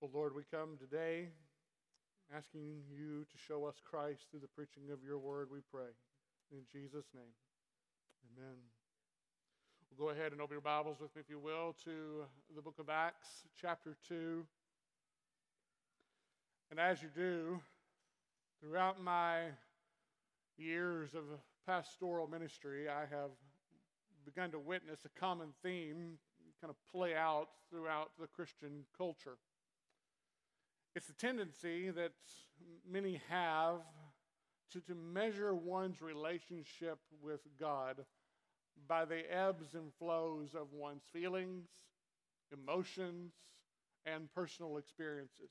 Well, 0.00 0.10
Lord, 0.14 0.34
we 0.34 0.44
come 0.50 0.78
today 0.78 1.28
asking 2.34 2.80
you 2.90 3.26
to 3.30 3.36
show 3.46 3.66
us 3.66 3.74
Christ 3.84 4.22
through 4.30 4.40
the 4.40 4.48
preaching 4.48 4.84
of 4.90 5.04
your 5.04 5.18
word, 5.18 5.48
we 5.52 5.58
pray. 5.70 5.92
In 6.50 6.60
Jesus' 6.72 7.04
name, 7.14 7.34
amen. 8.24 8.56
We'll 9.90 10.08
go 10.08 10.10
ahead 10.10 10.32
and 10.32 10.40
open 10.40 10.54
your 10.54 10.62
Bibles 10.62 11.00
with 11.02 11.14
me, 11.14 11.20
if 11.20 11.28
you 11.28 11.38
will, 11.38 11.76
to 11.84 12.24
the 12.56 12.62
book 12.62 12.78
of 12.78 12.88
Acts, 12.88 13.28
chapter 13.60 13.94
2. 14.08 14.42
And 16.70 16.80
as 16.80 17.02
you 17.02 17.10
do, 17.14 17.60
throughout 18.62 19.02
my 19.02 19.48
years 20.56 21.10
of 21.14 21.24
pastoral 21.66 22.26
ministry, 22.26 22.88
I 22.88 23.00
have 23.00 23.32
begun 24.24 24.50
to 24.52 24.58
witness 24.58 25.00
a 25.04 25.20
common 25.20 25.48
theme 25.62 26.16
kind 26.62 26.70
of 26.70 26.76
play 26.90 27.14
out 27.14 27.48
throughout 27.70 28.10
the 28.18 28.26
Christian 28.26 28.84
culture. 28.96 29.36
It's 30.94 31.08
a 31.08 31.14
tendency 31.14 31.90
that 31.90 32.12
many 32.90 33.20
have 33.28 33.80
to, 34.72 34.80
to 34.80 34.94
measure 34.94 35.54
one's 35.54 36.02
relationship 36.02 36.98
with 37.22 37.40
God 37.58 38.04
by 38.88 39.04
the 39.04 39.22
ebbs 39.32 39.74
and 39.74 39.92
flows 39.98 40.54
of 40.54 40.72
one's 40.72 41.04
feelings, 41.12 41.68
emotions, 42.52 43.32
and 44.04 44.32
personal 44.34 44.78
experiences. 44.78 45.50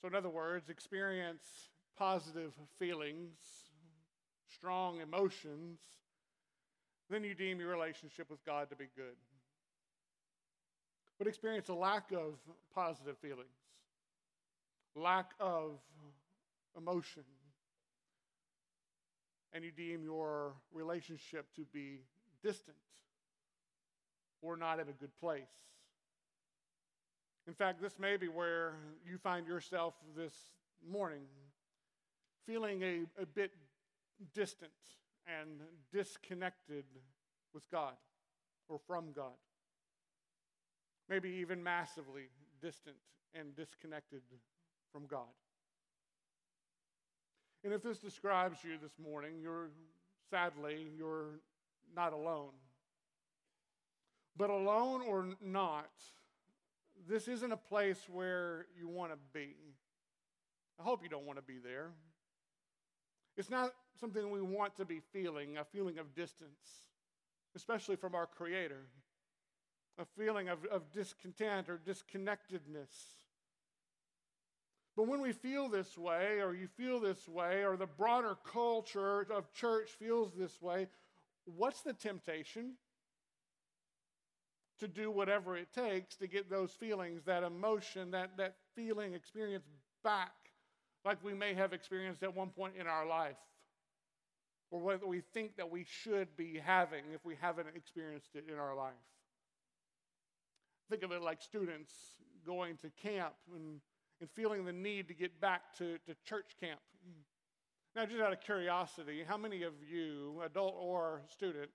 So, 0.00 0.08
in 0.08 0.14
other 0.14 0.30
words, 0.30 0.68
experience 0.68 1.70
positive 1.96 2.52
feelings, 2.78 3.38
strong 4.52 5.00
emotions, 5.00 5.80
then 7.10 7.24
you 7.24 7.34
deem 7.34 7.58
your 7.58 7.70
relationship 7.70 8.30
with 8.30 8.44
God 8.44 8.70
to 8.70 8.76
be 8.76 8.86
good 8.96 9.16
but 11.18 11.26
experience 11.26 11.68
a 11.68 11.74
lack 11.74 12.10
of 12.12 12.34
positive 12.74 13.16
feelings, 13.18 13.48
lack 14.96 15.30
of 15.38 15.78
emotion, 16.76 17.22
and 19.52 19.64
you 19.64 19.70
deem 19.70 20.02
your 20.02 20.54
relationship 20.72 21.46
to 21.54 21.62
be 21.72 22.00
distant 22.42 22.76
or 24.42 24.56
not 24.56 24.80
in 24.80 24.88
a 24.88 24.92
good 24.92 25.16
place. 25.18 25.42
In 27.46 27.54
fact, 27.54 27.80
this 27.80 27.98
may 27.98 28.16
be 28.16 28.28
where 28.28 28.74
you 29.06 29.18
find 29.18 29.46
yourself 29.46 29.94
this 30.16 30.34
morning, 30.90 31.22
feeling 32.46 32.82
a, 32.82 33.22
a 33.22 33.26
bit 33.26 33.52
distant 34.34 34.70
and 35.26 35.60
disconnected 35.92 36.84
with 37.52 37.70
God 37.70 37.94
or 38.68 38.78
from 38.86 39.12
God 39.14 39.32
maybe 41.08 41.28
even 41.28 41.62
massively 41.62 42.24
distant 42.60 42.96
and 43.34 43.54
disconnected 43.56 44.22
from 44.92 45.06
God. 45.06 45.22
And 47.64 47.72
if 47.72 47.82
this 47.82 47.98
describes 47.98 48.58
you 48.62 48.72
this 48.80 48.92
morning, 49.02 49.34
you're 49.42 49.70
sadly, 50.30 50.88
you're 50.96 51.40
not 51.94 52.12
alone. 52.12 52.52
But 54.36 54.50
alone 54.50 55.02
or 55.02 55.28
not, 55.42 55.90
this 57.08 57.28
isn't 57.28 57.52
a 57.52 57.56
place 57.56 58.06
where 58.10 58.66
you 58.78 58.88
want 58.88 59.12
to 59.12 59.18
be. 59.32 59.54
I 60.78 60.82
hope 60.82 61.02
you 61.02 61.08
don't 61.08 61.26
want 61.26 61.38
to 61.38 61.44
be 61.44 61.58
there. 61.58 61.90
It's 63.36 63.50
not 63.50 63.74
something 63.98 64.30
we 64.30 64.42
want 64.42 64.76
to 64.76 64.84
be 64.84 65.00
feeling, 65.12 65.56
a 65.56 65.64
feeling 65.64 65.98
of 65.98 66.14
distance, 66.14 66.88
especially 67.56 67.96
from 67.96 68.14
our 68.14 68.26
Creator 68.26 68.86
a 69.98 70.04
feeling 70.18 70.48
of, 70.48 70.64
of 70.66 70.90
discontent 70.92 71.68
or 71.68 71.78
disconnectedness. 71.78 73.16
But 74.96 75.08
when 75.08 75.20
we 75.20 75.32
feel 75.32 75.68
this 75.68 75.98
way, 75.98 76.40
or 76.40 76.54
you 76.54 76.68
feel 76.68 77.00
this 77.00 77.28
way, 77.28 77.64
or 77.64 77.76
the 77.76 77.86
broader 77.86 78.36
culture 78.44 79.26
of 79.32 79.52
church 79.52 79.90
feels 79.90 80.32
this 80.36 80.62
way, 80.62 80.86
what's 81.46 81.80
the 81.82 81.92
temptation? 81.92 82.74
To 84.80 84.88
do 84.88 85.10
whatever 85.10 85.56
it 85.56 85.72
takes 85.72 86.16
to 86.16 86.26
get 86.26 86.50
those 86.50 86.72
feelings, 86.72 87.22
that 87.24 87.42
emotion, 87.42 88.10
that, 88.12 88.36
that 88.36 88.56
feeling 88.76 89.14
experience 89.14 89.64
back, 90.02 90.32
like 91.04 91.22
we 91.24 91.34
may 91.34 91.54
have 91.54 91.72
experienced 91.72 92.22
at 92.22 92.34
one 92.34 92.50
point 92.50 92.74
in 92.78 92.86
our 92.86 93.06
life, 93.06 93.36
or 94.70 94.80
what 94.80 95.06
we 95.06 95.22
think 95.32 95.56
that 95.56 95.70
we 95.70 95.84
should 95.84 96.36
be 96.36 96.60
having 96.64 97.04
if 97.12 97.24
we 97.24 97.36
haven't 97.40 97.68
experienced 97.74 98.30
it 98.34 98.44
in 98.50 98.58
our 98.58 98.76
life. 98.76 98.92
Think 100.90 101.02
of 101.02 101.12
it 101.12 101.22
like 101.22 101.40
students 101.40 101.92
going 102.46 102.76
to 102.78 102.90
camp 102.90 103.34
and, 103.54 103.80
and 104.20 104.30
feeling 104.30 104.64
the 104.64 104.72
need 104.72 105.08
to 105.08 105.14
get 105.14 105.40
back 105.40 105.76
to, 105.78 105.98
to 106.06 106.14
church 106.24 106.56
camp. 106.60 106.80
Now, 107.96 108.06
just 108.06 108.20
out 108.20 108.32
of 108.32 108.40
curiosity, 108.40 109.24
how 109.26 109.36
many 109.36 109.62
of 109.62 109.72
you, 109.88 110.42
adult 110.44 110.74
or 110.76 111.22
student, 111.30 111.70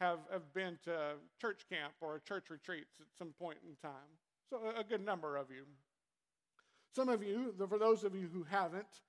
have, 0.00 0.18
have 0.32 0.52
been 0.52 0.78
to 0.84 1.12
church 1.40 1.64
camp 1.70 1.92
or 2.00 2.20
church 2.26 2.50
retreats 2.50 2.94
at 3.00 3.06
some 3.16 3.32
point 3.38 3.58
in 3.68 3.76
time? 3.76 3.92
So, 4.48 4.58
a 4.76 4.82
good 4.82 5.04
number 5.04 5.36
of 5.36 5.50
you. 5.50 5.64
Some 6.94 7.08
of 7.08 7.22
you, 7.22 7.54
for 7.68 7.78
those 7.78 8.02
of 8.02 8.16
you 8.16 8.28
who 8.32 8.42
haven't, 8.42 9.02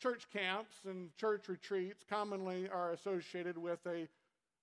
church 0.00 0.28
camps 0.32 0.76
and 0.86 1.14
church 1.16 1.48
retreats 1.48 2.04
commonly 2.08 2.68
are 2.70 2.92
associated 2.92 3.58
with 3.58 3.80
a, 3.86 4.08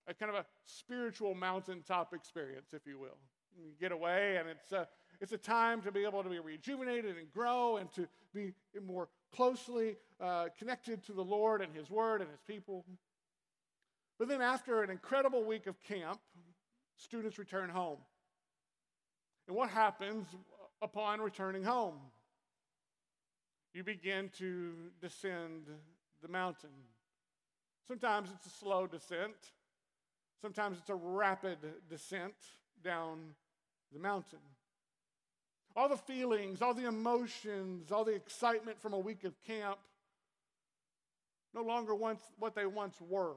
a 0.08 0.14
kind 0.16 0.32
of 0.32 0.38
a 0.38 0.46
spiritual 0.64 1.36
mountaintop 1.36 2.12
experience, 2.14 2.74
if 2.74 2.88
you 2.88 2.98
will. 2.98 3.18
Get 3.80 3.92
away, 3.92 4.38
and 4.38 4.50
it's 4.50 4.72
a, 4.72 4.88
it's 5.22 5.32
a 5.32 5.38
time 5.38 5.82
to 5.82 5.92
be 5.92 6.04
able 6.06 6.24
to 6.24 6.30
be 6.30 6.40
rejuvenated 6.40 7.18
and 7.18 7.32
grow 7.32 7.78
and 7.78 7.92
to 7.94 8.08
be 8.34 8.54
more 8.86 9.08
closely 9.34 9.98
uh, 10.20 10.48
connected 10.58 11.04
to 11.06 11.14
the 11.14 11.24
Lord 11.24 11.62
and 11.62 11.74
His 11.74 11.90
Word 11.90 12.22
and 12.22 12.30
His 12.30 12.42
people. 12.42 12.86
But 14.18 14.28
then, 14.28 14.42
after 14.42 14.82
an 14.82 14.90
incredible 14.90 15.44
week 15.44 15.68
of 15.68 15.82
camp, 15.84 16.20
students 16.98 17.38
return 17.38 17.70
home. 17.70 17.98
And 19.48 19.56
what 19.56 19.70
happens 19.70 20.28
upon 20.82 21.22
returning 21.22 21.64
home? 21.64 21.96
You 23.74 23.84
begin 23.84 24.30
to 24.38 24.74
descend 25.02 25.68
the 26.22 26.28
mountain. 26.30 26.70
Sometimes 27.88 28.30
it's 28.34 28.46
a 28.48 28.58
slow 28.58 28.88
descent, 28.88 29.36
sometimes 30.42 30.78
it's 30.80 30.90
a 30.90 30.96
rapid 30.96 31.58
descent 31.90 32.34
down 32.84 33.20
the 33.96 34.02
mountain. 34.02 34.40
All 35.76 35.90
the 35.90 35.98
feelings, 35.98 36.62
all 36.62 36.74
the 36.74 36.88
emotions, 36.88 37.92
all 37.92 38.06
the 38.06 38.14
excitement 38.14 38.80
from 38.80 38.94
a 38.94 39.00
week 39.00 39.24
of 39.24 39.34
camp 39.44 39.78
no 41.54 41.64
longer 41.64 41.96
once 41.96 42.22
what 42.38 42.56
they 42.56 42.66
once 42.66 42.98
were. 43.02 43.36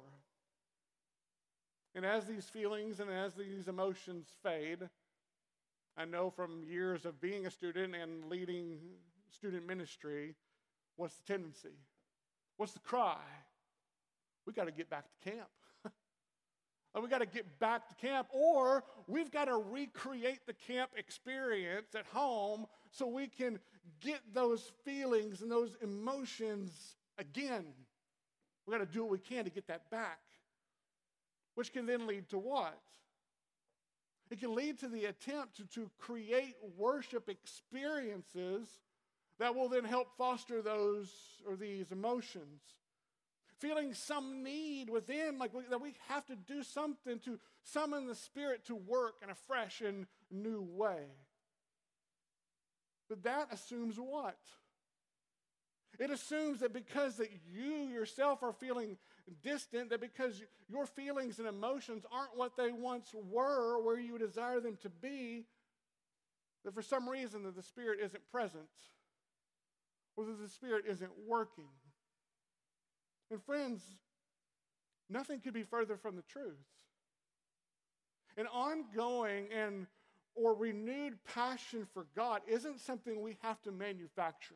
And 1.95 2.05
as 2.05 2.27
these 2.27 2.45
feelings 2.45 3.01
and 3.01 3.11
as 3.11 3.35
these 3.35 3.69
emotions 3.69 4.27
fade, 4.43 4.89
I 5.97 6.05
know 6.05 6.31
from 6.31 6.65
years 6.65 7.07
of 7.07 7.21
being 7.21 7.47
a 7.47 7.51
student 7.51 7.95
and 7.95 8.29
leading 8.29 8.79
student 9.31 9.67
ministry, 9.67 10.35
what's 10.97 11.15
the 11.17 11.33
tendency? 11.33 11.77
What's 12.57 12.73
the 12.73 12.81
cry? 12.81 13.19
We 14.47 14.53
got 14.53 14.65
to 14.65 14.73
get 14.73 14.91
back 14.91 15.05
to 15.05 15.31
camp 15.31 15.49
and 16.99 17.05
we 17.05 17.09
got 17.09 17.21
to 17.21 17.27
get 17.27 17.61
back 17.61 17.89
to 17.89 17.95
camp, 17.95 18.27
or 18.33 18.83
we've 19.07 19.31
got 19.31 19.45
to 19.45 19.55
recreate 19.55 20.41
the 20.49 20.53
camp 20.53 20.91
experience 20.97 21.95
at 21.95 22.05
home 22.07 22.67
so 22.91 23.07
we 23.07 23.29
can 23.29 23.61
get 24.01 24.19
those 24.35 24.73
feelings 24.85 25.41
and 25.41 25.49
those 25.49 25.77
emotions 25.81 26.97
again. 27.17 27.67
We 28.67 28.73
got 28.73 28.79
to 28.79 28.93
do 28.93 29.03
what 29.03 29.13
we 29.13 29.19
can 29.19 29.45
to 29.45 29.51
get 29.51 29.69
that 29.69 29.89
back, 29.93 30.19
which 31.55 31.73
can 31.73 31.87
then 31.87 32.05
lead 32.09 32.29
to 32.31 32.39
what? 32.39 32.81
It 34.33 34.41
can 34.41 34.57
lead 34.57 34.81
to 34.81 34.89
the 34.89 35.05
attempt 35.05 35.59
to, 35.59 35.67
to 35.81 35.89
create 36.01 36.57
worship 36.77 37.29
experiences 37.29 38.67
that 39.39 39.55
will 39.55 39.69
then 39.69 39.85
help 39.85 40.09
foster 40.19 40.63
those 40.63 41.13
or 41.47 41.55
these 41.55 41.93
emotions 41.93 42.61
feeling 43.59 43.95
some 43.95 44.43
need 44.43 44.91
within, 44.91 45.39
like 45.39 45.53
we, 45.55 45.63
that 45.71 45.81
we 45.81 45.95
have 46.09 46.25
to 46.27 46.37
do 46.37 46.63
something 46.63 47.19
to 47.21 47.39
summon 47.63 48.07
the 48.07 48.15
Spirit 48.15 48.65
to 48.67 48.75
work 48.75 49.15
in 49.23 49.31
a 49.31 49.35
fresh 49.35 49.81
and 49.81 50.07
new 50.31 50.63
way. 50.63 51.05
But 53.09 53.23
that 53.25 53.49
assumes 53.53 53.97
what? 53.97 54.39
It 55.99 56.11
assumes 56.11 56.61
that 56.61 56.73
because 56.73 57.17
that 57.17 57.31
you 57.53 57.89
yourself 57.89 58.43
are 58.43 58.53
feeling 58.53 58.97
distant, 59.43 59.91
that 59.91 60.01
because 60.01 60.41
your 60.69 60.87
feelings 60.87 61.39
and 61.39 61.49
emotions 61.49 62.05
aren't 62.13 62.37
what 62.37 62.57
they 62.57 62.71
once 62.71 63.13
were, 63.13 63.83
where 63.83 63.99
you 63.99 64.19
desire 64.19 64.61
them 64.61 64.79
to 64.83 64.89
be, 64.89 65.45
that 66.65 66.75
for 66.75 66.83
some 66.83 67.09
reason 67.09 67.43
that 67.45 67.57
the 67.57 67.63
Spirit 67.63 67.99
isn't 68.03 68.23
present, 68.31 68.69
or 70.17 70.25
that 70.27 70.41
the 70.41 70.49
Spirit 70.49 70.85
isn't 70.89 71.11
working. 71.27 71.69
And 73.31 73.43
friends, 73.43 73.83
nothing 75.11 75.41
could 75.41 75.55
be 75.55 75.63
further 75.63 75.97
from 75.97 76.17
the 76.17 76.23
truth. 76.23 76.57
An 78.37 78.47
ongoing 78.47 79.47
and 79.55 79.87
or 80.35 80.55
renewed 80.55 81.19
passion 81.35 81.87
for 81.93 82.07
God 82.15 82.43
isn't 82.47 82.81
something 82.81 83.21
we 83.21 83.37
have 83.43 83.61
to 83.63 83.73
manufacture. 83.73 84.55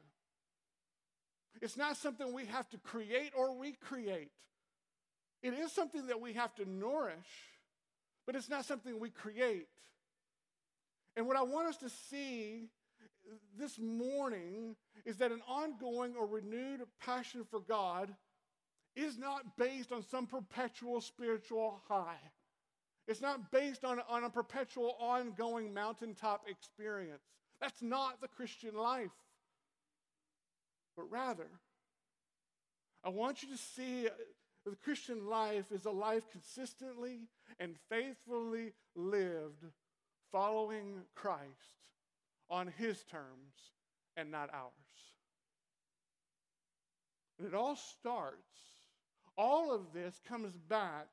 It's 1.61 1.77
not 1.77 1.97
something 1.97 2.33
we 2.33 2.47
have 2.47 2.69
to 2.71 2.79
create 2.79 3.33
or 3.37 3.59
recreate. 3.59 4.31
It 5.43 5.55
is 5.55 5.73
something 5.73 6.07
that 6.07 6.21
we 6.21 6.35
have 6.35 6.55
to 6.55 6.65
nourish, 6.65 7.17
but 8.27 8.37
it's 8.37 8.49
not 8.49 8.65
something 8.65 9.01
we 9.01 9.11
create. 9.11 9.67
And 11.17 11.27
what 11.27 11.37
I 11.37 11.43
want 11.43 11.69
us 11.69 11.77
to 11.79 11.91
see 11.91 12.69
this 13.59 13.79
morning 13.79 14.77
is 15.05 15.17
that 15.17 15.33
an 15.33 15.43
ongoing 15.49 16.15
or 16.19 16.27
renewed 16.27 16.83
passion 17.05 17.45
for 17.51 17.61
God 17.61 18.15
is 18.95 19.19
not 19.19 19.57
based 19.57 19.93
on 19.93 20.03
some 20.03 20.27
perpetual 20.27 21.01
spiritual 21.01 21.81
high. 21.89 22.21
It's 23.09 23.21
not 23.21 23.51
based 23.51 23.85
on, 23.85 24.01
on 24.09 24.25
a 24.25 24.31
perpetual 24.31 24.97
ongoing 25.01 25.75
mountaintop 25.75 26.45
experience. 26.49 27.23
That's 27.61 27.83
not 27.83 28.21
the 28.21 28.29
Christian 28.29 28.75
life. 28.75 29.11
But 30.97 31.11
rather, 31.11 31.49
I 33.05 33.09
want 33.09 33.43
you 33.43 33.49
to 33.49 33.57
see 33.57 34.09
the 34.65 34.77
Christian 34.77 35.27
life 35.27 35.73
is 35.73 35.87
a 35.87 35.91
life 35.91 36.23
consistently 36.31 37.21
and 37.59 37.75
faithfully 37.89 38.73
lived 38.95 39.65
following 40.31 41.03
Christ 41.15 41.89
on 42.49 42.73
his 42.79 43.03
terms 43.05 43.55
and 44.17 44.31
not 44.31 44.51
ours. 44.53 44.73
And 47.39 47.49
it 47.49 47.55
all 47.55 47.77
starts, 47.77 48.37
all 49.37 49.73
of 49.73 49.93
this 49.93 50.21
comes 50.27 50.53
back 50.69 51.09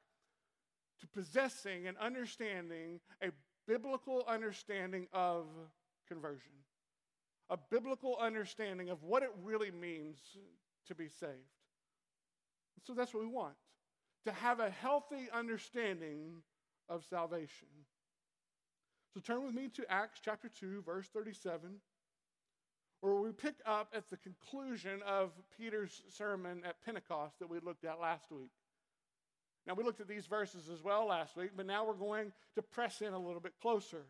to 0.99 1.07
possessing 1.07 1.87
and 1.87 1.97
understanding 1.97 2.99
a 3.21 3.29
biblical 3.67 4.23
understanding 4.27 5.07
of 5.13 5.45
conversion, 6.07 6.51
a 7.49 7.57
biblical 7.69 8.17
understanding 8.19 8.89
of 8.89 9.03
what 9.03 9.23
it 9.23 9.31
really 9.43 9.71
means 9.71 10.17
to 10.87 10.95
be 10.95 11.07
saved. 11.07 11.33
So 12.85 12.93
that's 12.93 13.13
what 13.13 13.23
we 13.23 13.29
want 13.29 13.55
to 14.25 14.31
have 14.31 14.59
a 14.59 14.69
healthy 14.69 15.29
understanding 15.33 16.41
of 16.89 17.05
salvation. 17.05 17.67
So 19.13 19.19
turn 19.19 19.43
with 19.43 19.53
me 19.53 19.69
to 19.69 19.91
Acts 19.91 20.19
chapter 20.23 20.49
2, 20.49 20.83
verse 20.83 21.07
37, 21.07 21.79
where 23.01 23.15
we 23.15 23.31
pick 23.31 23.55
up 23.65 23.93
at 23.95 24.09
the 24.09 24.17
conclusion 24.17 25.01
of 25.07 25.31
Peter's 25.57 26.01
sermon 26.09 26.61
at 26.65 26.83
Pentecost 26.83 27.39
that 27.39 27.49
we 27.49 27.59
looked 27.59 27.85
at 27.85 27.99
last 27.99 28.31
week. 28.31 28.51
Now, 29.65 29.73
we 29.73 29.83
looked 29.83 30.01
at 30.01 30.07
these 30.07 30.25
verses 30.25 30.69
as 30.69 30.83
well 30.83 31.05
last 31.07 31.37
week, 31.37 31.51
but 31.55 31.65
now 31.65 31.85
we're 31.85 31.93
going 31.93 32.31
to 32.55 32.61
press 32.61 33.01
in 33.01 33.13
a 33.13 33.19
little 33.19 33.39
bit 33.39 33.53
closer. 33.61 34.03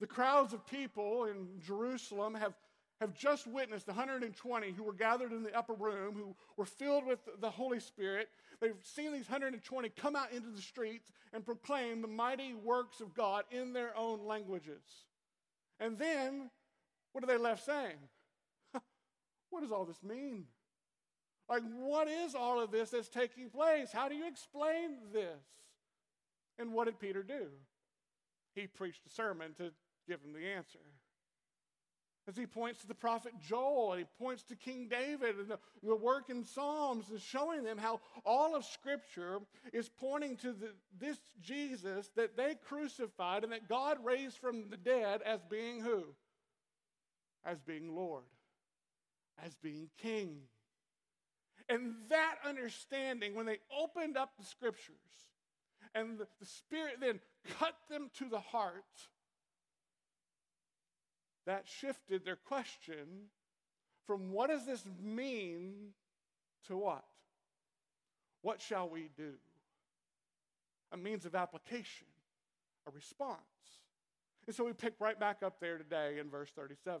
The 0.00 0.06
crowds 0.06 0.52
of 0.52 0.66
people 0.66 1.24
in 1.24 1.48
Jerusalem 1.64 2.34
have, 2.34 2.54
have 3.00 3.14
just 3.14 3.46
witnessed 3.46 3.86
the 3.86 3.92
120 3.92 4.72
who 4.72 4.82
were 4.82 4.92
gathered 4.92 5.32
in 5.32 5.42
the 5.42 5.56
upper 5.56 5.74
room, 5.74 6.14
who 6.14 6.36
were 6.56 6.66
filled 6.66 7.06
with 7.06 7.20
the 7.40 7.50
Holy 7.50 7.80
Spirit. 7.80 8.28
They've 8.60 8.76
seen 8.82 9.12
these 9.12 9.28
120 9.28 9.88
come 9.90 10.14
out 10.14 10.32
into 10.32 10.50
the 10.50 10.62
streets 10.62 11.10
and 11.32 11.44
proclaim 11.44 12.02
the 12.02 12.08
mighty 12.08 12.54
works 12.54 13.00
of 13.00 13.14
God 13.14 13.44
in 13.50 13.72
their 13.72 13.96
own 13.96 14.24
languages. 14.26 14.82
And 15.80 15.98
then, 15.98 16.50
what 17.12 17.24
are 17.24 17.26
they 17.26 17.36
left 17.36 17.64
saying? 17.64 17.96
what 19.50 19.60
does 19.60 19.72
all 19.72 19.84
this 19.84 20.02
mean? 20.02 20.44
Like, 21.48 21.62
what 21.78 22.08
is 22.08 22.34
all 22.34 22.60
of 22.60 22.70
this 22.70 22.90
that's 22.90 23.08
taking 23.08 23.48
place? 23.48 23.90
How 23.90 24.08
do 24.08 24.14
you 24.14 24.26
explain 24.28 24.98
this? 25.12 25.40
And 26.58 26.72
what 26.72 26.84
did 26.84 26.98
Peter 26.98 27.22
do? 27.22 27.46
He 28.54 28.66
preached 28.66 29.06
a 29.06 29.10
sermon 29.10 29.54
to 29.54 29.70
give 30.06 30.20
him 30.20 30.32
the 30.32 30.46
answer. 30.46 30.80
As 32.28 32.36
he 32.36 32.44
points 32.44 32.82
to 32.82 32.86
the 32.86 32.94
prophet 32.94 33.32
Joel, 33.40 33.92
and 33.92 34.00
he 34.00 34.06
points 34.22 34.42
to 34.44 34.56
King 34.56 34.88
David 34.88 35.36
and 35.38 35.48
the, 35.48 35.58
the 35.82 35.96
work 35.96 36.28
in 36.28 36.44
Psalms, 36.44 37.06
and 37.08 37.18
showing 37.18 37.62
them 37.62 37.78
how 37.78 38.00
all 38.26 38.54
of 38.54 38.66
Scripture 38.66 39.38
is 39.72 39.88
pointing 39.88 40.36
to 40.38 40.52
the, 40.52 40.74
this 41.00 41.16
Jesus 41.40 42.10
that 42.16 42.36
they 42.36 42.56
crucified 42.66 43.44
and 43.44 43.52
that 43.52 43.66
God 43.66 44.04
raised 44.04 44.36
from 44.36 44.68
the 44.68 44.76
dead 44.76 45.22
as 45.22 45.40
being 45.48 45.80
who? 45.80 46.04
As 47.44 47.60
being 47.60 47.94
Lord, 47.94 48.24
as 49.44 49.54
being 49.56 49.88
King. 49.96 50.40
And 51.68 51.94
that 52.08 52.36
understanding, 52.46 53.34
when 53.34 53.46
they 53.46 53.58
opened 53.76 54.16
up 54.16 54.32
the 54.38 54.44
scriptures 54.44 54.94
and 55.94 56.18
the, 56.18 56.26
the 56.40 56.46
Spirit 56.46 56.96
then 57.00 57.20
cut 57.58 57.74
them 57.90 58.10
to 58.18 58.28
the 58.28 58.40
heart, 58.40 58.84
that 61.46 61.64
shifted 61.66 62.24
their 62.24 62.36
question 62.36 63.30
from 64.06 64.32
what 64.32 64.50
does 64.50 64.66
this 64.66 64.84
mean 65.02 65.92
to 66.66 66.76
what? 66.76 67.04
What 68.42 68.60
shall 68.60 68.88
we 68.88 69.10
do? 69.16 69.32
A 70.92 70.96
means 70.96 71.26
of 71.26 71.34
application, 71.34 72.06
a 72.86 72.90
response. 72.90 73.38
And 74.46 74.54
so 74.54 74.64
we 74.64 74.72
pick 74.72 74.94
right 74.98 75.18
back 75.18 75.42
up 75.42 75.60
there 75.60 75.76
today 75.76 76.18
in 76.18 76.30
verse 76.30 76.50
37. 76.54 77.00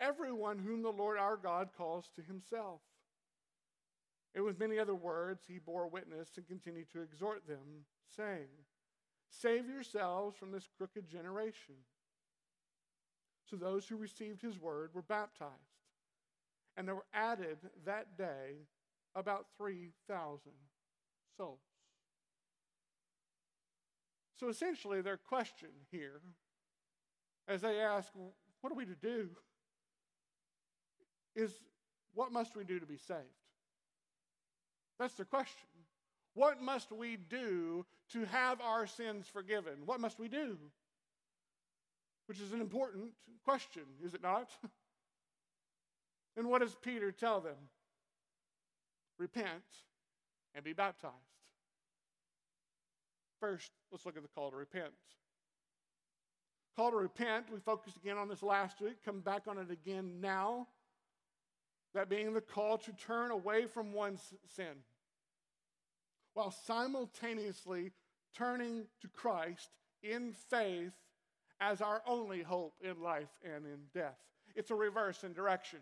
everyone 0.00 0.58
whom 0.58 0.82
the 0.82 0.90
Lord 0.90 1.18
our 1.18 1.36
God 1.36 1.70
calls 1.76 2.10
to 2.16 2.22
himself. 2.22 2.80
And 4.34 4.44
with 4.44 4.58
many 4.58 4.78
other 4.78 4.94
words, 4.94 5.44
he 5.46 5.58
bore 5.58 5.86
witness 5.86 6.30
and 6.36 6.46
continued 6.46 6.90
to 6.92 7.02
exhort 7.02 7.46
them, 7.46 7.86
saying, 8.16 8.48
Save 9.28 9.68
yourselves 9.68 10.36
from 10.36 10.50
this 10.50 10.68
crooked 10.76 11.08
generation. 11.08 11.74
So 13.48 13.56
those 13.56 13.86
who 13.86 13.96
received 13.96 14.42
his 14.42 14.58
word 14.58 14.90
were 14.94 15.02
baptized, 15.02 15.52
and 16.76 16.88
there 16.88 16.94
were 16.94 17.06
added 17.12 17.58
that 17.84 18.16
day 18.16 18.66
about 19.14 19.46
3,000 19.58 20.40
souls. 21.36 21.58
So 24.34 24.48
essentially, 24.48 25.00
their 25.00 25.16
question 25.16 25.68
here, 25.90 26.20
as 27.46 27.60
they 27.60 27.80
ask, 27.80 28.10
What 28.60 28.72
are 28.72 28.76
we 28.76 28.86
to 28.86 28.96
do? 28.96 29.30
Is 31.34 31.52
what 32.14 32.32
must 32.32 32.56
we 32.56 32.64
do 32.64 32.78
to 32.78 32.86
be 32.86 32.96
saved? 32.96 33.20
That's 34.98 35.14
the 35.14 35.24
question. 35.24 35.68
What 36.34 36.60
must 36.60 36.92
we 36.92 37.16
do 37.16 37.84
to 38.12 38.24
have 38.26 38.60
our 38.60 38.86
sins 38.86 39.26
forgiven? 39.32 39.74
What 39.84 40.00
must 40.00 40.18
we 40.18 40.28
do? 40.28 40.56
Which 42.26 42.40
is 42.40 42.52
an 42.52 42.60
important 42.60 43.10
question, 43.44 43.82
is 44.04 44.14
it 44.14 44.22
not? 44.22 44.50
and 46.36 46.48
what 46.48 46.60
does 46.60 46.74
Peter 46.82 47.12
tell 47.12 47.40
them? 47.40 47.56
Repent 49.18 49.62
and 50.54 50.64
be 50.64 50.72
baptized. 50.72 51.14
First, 53.40 53.70
let's 53.92 54.06
look 54.06 54.16
at 54.16 54.22
the 54.22 54.28
call 54.28 54.50
to 54.50 54.56
repent. 54.56 54.92
Call 56.76 56.90
to 56.90 56.96
repent, 56.96 57.46
we 57.52 57.60
focused 57.60 57.96
again 57.96 58.16
on 58.16 58.28
this 58.28 58.42
last 58.42 58.80
week, 58.80 58.96
come 59.04 59.20
back 59.20 59.42
on 59.46 59.58
it 59.58 59.70
again 59.70 60.20
now. 60.20 60.66
That 61.94 62.08
being 62.08 62.34
the 62.34 62.40
call 62.40 62.78
to 62.78 62.92
turn 62.92 63.30
away 63.30 63.66
from 63.66 63.92
one's 63.92 64.34
sin 64.56 64.74
while 66.34 66.50
simultaneously 66.50 67.92
turning 68.36 68.84
to 69.00 69.08
Christ 69.08 69.70
in 70.02 70.34
faith 70.50 70.92
as 71.60 71.80
our 71.80 72.02
only 72.06 72.42
hope 72.42 72.74
in 72.82 73.00
life 73.00 73.30
and 73.44 73.64
in 73.64 73.78
death. 73.94 74.18
It's 74.54 74.70
a 74.70 74.74
reverse 74.74 75.24
in 75.24 75.32
direction. 75.32 75.78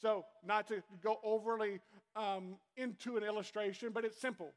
So, 0.00 0.24
not 0.44 0.66
to 0.68 0.82
go 1.02 1.18
overly 1.22 1.80
um, 2.16 2.56
into 2.76 3.16
an 3.16 3.24
illustration, 3.24 3.90
but 3.92 4.04
it's 4.04 4.20
simple. 4.20 4.52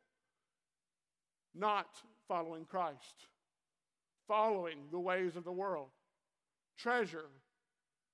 Not 1.53 1.87
following 2.27 2.65
Christ, 2.65 3.27
following 4.27 4.77
the 4.91 4.99
ways 4.99 5.35
of 5.35 5.43
the 5.43 5.51
world, 5.51 5.89
treasure 6.77 7.25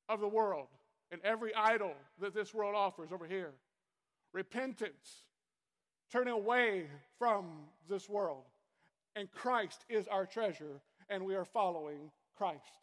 of 0.07 0.19
the 0.19 0.27
world, 0.27 0.67
and 1.13 1.21
every 1.23 1.53
idol 1.53 1.93
that 2.19 2.33
this 2.33 2.53
world 2.55 2.73
offers 2.75 3.11
over 3.11 3.27
here. 3.27 3.51
Repentance, 4.33 5.27
turning 6.11 6.33
away 6.33 6.87
from 7.19 7.45
this 7.87 8.09
world. 8.09 8.45
And 9.15 9.31
Christ 9.31 9.85
is 9.89 10.07
our 10.07 10.25
treasure, 10.25 10.81
and 11.09 11.23
we 11.23 11.35
are 11.35 11.45
following 11.45 12.09
Christ. 12.35 12.79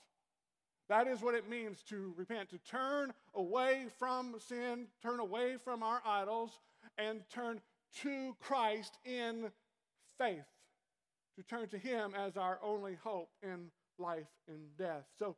That 0.88 1.08
is 1.08 1.20
what 1.22 1.34
it 1.34 1.50
means 1.50 1.82
to 1.88 2.14
repent, 2.16 2.50
to 2.50 2.58
turn 2.58 3.12
away 3.34 3.86
from 3.98 4.36
sin, 4.38 4.86
turn 5.02 5.18
away 5.18 5.56
from 5.56 5.82
our 5.82 6.00
idols, 6.06 6.60
and 6.98 7.22
turn 7.32 7.60
to 8.02 8.36
Christ 8.38 8.96
in 9.04 9.50
faith, 10.18 10.46
to 11.36 11.42
turn 11.42 11.68
to 11.68 11.78
Him 11.78 12.12
as 12.16 12.36
our 12.36 12.60
only 12.62 12.96
hope 13.02 13.30
in 13.42 13.70
life 13.98 14.28
and 14.46 14.76
death. 14.78 15.04
So, 15.18 15.36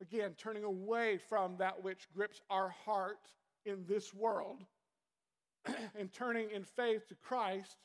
again, 0.00 0.34
turning 0.36 0.64
away 0.64 1.18
from 1.28 1.56
that 1.58 1.82
which 1.82 2.08
grips 2.14 2.40
our 2.50 2.70
heart 2.84 3.18
in 3.64 3.84
this 3.86 4.12
world 4.12 4.64
and 5.98 6.12
turning 6.12 6.50
in 6.50 6.64
faith 6.64 7.08
to 7.08 7.14
Christ 7.14 7.76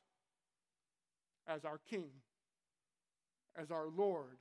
as 1.47 1.65
our 1.65 1.79
King, 1.89 2.09
as 3.55 3.71
our 3.71 3.87
Lord, 3.87 4.37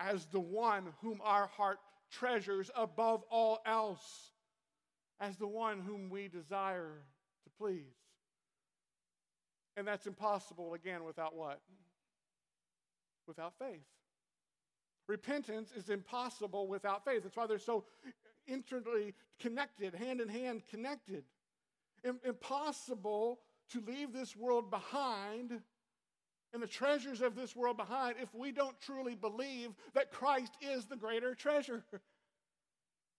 as 0.00 0.26
the 0.26 0.40
one 0.40 0.92
whom 1.00 1.20
our 1.24 1.46
heart 1.46 1.78
treasures 2.10 2.70
above 2.76 3.24
all 3.30 3.60
else, 3.66 4.32
as 5.20 5.36
the 5.36 5.46
one 5.46 5.80
whom 5.80 6.10
we 6.10 6.28
desire 6.28 7.02
to 7.44 7.50
please. 7.58 7.94
And 9.76 9.86
that's 9.86 10.06
impossible, 10.06 10.74
again, 10.74 11.04
without 11.04 11.34
what? 11.34 11.60
Without 13.26 13.54
faith. 13.58 13.93
Repentance 15.06 15.70
is 15.76 15.90
impossible 15.90 16.66
without 16.66 17.04
faith. 17.04 17.22
That's 17.22 17.36
why 17.36 17.46
they're 17.46 17.58
so 17.58 17.84
intimately 18.46 19.14
connected, 19.38 19.94
hand 19.94 20.20
in 20.20 20.28
hand 20.28 20.62
connected. 20.70 21.24
Impossible 22.24 23.40
to 23.70 23.80
leave 23.80 24.12
this 24.12 24.36
world 24.36 24.70
behind 24.70 25.60
and 26.52 26.62
the 26.62 26.68
treasures 26.68 27.20
of 27.20 27.34
this 27.34 27.56
world 27.56 27.76
behind 27.76 28.16
if 28.22 28.32
we 28.32 28.52
don't 28.52 28.80
truly 28.80 29.14
believe 29.16 29.70
that 29.92 30.12
Christ 30.12 30.52
is 30.60 30.86
the 30.86 30.96
greater 30.96 31.34
treasure. 31.34 31.82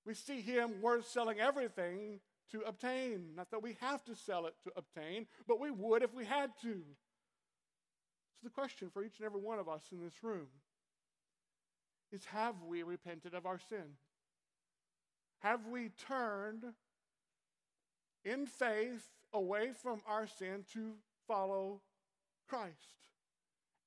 We 0.06 0.14
see 0.14 0.40
him 0.40 0.82
worth 0.82 1.08
selling 1.08 1.40
everything 1.40 2.22
to 2.52 2.62
obtain. 2.62 3.32
Not 3.36 3.52
that 3.52 3.62
we 3.62 3.76
have 3.82 4.04
to 4.06 4.16
sell 4.16 4.46
it 4.46 4.54
to 4.64 4.72
obtain, 4.78 5.28
but 5.48 5.60
we 5.60 5.70
would 5.72 6.02
if 6.02 6.14
we 6.14 6.24
had 6.24 6.52
to. 6.62 6.82
So 8.36 8.44
the 8.44 8.50
question 8.50 8.90
for 8.94 9.04
each 9.04 9.18
and 9.18 9.26
every 9.26 9.42
one 9.42 9.60
of 9.60 9.68
us 9.68 9.84
in 9.92 10.00
this 10.00 10.24
room 10.24 10.48
is 12.12 12.26
have 12.26 12.56
we 12.68 12.84
repented 12.84 13.34
of 13.34 13.46
our 13.46 13.60
sin? 13.60 13.98
Have 15.40 15.68
we 15.68 15.90
turned 16.08 16.64
in 18.24 18.46
faith 18.46 19.10
away 19.34 19.72
from 19.74 20.02
our 20.08 20.28
sin 20.28 20.66
to 20.74 20.94
follow 21.28 21.82
Christ? 22.48 22.96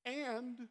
And 0.06 0.68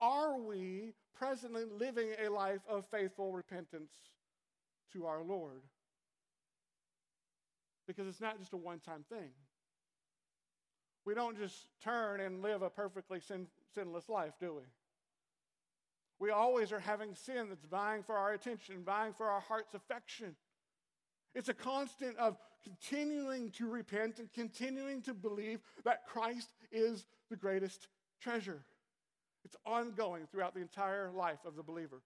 are 0.00 0.38
we 0.38 0.92
presently 1.14 1.64
living 1.64 2.10
a 2.24 2.28
life 2.28 2.62
of 2.68 2.86
faithful 2.86 3.32
repentance 3.32 3.92
to 4.92 5.06
our 5.06 5.22
Lord? 5.22 5.62
Because 7.86 8.06
it's 8.06 8.20
not 8.20 8.38
just 8.38 8.52
a 8.52 8.56
one 8.56 8.80
time 8.80 9.04
thing. 9.08 9.30
We 11.04 11.14
don't 11.14 11.38
just 11.38 11.66
turn 11.82 12.20
and 12.20 12.40
live 12.40 12.62
a 12.62 12.70
perfectly 12.70 13.20
sin, 13.20 13.46
sinless 13.74 14.08
life, 14.08 14.32
do 14.40 14.54
we? 14.54 14.62
We 16.24 16.30
always 16.30 16.72
are 16.72 16.80
having 16.80 17.14
sin 17.14 17.50
that's 17.50 17.66
vying 17.66 18.02
for 18.02 18.16
our 18.16 18.32
attention, 18.32 18.82
vying 18.82 19.12
for 19.12 19.26
our 19.26 19.40
heart's 19.40 19.74
affection. 19.74 20.34
It's 21.34 21.50
a 21.50 21.54
constant 21.54 22.16
of 22.16 22.38
continuing 22.62 23.50
to 23.50 23.68
repent 23.68 24.20
and 24.20 24.32
continuing 24.32 25.02
to 25.02 25.12
believe 25.12 25.60
that 25.84 26.06
Christ 26.06 26.48
is 26.72 27.04
the 27.28 27.36
greatest 27.36 27.88
treasure. 28.22 28.64
It's 29.44 29.54
ongoing 29.66 30.26
throughout 30.32 30.54
the 30.54 30.62
entire 30.62 31.10
life 31.10 31.40
of 31.44 31.56
the 31.56 31.62
believer. 31.62 32.00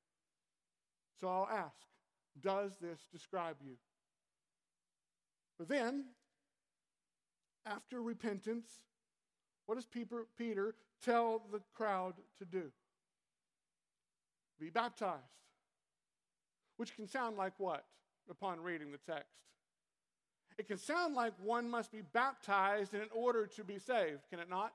So 1.21 1.29
I'll 1.29 1.49
ask 1.49 1.77
Does 2.41 2.73
this 2.83 3.07
describe 3.13 3.59
you? 3.65 3.75
But 5.61 5.69
then, 5.69 6.07
after 7.65 8.03
repentance, 8.03 8.69
what 9.67 9.77
does 9.77 9.87
Peter 9.87 10.75
tell 11.05 11.45
the 11.53 11.61
crowd 11.73 12.15
to 12.39 12.45
do? 12.45 12.73
Be 14.59 14.71
baptized. 14.71 15.23
Which 16.77 16.95
can 16.95 17.07
sound 17.07 17.37
like 17.37 17.55
what 17.59 17.85
upon 18.31 18.61
reading 18.61 18.93
the 18.93 19.13
text? 19.13 19.35
It 20.59 20.67
can 20.67 20.79
sound 20.79 21.15
like 21.15 21.33
one 21.43 21.71
must 21.71 21.93
be 21.93 22.03
baptized 22.13 22.95
in 22.95 23.07
order 23.15 23.47
to 23.47 23.65
be 23.65 23.79
saved, 23.79 24.21
can 24.29 24.41
it 24.41 24.51
not? 24.51 24.73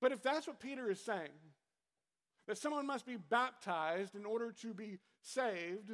But 0.00 0.10
if 0.10 0.22
that's 0.22 0.48
what 0.48 0.58
Peter 0.58 0.90
is 0.90 1.00
saying, 1.00 1.30
that 2.48 2.58
someone 2.58 2.86
must 2.86 3.06
be 3.06 3.16
baptized 3.16 4.16
in 4.16 4.24
order 4.24 4.52
to 4.62 4.74
be 4.74 4.98
saved, 5.20 5.92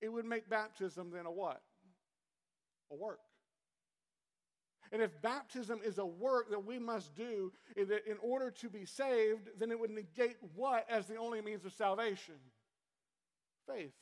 it 0.00 0.08
would 0.08 0.24
make 0.24 0.48
baptism 0.48 1.10
then 1.12 1.26
a 1.26 1.30
what? 1.30 1.60
A 2.90 2.94
work. 2.94 3.20
And 4.92 5.02
if 5.02 5.10
baptism 5.22 5.80
is 5.84 5.98
a 5.98 6.06
work 6.06 6.50
that 6.50 6.64
we 6.64 6.78
must 6.78 7.14
do 7.14 7.52
in 7.76 8.16
order 8.22 8.50
to 8.50 8.68
be 8.68 8.84
saved, 8.84 9.48
then 9.58 9.70
it 9.70 9.78
would 9.78 9.90
negate 9.90 10.36
what 10.54 10.86
as 10.88 11.06
the 11.06 11.16
only 11.16 11.40
means 11.42 11.64
of 11.64 11.72
salvation? 11.72 12.34
Faith. 13.66 13.92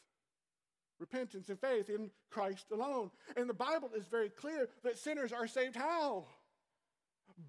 Repentance 0.98 1.48
and 1.48 1.60
faith 1.60 1.90
in 1.90 2.10
Christ 2.30 2.66
alone. 2.72 3.10
And 3.36 3.48
the 3.48 3.54
Bible 3.54 3.90
is 3.94 4.06
very 4.06 4.30
clear 4.30 4.68
that 4.82 4.98
sinners 4.98 5.32
are 5.32 5.46
saved 5.46 5.76
how? 5.76 6.26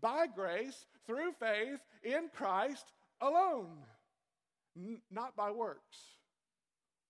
by 0.01 0.27
grace 0.27 0.85
through 1.05 1.31
faith 1.33 1.79
in 2.03 2.29
Christ 2.33 2.91
alone, 3.21 3.77
N- 4.75 5.01
not 5.09 5.35
by 5.35 5.51
works. 5.51 5.97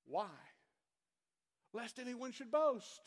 Why? 0.05 0.29
Lest 1.73 1.99
anyone 1.99 2.31
should 2.31 2.51
boast. 2.51 3.01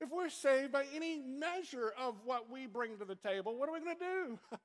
If 0.00 0.10
we're 0.10 0.30
saved 0.30 0.72
by 0.72 0.84
any 0.94 1.18
measure 1.18 1.92
of 1.98 2.14
what 2.24 2.50
we 2.50 2.66
bring 2.66 2.96
to 2.98 3.04
the 3.04 3.14
table, 3.14 3.56
what 3.56 3.68
are 3.68 3.72
we 3.72 3.80
going 3.80 3.96
to 3.96 4.04
do? 4.04 4.38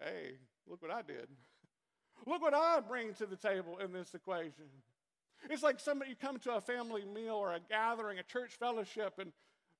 hey, 0.00 0.32
look 0.66 0.80
what 0.80 0.90
I 0.90 1.02
did. 1.02 1.28
Look 2.26 2.40
what 2.40 2.54
I 2.54 2.80
bring 2.80 3.12
to 3.14 3.26
the 3.26 3.36
table 3.36 3.78
in 3.78 3.92
this 3.92 4.14
equation. 4.14 4.64
It's 5.50 5.62
like 5.62 5.78
somebody 5.78 6.12
you 6.12 6.16
come 6.16 6.38
to 6.38 6.54
a 6.54 6.60
family 6.60 7.04
meal 7.04 7.34
or 7.34 7.52
a 7.52 7.60
gathering, 7.68 8.18
a 8.18 8.22
church 8.22 8.52
fellowship, 8.58 9.14
and 9.18 9.32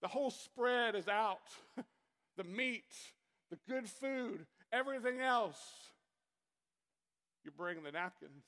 the 0.02 0.08
whole 0.08 0.30
spread 0.30 0.94
is 0.94 1.08
out. 1.08 1.38
the 2.36 2.44
meat, 2.44 2.92
the 3.50 3.56
good 3.66 3.88
food, 3.88 4.44
everything 4.72 5.20
else. 5.20 5.58
You 7.44 7.50
bring 7.56 7.82
the 7.82 7.92
napkins. 7.92 8.44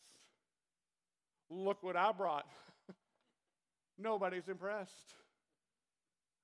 Look 1.48 1.82
what 1.82 1.96
I 1.96 2.12
brought. 2.12 2.46
Nobody's 3.98 4.48
impressed. 4.48 5.14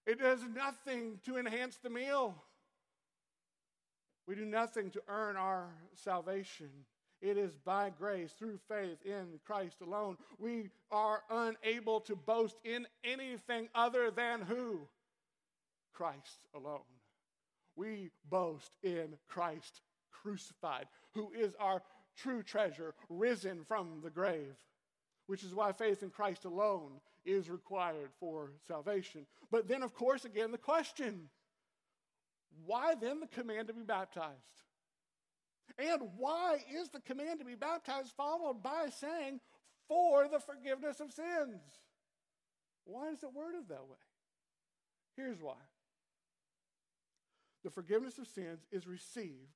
It 0.07 0.21
does 0.21 0.41
nothing 0.55 1.21
to 1.25 1.39
enhance 1.39 1.77
the 1.77 1.91
meal. 1.91 2.35
We 4.27 4.35
do 4.35 4.45
nothing 4.45 4.91
to 4.91 5.03
earn 5.09 5.37
our 5.37 5.69
salvation. 5.95 6.71
It 7.21 7.37
is 7.37 7.57
by 7.65 7.91
grace 7.91 8.33
through 8.33 8.59
faith 8.69 8.99
in 9.05 9.39
Christ 9.45 9.81
alone. 9.81 10.17
We 10.39 10.71
are 10.91 11.23
unable 11.31 12.01
to 12.01 12.17
boast 12.17 12.57
in 12.65 12.87
anything 13.05 13.69
other 13.75 14.11
than 14.11 14.43
who? 14.43 14.89
Christ 15.93 16.47
alone 16.55 16.81
we 17.77 18.11
boast 18.29 18.73
in 18.83 19.17
Christ 19.29 19.81
crucified, 20.11 20.87
who 21.15 21.33
is 21.33 21.55
our 21.59 21.83
true 22.17 22.43
treasure, 22.43 22.95
risen 23.09 23.65
from 23.67 24.01
the 24.03 24.11
grave, 24.11 24.57
which 25.27 25.43
is 25.43 25.55
why 25.55 25.73
faith 25.73 26.03
in 26.03 26.11
Christ 26.11 26.45
alone 26.45 27.01
is 27.25 27.49
required 27.49 28.11
for 28.19 28.53
salvation. 28.67 29.27
But 29.51 29.69
then, 29.69 29.83
of 29.83 29.95
course, 29.95 30.25
again, 30.25 30.51
the 30.51 30.59
question 30.59 31.29
why 32.67 32.95
then 33.01 33.21
the 33.21 33.27
command 33.27 33.69
to 33.69 33.75
be 33.75 33.83
baptized? 33.83 34.29
And 35.79 36.03
why 36.19 36.59
is 36.71 36.91
the 36.91 37.01
command 37.01 37.39
to 37.39 37.47
be 37.47 37.55
baptized 37.55 38.13
followed 38.17 38.63
by 38.63 38.89
saying, 38.91 39.41
for 39.89 40.29
the 40.29 40.41
forgiveness 40.41 41.01
of 41.01 41.13
sins? 41.13 41.61
Why 42.85 43.09
is 43.09 43.23
it 43.23 43.31
worded 43.35 43.69
that 43.69 43.89
way? 43.89 43.97
Here's 45.17 45.41
why 45.41 45.55
the 47.65 47.71
forgiveness 47.71 48.19
of 48.19 48.27
sins 48.27 48.67
is 48.73 48.87
received 48.87 49.55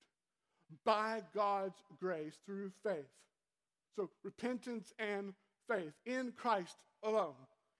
by 0.84 1.22
God's 1.34 1.78
grace 1.98 2.36
through 2.44 2.70
faith. 2.82 3.10
So, 3.96 4.10
repentance 4.22 4.92
and 4.98 5.32
faith 5.68 5.94
in 6.04 6.32
Christ 6.36 6.76
alone. 7.02 7.34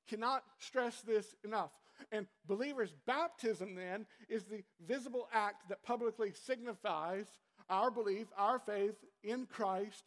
Cannot 0.08 0.44
stress 0.58 1.00
this 1.02 1.34
enough. 1.44 1.72
And 2.12 2.26
believers' 2.46 2.94
baptism 3.06 3.74
then 3.74 4.06
is 4.28 4.44
the 4.44 4.62
visible 4.86 5.28
act 5.32 5.68
that 5.68 5.82
publicly 5.82 6.32
signifies 6.32 7.26
our 7.68 7.90
belief, 7.90 8.26
our 8.36 8.58
faith 8.58 8.96
in 9.24 9.46
Christ 9.46 10.04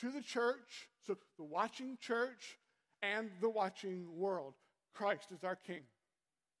to 0.00 0.10
the 0.10 0.22
church, 0.22 0.88
so 1.06 1.16
the 1.36 1.44
watching 1.44 1.98
church 2.00 2.58
and 3.02 3.30
the 3.40 3.50
watching 3.50 4.06
world. 4.16 4.54
Christ 4.94 5.32
is 5.32 5.44
our 5.44 5.56
King. 5.56 5.82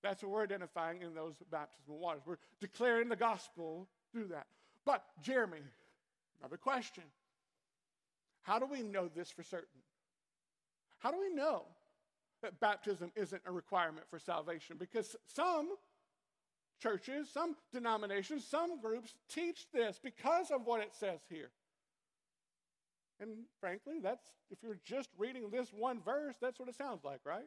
That's 0.02 0.22
what 0.22 0.32
we're 0.32 0.42
identifying 0.42 1.02
in 1.02 1.14
those 1.14 1.34
baptismal 1.50 1.98
waters. 1.98 2.22
We're 2.26 2.36
declaring 2.60 3.08
the 3.08 3.16
gospel 3.16 3.88
through 4.12 4.28
that. 4.28 4.46
But, 4.84 5.02
Jeremy, 5.22 5.62
another 6.40 6.58
question. 6.58 7.04
How 8.42 8.58
do 8.58 8.66
we 8.66 8.82
know 8.82 9.08
this 9.08 9.30
for 9.30 9.42
certain? 9.42 9.80
How 10.98 11.10
do 11.10 11.18
we 11.18 11.34
know 11.34 11.62
that 12.44 12.60
baptism 12.60 13.10
isn't 13.16 13.40
a 13.46 13.52
requirement 13.52 14.06
for 14.10 14.18
salvation? 14.18 14.76
Because 14.78 15.16
some 15.26 15.70
churches, 16.78 17.28
some 17.32 17.56
denominations, 17.72 18.46
some 18.46 18.78
groups 18.80 19.14
teach 19.28 19.66
this 19.72 19.98
because 20.02 20.50
of 20.50 20.66
what 20.66 20.80
it 20.80 20.90
says 20.92 21.20
here. 21.30 21.50
And 23.18 23.30
frankly, 23.60 23.94
that's 24.02 24.26
if 24.50 24.58
you're 24.62 24.78
just 24.84 25.08
reading 25.16 25.48
this 25.50 25.72
one 25.72 26.02
verse, 26.04 26.34
that's 26.40 26.60
what 26.60 26.68
it 26.68 26.76
sounds 26.76 27.02
like, 27.02 27.20
right? 27.24 27.46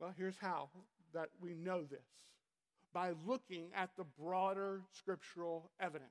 Well, 0.00 0.12
here's 0.16 0.38
how 0.38 0.68
that 1.12 1.28
we 1.40 1.54
know 1.54 1.84
this 1.84 2.00
by 2.92 3.12
looking 3.24 3.66
at 3.76 3.90
the 3.96 4.04
broader 4.18 4.80
scriptural 4.90 5.70
evidence. 5.78 6.10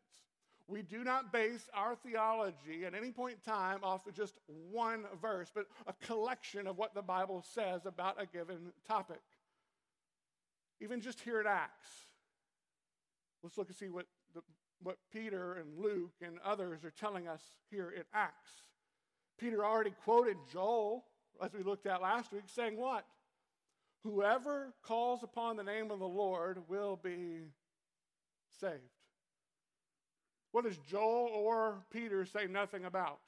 We 0.68 0.82
do 0.82 1.04
not 1.04 1.34
base 1.34 1.70
our 1.74 1.96
theology 1.96 2.86
at 2.86 2.96
any 2.96 3.12
point 3.12 3.38
in 3.46 3.54
time 3.54 3.80
off 3.84 4.08
of 4.08 4.14
just 4.14 4.36
one 4.72 5.04
verse, 5.22 5.52
but 5.54 5.66
a 5.88 5.94
collection 6.06 6.68
of 6.68 6.78
what 6.78 6.94
the 6.94 7.02
Bible 7.02 7.44
says 7.54 7.86
about 7.86 8.22
a 8.22 8.26
given 8.26 8.72
topic. 8.88 9.22
Even 10.80 11.02
just 11.02 11.20
here 11.20 11.40
at 11.40 11.46
Acts, 11.46 11.90
let's 13.42 13.58
look 13.58 13.68
and 13.68 13.76
see 13.76 13.90
what, 13.90 14.06
the, 14.34 14.42
what 14.82 14.98
Peter 15.12 15.56
and 15.56 15.78
Luke 15.78 16.14
and 16.22 16.40
others 16.46 16.86
are 16.86 16.92
telling 16.92 17.28
us 17.28 17.42
here 17.70 17.92
in 17.92 18.04
Acts. 18.14 18.52
Peter 19.38 19.66
already 19.66 19.94
quoted 20.06 20.38
Joel, 20.52 21.04
as 21.42 21.52
we 21.54 21.64
looked 21.64 21.88
at 21.88 22.02
last 22.02 22.32
week, 22.32 22.44
saying 22.48 22.78
what? 22.78 23.06
Whoever 24.04 24.74
calls 24.82 25.24
upon 25.24 25.58
the 25.58 25.64
name 25.64 25.92
of 25.92 26.00
the 26.00 26.08
Lord 26.08 26.60
will 26.70 26.98
be 27.02 27.48
saved. 28.60 28.93
What 30.54 30.66
does 30.66 30.78
Joel 30.88 31.30
or 31.34 31.84
Peter 31.92 32.26
say 32.26 32.46
nothing 32.46 32.86
about? 32.86 33.20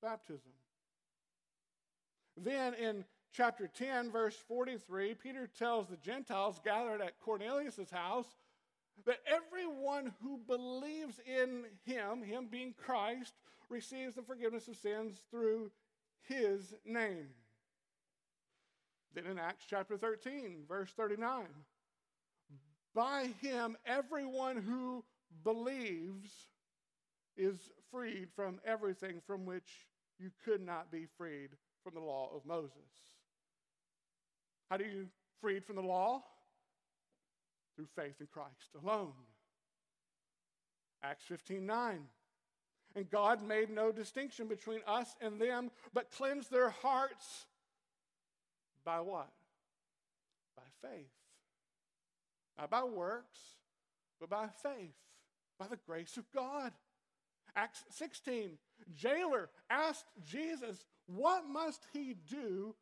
Baptism. 0.00 0.52
Then 2.36 2.74
in 2.74 3.04
chapter 3.32 3.66
10, 3.66 4.12
verse 4.12 4.36
43, 4.46 5.14
Peter 5.14 5.48
tells 5.58 5.88
the 5.88 5.96
Gentiles 5.96 6.60
gathered 6.64 7.00
at 7.00 7.18
Cornelius' 7.20 7.90
house 7.90 8.36
that 9.04 9.18
everyone 9.26 10.12
who 10.22 10.38
believes 10.46 11.20
in 11.26 11.64
him, 11.84 12.22
him 12.22 12.46
being 12.48 12.72
Christ, 12.72 13.34
receives 13.68 14.14
the 14.14 14.22
forgiveness 14.22 14.68
of 14.68 14.76
sins 14.76 15.16
through 15.28 15.72
his 16.28 16.72
name. 16.84 17.30
Then 19.12 19.26
in 19.26 19.40
Acts 19.40 19.64
chapter 19.68 19.96
13, 19.96 20.66
verse 20.68 20.90
39, 20.96 21.46
by 22.94 23.30
him 23.40 23.76
everyone 23.84 24.58
who 24.58 25.02
believes 25.44 26.30
is 27.36 27.56
freed 27.90 28.28
from 28.34 28.60
everything 28.64 29.20
from 29.26 29.44
which 29.44 29.86
you 30.18 30.30
could 30.44 30.64
not 30.64 30.90
be 30.90 31.06
freed 31.16 31.50
from 31.82 31.94
the 31.94 32.00
law 32.00 32.30
of 32.34 32.46
Moses. 32.46 32.72
How 34.70 34.76
do 34.76 34.84
you 34.84 35.06
freed 35.40 35.64
from 35.64 35.76
the 35.76 35.82
law? 35.82 36.22
Through 37.76 37.88
faith 37.96 38.16
in 38.20 38.26
Christ 38.26 38.70
alone. 38.82 39.12
Acts 41.02 41.24
15 41.24 41.64
9. 41.66 42.00
And 42.94 43.10
God 43.10 43.46
made 43.46 43.70
no 43.70 43.90
distinction 43.90 44.46
between 44.46 44.80
us 44.86 45.16
and 45.20 45.40
them, 45.40 45.70
but 45.94 46.10
cleansed 46.10 46.50
their 46.50 46.70
hearts 46.70 47.46
by 48.84 49.00
what? 49.00 49.30
By 50.56 50.88
faith. 50.88 51.10
Not 52.58 52.70
by 52.70 52.84
works, 52.84 53.40
but 54.20 54.28
by 54.28 54.48
faith, 54.62 54.94
by 55.58 55.66
the 55.68 55.78
grace 55.86 56.16
of 56.16 56.24
God. 56.32 56.72
Acts 57.54 57.84
16, 57.90 58.52
jailer 58.94 59.50
asked 59.68 60.06
Jesus, 60.24 60.86
What 61.06 61.46
must 61.46 61.86
he 61.92 62.16
do 62.30 62.74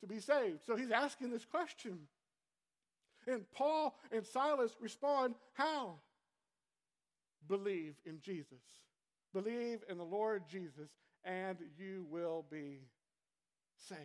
to 0.00 0.06
be 0.06 0.20
saved? 0.20 0.60
So 0.66 0.76
he's 0.76 0.90
asking 0.90 1.30
this 1.30 1.44
question. 1.44 1.98
And 3.26 3.50
Paul 3.52 3.96
and 4.12 4.24
Silas 4.24 4.76
respond, 4.80 5.34
How? 5.54 5.94
Believe 7.46 7.94
in 8.04 8.20
Jesus. 8.20 8.62
Believe 9.32 9.80
in 9.88 9.98
the 9.98 10.04
Lord 10.04 10.42
Jesus, 10.48 10.90
and 11.24 11.58
you 11.78 12.06
will 12.10 12.44
be 12.50 12.80
saved. 13.88 14.00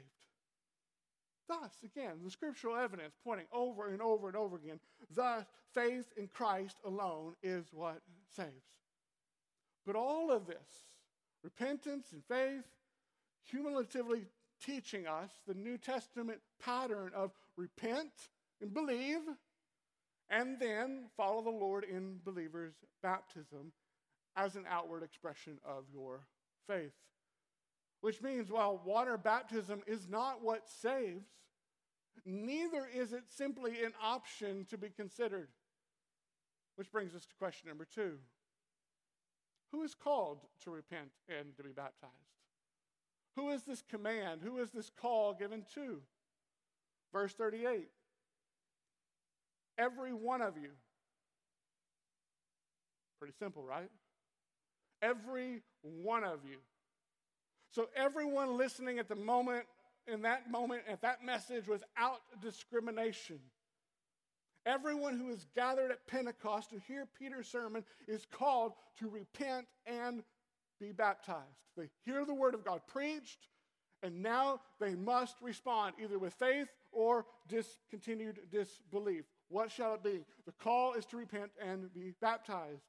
Thus, 1.47 1.71
again, 1.83 2.19
the 2.23 2.31
scriptural 2.31 2.75
evidence 2.75 3.15
pointing 3.23 3.47
over 3.51 3.89
and 3.89 4.01
over 4.01 4.27
and 4.27 4.37
over 4.37 4.55
again, 4.55 4.79
thus, 5.13 5.45
faith 5.73 6.11
in 6.15 6.27
Christ 6.27 6.77
alone 6.85 7.35
is 7.43 7.65
what 7.71 8.01
saves. 8.35 8.77
But 9.85 9.95
all 9.95 10.31
of 10.31 10.45
this, 10.47 10.85
repentance 11.43 12.13
and 12.13 12.23
faith, 12.25 12.63
cumulatively 13.49 14.25
teaching 14.63 15.07
us 15.07 15.31
the 15.45 15.53
New 15.53 15.77
Testament 15.77 16.39
pattern 16.63 17.11
of 17.13 17.31
repent 17.57 18.29
and 18.61 18.73
believe, 18.73 19.21
and 20.29 20.57
then 20.59 21.09
follow 21.17 21.41
the 21.41 21.49
Lord 21.49 21.83
in 21.83 22.19
believers' 22.23 22.75
baptism 23.01 23.73
as 24.35 24.55
an 24.55 24.65
outward 24.69 25.03
expression 25.03 25.59
of 25.65 25.83
your 25.93 26.21
faith. 26.67 26.93
Which 28.03 28.21
means 28.21 28.51
while 28.51 28.81
water 28.83 29.17
baptism 29.17 29.81
is 29.87 30.09
not 30.09 30.43
what 30.43 30.67
saves, 30.67 31.23
neither 32.25 32.85
is 32.93 33.13
it 33.13 33.23
simply 33.29 33.81
an 33.81 33.93
option 34.03 34.65
to 34.71 34.77
be 34.77 34.89
considered. 34.89 35.47
Which 36.75 36.91
brings 36.91 37.15
us 37.15 37.25
to 37.25 37.35
question 37.39 37.69
number 37.69 37.85
two 37.85 38.17
Who 39.71 39.83
is 39.83 39.95
called 39.95 40.39
to 40.65 40.71
repent 40.71 41.11
and 41.29 41.55
to 41.55 41.63
be 41.63 41.69
baptized? 41.69 42.11
Who 43.37 43.51
is 43.51 43.63
this 43.63 43.81
command? 43.89 44.41
Who 44.43 44.59
is 44.59 44.71
this 44.71 44.89
call 44.89 45.33
given 45.33 45.63
to? 45.75 46.01
Verse 47.13 47.31
38 47.31 47.87
Every 49.77 50.11
one 50.11 50.41
of 50.41 50.57
you. 50.57 50.71
Pretty 53.17 53.33
simple, 53.39 53.63
right? 53.63 53.89
Every 55.01 55.61
one 55.83 56.25
of 56.25 56.39
you. 56.45 56.57
So 57.73 57.89
everyone 57.95 58.55
listening 58.55 58.99
at 58.99 59.09
the 59.09 59.15
moment, 59.15 59.65
in 60.07 60.21
that 60.21 60.51
moment, 60.51 60.83
at 60.87 61.01
that 61.01 61.25
message, 61.25 61.67
without 61.67 62.21
discrimination. 62.39 63.39
Everyone 64.67 65.17
who 65.17 65.29
is 65.29 65.47
gathered 65.55 65.89
at 65.89 66.05
Pentecost 66.05 66.69
to 66.69 66.79
hear 66.87 67.07
Peter's 67.19 67.47
sermon 67.47 67.83
is 68.07 68.27
called 68.31 68.73
to 68.99 69.09
repent 69.09 69.65
and 69.87 70.23
be 70.79 70.91
baptized. 70.91 71.41
They 71.75 71.89
hear 72.05 72.25
the 72.25 72.33
word 72.33 72.53
of 72.53 72.63
God 72.63 72.81
preached, 72.85 73.47
and 74.03 74.21
now 74.21 74.61
they 74.79 74.93
must 74.93 75.35
respond 75.41 75.95
either 76.01 76.19
with 76.19 76.33
faith 76.33 76.67
or 76.91 77.25
discontinued 77.47 78.39
disbelief. 78.51 79.25
What 79.49 79.71
shall 79.71 79.95
it 79.95 80.03
be? 80.03 80.23
The 80.45 80.51
call 80.51 80.93
is 80.93 81.05
to 81.07 81.17
repent 81.17 81.49
and 81.59 81.91
be 81.91 82.13
baptized. 82.21 82.83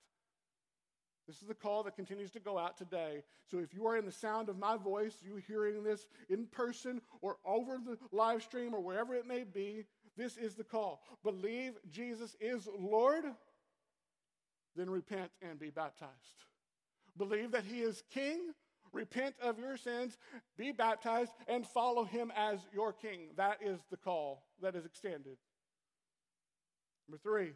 This 1.27 1.41
is 1.41 1.49
the 1.49 1.55
call 1.55 1.83
that 1.85 1.97
continues 1.97 2.31
to 2.33 2.41
go 2.41 2.59
out 2.59 2.77
today. 2.77 3.23
So 3.51 3.59
if 3.59 3.73
you 3.73 3.87
are 3.87 3.97
in 3.97 4.05
the 4.05 4.13
sound 4.13 4.49
of 4.49 4.59
my 4.59 4.77
voice, 4.77 5.17
you 5.25 5.37
hearing 5.37 5.83
this 5.83 6.07
in 6.29 6.47
person 6.47 7.01
or 7.23 7.39
over 7.47 7.79
the 7.85 7.97
live 8.13 8.43
stream 8.43 8.75
or 8.75 8.81
wherever 8.81 9.15
it 9.15 9.27
may 9.27 9.45
be, 9.45 9.85
this 10.17 10.37
is 10.37 10.55
the 10.55 10.65
call. 10.65 11.03
Believe 11.23 11.73
Jesus 11.91 12.37
is 12.41 12.69
Lord, 12.79 13.25
then 14.77 14.91
repent 14.91 15.31
and 15.41 15.59
be 15.59 15.71
baptized. 15.71 16.11
Believe 17.17 17.53
that 17.53 17.65
he 17.65 17.81
is 17.81 18.03
king, 18.13 18.53
repent 18.93 19.35
of 19.41 19.59
your 19.59 19.77
sins, 19.77 20.19
be 20.59 20.73
baptized, 20.73 21.33
and 21.49 21.67
follow 21.67 22.05
him 22.05 22.33
as 22.37 22.61
your 22.73 22.93
king. 22.93 23.29
That 23.37 23.59
is 23.65 23.81
the 23.91 23.97
call 23.97 24.45
that 24.61 24.77
is 24.77 24.85
extended. 24.85 25.39
Number 27.09 27.19
three, 27.23 27.53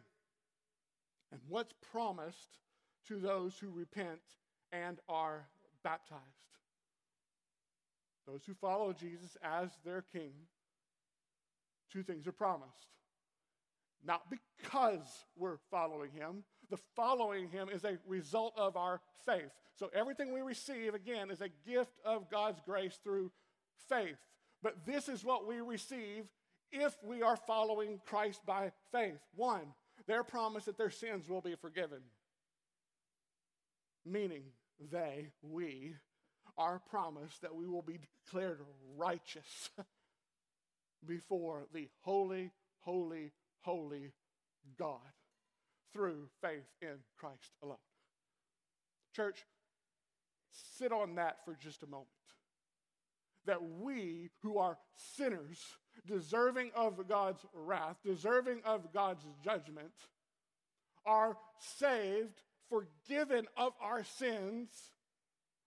and 1.31 1.41
what's 1.47 1.73
promised 1.91 2.57
to 3.07 3.19
those 3.19 3.57
who 3.57 3.69
repent 3.69 4.21
and 4.71 4.99
are 5.07 5.47
baptized. 5.83 6.21
Those 8.27 8.43
who 8.45 8.53
follow 8.53 8.93
Jesus 8.93 9.37
as 9.43 9.69
their 9.83 10.01
king, 10.01 10.31
two 11.91 12.03
things 12.03 12.27
are 12.27 12.31
promised. 12.31 12.87
Not 14.05 14.23
because 14.29 15.25
we're 15.35 15.57
following 15.71 16.11
him, 16.11 16.43
the 16.69 16.77
following 16.95 17.49
him 17.49 17.69
is 17.69 17.83
a 17.83 17.97
result 18.07 18.53
of 18.55 18.77
our 18.77 19.01
faith. 19.25 19.51
So 19.75 19.89
everything 19.93 20.33
we 20.33 20.41
receive, 20.41 20.93
again, 20.93 21.31
is 21.31 21.41
a 21.41 21.49
gift 21.67 21.93
of 22.05 22.29
God's 22.29 22.61
grace 22.65 22.99
through 23.03 23.31
faith. 23.89 24.17
But 24.61 24.85
this 24.85 25.09
is 25.09 25.23
what 25.23 25.47
we 25.47 25.61
receive 25.61 26.25
if 26.71 26.95
we 27.03 27.23
are 27.23 27.37
following 27.37 27.99
Christ 28.05 28.45
by 28.45 28.71
faith. 28.91 29.19
One, 29.35 29.73
their 30.05 30.23
promise 30.23 30.65
that 30.65 30.77
their 30.77 30.89
sins 30.91 31.27
will 31.27 31.41
be 31.41 31.55
forgiven 31.55 31.99
meaning 34.05 34.43
they, 34.91 35.31
we, 35.41 35.95
are 36.57 36.81
promised 36.89 37.41
that 37.41 37.55
we 37.55 37.65
will 37.65 37.81
be 37.81 37.97
declared 38.25 38.59
righteous 38.97 39.69
before 41.07 41.67
the 41.73 41.87
holy, 42.01 42.51
holy, 42.81 43.31
holy 43.61 44.11
God 44.77 44.99
through 45.93 46.27
faith 46.41 46.67
in 46.81 46.97
Christ 47.17 47.55
alone. 47.63 47.77
Church, 49.15 49.45
sit 50.77 50.91
on 50.91 51.15
that 51.15 51.37
for 51.45 51.55
just 51.55 51.81
a 51.83 51.87
moment. 51.87 52.07
That 53.45 53.63
we, 53.63 54.29
who 54.41 54.57
are 54.57 54.77
sinners, 55.15 55.57
deserving 56.05 56.71
of 56.75 57.07
God's 57.07 57.43
wrath, 57.53 57.95
deserving 58.05 58.61
of 58.65 58.93
God's 58.93 59.25
judgment, 59.43 59.93
are 61.05 61.37
saved, 61.57 62.41
forgiven 62.69 63.47
of 63.57 63.73
our 63.81 64.03
sins 64.03 64.69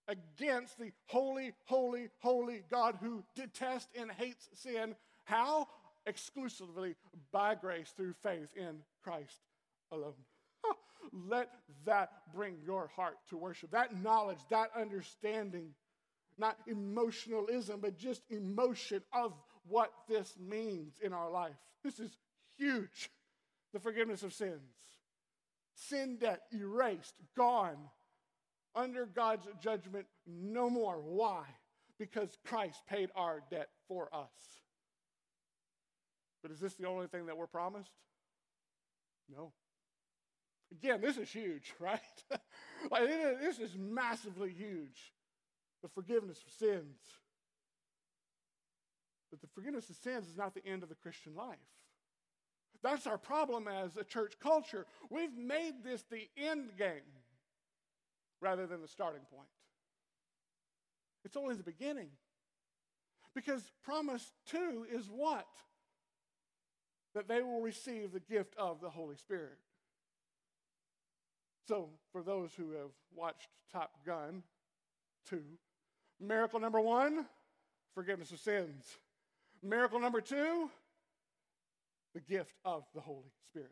against 0.09 0.79
the 0.79 0.93
holy, 1.07 1.53
holy, 1.65 2.09
holy 2.21 2.63
God 2.71 2.99
who 3.01 3.25
detests 3.35 3.89
and 3.99 4.11
hates 4.11 4.49
sin. 4.55 4.95
How? 5.25 5.69
Exclusively 6.07 6.97
by 7.31 7.55
grace 7.55 7.93
through 7.97 8.15
faith 8.23 8.49
in 8.57 8.79
Christ 9.03 9.41
alone. 9.91 10.15
Let 11.13 11.51
that 11.85 12.11
bring 12.35 12.57
your 12.65 12.91
heart 12.95 13.17
to 13.31 13.37
worship. 13.37 13.73
That 13.73 14.03
knowledge, 14.03 14.39
that 14.51 14.71
understanding, 14.77 15.75
not 16.39 16.57
emotionalism, 16.67 17.81
but 17.81 17.99
just 17.99 18.23
emotion 18.31 19.03
of 19.13 19.35
what 19.69 19.93
this 20.09 20.35
means 20.39 20.95
in 21.03 21.13
our 21.13 21.31
life. 21.31 21.55
This 21.85 22.01
is 22.01 22.11
huge. 22.57 23.11
The 23.73 23.81
forgiveness 23.81 24.23
of 24.23 24.33
sins. 24.33 24.71
Sin 25.89 26.17
debt 26.19 26.43
erased, 26.53 27.15
gone, 27.37 27.79
under 28.75 29.07
God's 29.07 29.47
judgment 29.61 30.07
no 30.27 30.71
more. 30.71 31.01
Why? 31.01 31.45
Because 31.99 32.37
Christ 32.45 32.81
paid 32.89 33.11
our 33.15 33.43
debt 33.51 33.69
for 33.89 34.09
us. 34.15 34.31
But 36.43 36.51
is 36.51 36.61
this 36.61 36.75
the 36.75 36.87
only 36.87 37.07
thing 37.07 37.27
that 37.27 37.37
we're 37.37 37.47
promised? 37.47 37.93
No. 39.29 39.53
Again, 40.73 41.01
this 41.01 41.17
is 41.17 41.31
huge, 41.31 41.75
right? 41.81 42.01
like, 42.91 43.09
this 43.41 43.59
is 43.59 43.77
massively 43.79 44.51
huge. 44.51 45.13
The 45.83 45.89
forgiveness 45.89 46.43
of 46.47 46.53
sins. 46.53 46.99
But 49.31 49.41
the 49.41 49.49
forgiveness 49.49 49.89
of 49.91 49.97
sins 49.97 50.29
is 50.29 50.37
not 50.37 50.55
the 50.55 50.67
end 50.67 50.83
of 50.83 50.89
the 50.89 50.95
Christian 50.95 51.35
life. 51.35 51.59
That's 52.83 53.07
our 53.07 53.19
problem 53.19 53.69
as 53.69 53.97
a 53.97 54.05
church 54.05 54.35
culture. 54.43 54.87
We've 55.09 55.37
made 55.37 55.85
this 55.85 56.03
the 56.11 56.29
end 56.37 56.77
game 56.77 57.01
rather 58.41 58.67
than 58.67 58.83
the 58.83 58.89
starting 58.89 59.23
point. 59.35 59.49
It's 61.25 61.37
only 61.37 61.55
the 61.55 61.63
beginning. 61.63 62.09
Because 63.35 63.63
promise 63.85 64.33
two 64.47 64.85
is 64.91 65.07
what? 65.07 65.47
That 67.15 67.29
they 67.29 67.43
will 67.43 67.61
receive 67.61 68.13
the 68.13 68.21
gift 68.21 68.55
of 68.59 68.81
the 68.81 68.91
Holy 68.91 69.17
Spirit. 69.17 69.59
So, 71.69 71.91
for 72.11 72.23
those 72.23 72.51
who 72.55 72.73
have 72.73 72.91
watched 73.15 73.49
Top 73.71 73.93
Gun 74.05 74.43
2, 75.29 75.41
miracle 76.21 76.59
number 76.59 76.81
one, 76.81 77.27
forgiveness 77.95 78.33
of 78.33 78.41
sins. 78.41 78.85
Miracle 79.63 80.01
number 80.01 80.21
two, 80.21 80.69
the 82.15 82.21
gift 82.21 82.55
of 82.65 82.85
the 82.95 83.01
Holy 83.01 83.33
Spirit. 83.51 83.71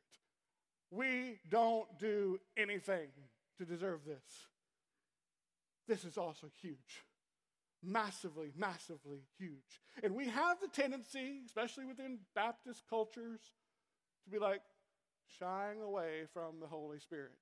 We 0.91 1.39
don't 1.49 1.87
do 1.99 2.39
anything 2.57 3.09
to 3.59 3.65
deserve 3.65 4.01
this. 4.05 4.49
This 5.87 6.05
is 6.05 6.19
also 6.19 6.49
huge. 6.61 7.05
Massively, 7.83 8.53
massively 8.57 9.21
huge. 9.39 9.81
And 10.03 10.15
we 10.15 10.29
have 10.29 10.61
the 10.61 10.69
tendency, 10.69 11.41
especially 11.47 11.85
within 11.85 12.19
Baptist 12.35 12.85
cultures, 12.89 13.41
to 14.25 14.31
be 14.31 14.39
like 14.39 14.63
shying 15.39 15.81
away 15.83 16.25
from 16.33 16.61
the 16.61 16.67
Holy 16.67 16.99
Spirit. 16.99 17.33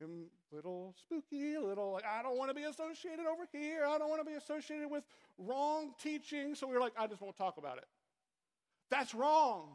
And 0.00 0.26
little 0.50 0.94
spooky, 0.98 1.54
a 1.54 1.60
little 1.60 1.92
like, 1.92 2.04
I 2.04 2.22
don't 2.22 2.36
want 2.36 2.50
to 2.50 2.54
be 2.54 2.64
associated 2.64 3.26
over 3.26 3.46
here. 3.52 3.84
I 3.88 3.98
don't 3.98 4.08
want 4.08 4.20
to 4.20 4.28
be 4.28 4.36
associated 4.36 4.90
with 4.90 5.04
wrong 5.38 5.92
teaching. 6.02 6.54
So 6.54 6.66
we 6.66 6.74
we're 6.74 6.80
like, 6.80 6.94
I 6.98 7.06
just 7.06 7.22
won't 7.22 7.36
talk 7.36 7.56
about 7.56 7.78
it. 7.78 7.86
That's 8.92 9.14
wrong. 9.14 9.68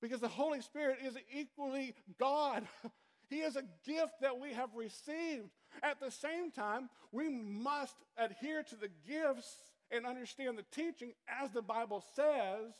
Because 0.00 0.20
the 0.20 0.28
Holy 0.28 0.62
Spirit 0.62 1.00
is 1.04 1.16
equally 1.32 1.94
God. 2.18 2.66
He 3.30 3.40
is 3.40 3.56
a 3.56 3.62
gift 3.86 4.22
that 4.22 4.40
we 4.40 4.54
have 4.54 4.70
received. 4.74 5.50
At 5.82 6.00
the 6.00 6.10
same 6.10 6.50
time, 6.50 6.88
we 7.12 7.28
must 7.28 7.94
adhere 8.16 8.62
to 8.62 8.74
the 8.74 8.88
gifts 9.06 9.54
and 9.90 10.06
understand 10.06 10.56
the 10.56 10.64
teaching 10.72 11.12
as 11.28 11.50
the 11.50 11.60
Bible 11.60 12.02
says 12.16 12.72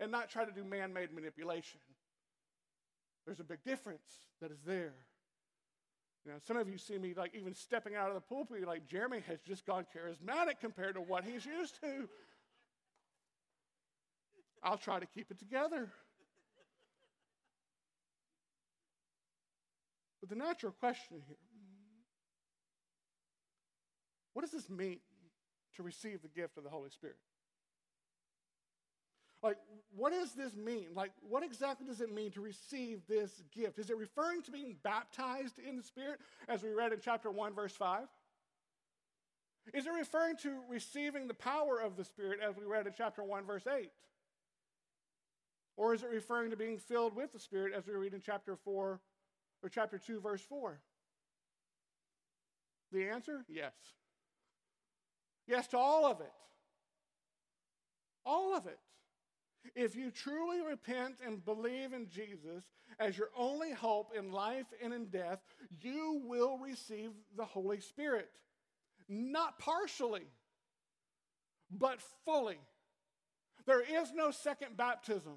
and 0.00 0.10
not 0.10 0.28
try 0.28 0.44
to 0.44 0.50
do 0.50 0.64
man 0.64 0.92
made 0.92 1.14
manipulation. 1.14 1.78
There's 3.26 3.38
a 3.38 3.44
big 3.44 3.62
difference 3.62 4.02
that 4.40 4.50
is 4.50 4.58
there. 4.66 4.94
You 6.26 6.32
know, 6.32 6.38
some 6.44 6.56
of 6.56 6.68
you 6.68 6.78
see 6.78 6.98
me 6.98 7.14
like 7.16 7.36
even 7.36 7.54
stepping 7.54 7.94
out 7.94 8.08
of 8.08 8.14
the 8.16 8.22
pulpit, 8.22 8.66
like 8.66 8.88
Jeremy 8.88 9.22
has 9.28 9.38
just 9.46 9.64
gone 9.64 9.86
charismatic 9.96 10.58
compared 10.60 10.96
to 10.96 11.00
what 11.00 11.22
he's 11.22 11.46
used 11.46 11.80
to. 11.80 12.08
I'll 14.62 14.78
try 14.78 15.00
to 15.00 15.06
keep 15.06 15.30
it 15.30 15.38
together. 15.38 15.88
But 20.20 20.28
the 20.28 20.36
natural 20.36 20.72
question 20.72 21.22
here 21.26 21.36
what 24.34 24.42
does 24.42 24.52
this 24.52 24.70
mean 24.70 24.98
to 25.76 25.82
receive 25.82 26.22
the 26.22 26.28
gift 26.28 26.56
of 26.56 26.64
the 26.64 26.70
Holy 26.70 26.90
Spirit? 26.90 27.16
Like, 29.42 29.56
what 29.94 30.12
does 30.12 30.32
this 30.32 30.54
mean? 30.54 30.88
Like, 30.94 31.10
what 31.28 31.42
exactly 31.42 31.86
does 31.86 32.00
it 32.00 32.14
mean 32.14 32.30
to 32.32 32.40
receive 32.40 33.00
this 33.08 33.42
gift? 33.52 33.78
Is 33.78 33.90
it 33.90 33.96
referring 33.96 34.42
to 34.42 34.52
being 34.52 34.76
baptized 34.84 35.58
in 35.58 35.76
the 35.76 35.82
Spirit, 35.82 36.20
as 36.48 36.62
we 36.62 36.72
read 36.72 36.92
in 36.92 37.00
chapter 37.02 37.30
1, 37.30 37.52
verse 37.52 37.74
5? 37.74 38.06
Is 39.74 39.86
it 39.86 39.90
referring 39.90 40.36
to 40.38 40.60
receiving 40.68 41.26
the 41.26 41.34
power 41.34 41.80
of 41.80 41.96
the 41.96 42.04
Spirit, 42.04 42.38
as 42.40 42.56
we 42.56 42.64
read 42.64 42.86
in 42.86 42.92
chapter 42.96 43.24
1, 43.24 43.44
verse 43.44 43.66
8? 43.66 43.90
Or 45.76 45.94
is 45.94 46.02
it 46.02 46.10
referring 46.10 46.50
to 46.50 46.56
being 46.56 46.78
filled 46.78 47.16
with 47.16 47.32
the 47.32 47.38
Spirit, 47.38 47.72
as 47.74 47.86
we 47.86 47.94
read 47.94 48.14
in 48.14 48.20
chapter 48.20 48.56
4, 48.56 49.00
or 49.62 49.68
chapter 49.68 49.98
2, 49.98 50.20
verse 50.20 50.42
4? 50.42 50.80
The 52.92 53.08
answer? 53.08 53.44
Yes. 53.48 53.72
Yes 55.46 55.66
to 55.68 55.78
all 55.78 56.04
of 56.04 56.20
it. 56.20 56.32
All 58.24 58.54
of 58.54 58.66
it. 58.66 58.78
If 59.74 59.96
you 59.96 60.10
truly 60.10 60.60
repent 60.60 61.16
and 61.24 61.44
believe 61.44 61.92
in 61.92 62.08
Jesus 62.08 62.64
as 62.98 63.16
your 63.16 63.30
only 63.36 63.72
hope 63.72 64.12
in 64.16 64.32
life 64.32 64.66
and 64.82 64.92
in 64.92 65.06
death, 65.06 65.38
you 65.80 66.20
will 66.24 66.58
receive 66.58 67.10
the 67.36 67.44
Holy 67.44 67.80
Spirit. 67.80 68.30
Not 69.08 69.58
partially, 69.58 70.26
but 71.70 72.00
fully. 72.24 72.58
There 73.66 73.80
is 73.80 74.12
no 74.14 74.30
second 74.30 74.76
baptism. 74.76 75.34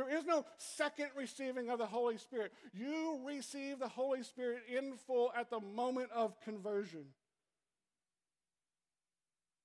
There 0.00 0.18
is 0.18 0.24
no 0.24 0.46
second 0.56 1.08
receiving 1.14 1.68
of 1.68 1.78
the 1.78 1.84
Holy 1.84 2.16
Spirit. 2.16 2.52
You 2.72 3.20
receive 3.26 3.78
the 3.78 3.88
Holy 3.88 4.22
Spirit 4.22 4.62
in 4.74 4.94
full 5.06 5.30
at 5.36 5.50
the 5.50 5.60
moment 5.60 6.08
of 6.14 6.40
conversion. 6.40 7.04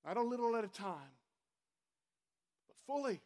Not 0.05 0.17
a 0.17 0.21
little 0.21 0.53
at 0.57 0.65
a 0.65 0.67
time, 0.67 1.13
but 2.67 2.75
fully. 2.85 3.21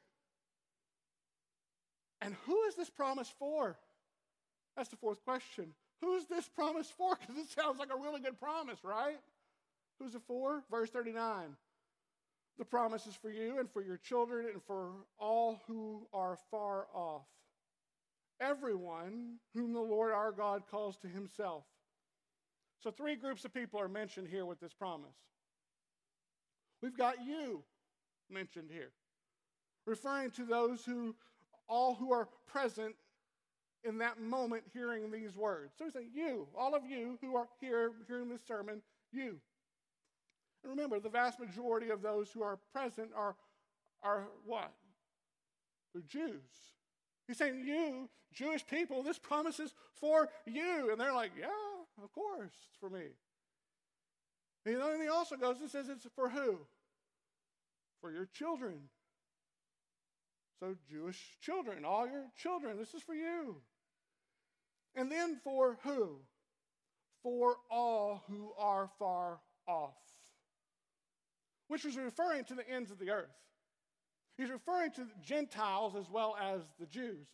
And 2.22 2.36
who 2.46 2.62
is 2.66 2.76
this 2.76 2.92
promise 2.92 3.34
for? 3.40 3.76
That's 4.78 4.90
the 4.90 4.98
fourth 4.98 5.24
question. 5.26 5.74
Who's 6.02 6.26
this 6.26 6.48
promise 6.48 6.92
for? 6.96 7.18
Because 7.28 7.42
it 7.42 7.50
sounds 7.50 7.80
like 7.80 7.90
a 7.92 8.00
really 8.00 8.22
good 8.22 8.40
promise, 8.40 8.78
right? 8.84 9.18
Who's 9.98 10.14
it 10.14 10.22
for? 10.28 10.62
Verse 10.70 10.92
39. 10.92 11.56
The 12.60 12.66
promise 12.66 13.08
is 13.08 13.16
for 13.16 13.32
you 13.32 13.58
and 13.60 13.72
for 13.72 13.82
your 13.82 13.96
children 13.96 14.46
and 14.52 14.62
for 14.62 14.92
all 15.18 15.62
who 15.66 16.06
are 16.14 16.38
far 16.52 16.88
off. 16.94 17.26
Everyone 18.42 19.38
whom 19.54 19.72
the 19.72 19.80
Lord 19.80 20.12
our 20.12 20.34
God 20.34 20.64
calls 20.70 20.98
to 20.98 21.08
himself. 21.08 21.64
So, 22.82 22.92
three 22.92 23.16
groups 23.16 23.46
of 23.46 23.54
people 23.54 23.80
are 23.80 23.88
mentioned 23.88 24.28
here 24.28 24.46
with 24.46 24.60
this 24.60 24.74
promise. 24.74 25.16
We've 26.82 26.98
got 26.98 27.26
you 27.26 27.64
mentioned 28.30 28.70
here, 28.72 28.92
referring 29.86 30.32
to 30.32 30.44
those 30.44 30.84
who, 30.84 31.16
all 31.68 31.96
who 31.96 32.12
are 32.12 32.28
present 32.46 32.96
in 33.86 33.98
that 34.00 34.22
moment 34.22 34.64
hearing 34.74 35.12
these 35.12 35.36
words. 35.36 35.74
So 35.78 35.86
we 35.86 35.92
say, 35.92 36.08
You, 36.14 36.48
all 36.58 36.76
of 36.76 36.86
you 36.86 37.18
who 37.22 37.36
are 37.38 37.48
here 37.62 37.92
hearing 38.08 38.30
this 38.30 38.46
sermon, 38.46 38.82
you. 39.14 39.38
And 40.64 40.72
remember, 40.72 41.00
the 41.00 41.10
vast 41.10 41.40
majority 41.40 41.90
of 41.90 42.02
those 42.02 42.32
who 42.32 42.42
are 42.42 42.60
present 42.74 43.12
are, 43.16 43.36
are 44.04 44.28
what? 44.46 44.72
They're 45.94 46.04
Jews. 46.04 46.42
He's 47.28 47.38
saying, 47.38 47.64
You, 47.66 48.10
Jewish 48.34 48.66
people, 48.66 49.04
this 49.04 49.18
promise 49.18 49.60
is 49.60 49.74
for 50.00 50.30
you. 50.46 50.90
And 50.92 51.00
they're 51.00 51.14
like, 51.14 51.32
Yeah, 51.40 51.48
of 52.04 52.12
course, 52.12 52.52
it's 52.52 52.78
for 52.80 52.90
me. 52.90 53.06
And 54.66 54.76
then 54.76 55.02
he 55.02 55.08
also 55.08 55.36
goes 55.36 55.62
and 55.62 55.70
says, 55.70 55.90
It's 55.90 56.06
for 56.16 56.30
who? 56.30 56.60
For 58.02 58.12
your 58.12 58.26
children. 58.26 58.90
So, 60.60 60.76
Jewish 60.92 61.38
children, 61.42 61.86
all 61.86 62.06
your 62.06 62.26
children, 62.38 62.78
this 62.78 62.94
is 62.94 63.02
for 63.02 63.16
you. 63.16 63.56
And 64.94 65.10
then 65.10 65.40
for 65.42 65.78
who? 65.84 66.20
for 67.24 67.58
all 67.70 68.24
who 68.30 68.52
are 68.58 68.90
far 68.98 69.40
off, 69.68 69.98
which 71.70 71.86
was 71.86 71.96
referring 71.96 72.44
to 72.44 72.56
the 72.56 72.70
ends 72.70 72.92
of 72.92 73.00
the 73.00 73.12
earth. 73.12 73.32
He's 74.38 74.50
referring 74.50 74.92
to 74.92 75.02
the 75.02 75.22
Gentiles 75.24 75.96
as 75.96 76.10
well 76.10 76.36
as 76.42 76.62
the 76.80 76.86
Jews. 76.86 77.28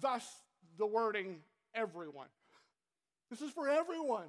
Thus, 0.00 0.24
the 0.78 0.86
wording 0.86 1.38
everyone. 1.74 2.28
This 3.30 3.40
is 3.40 3.50
for 3.50 3.68
everyone. 3.68 4.28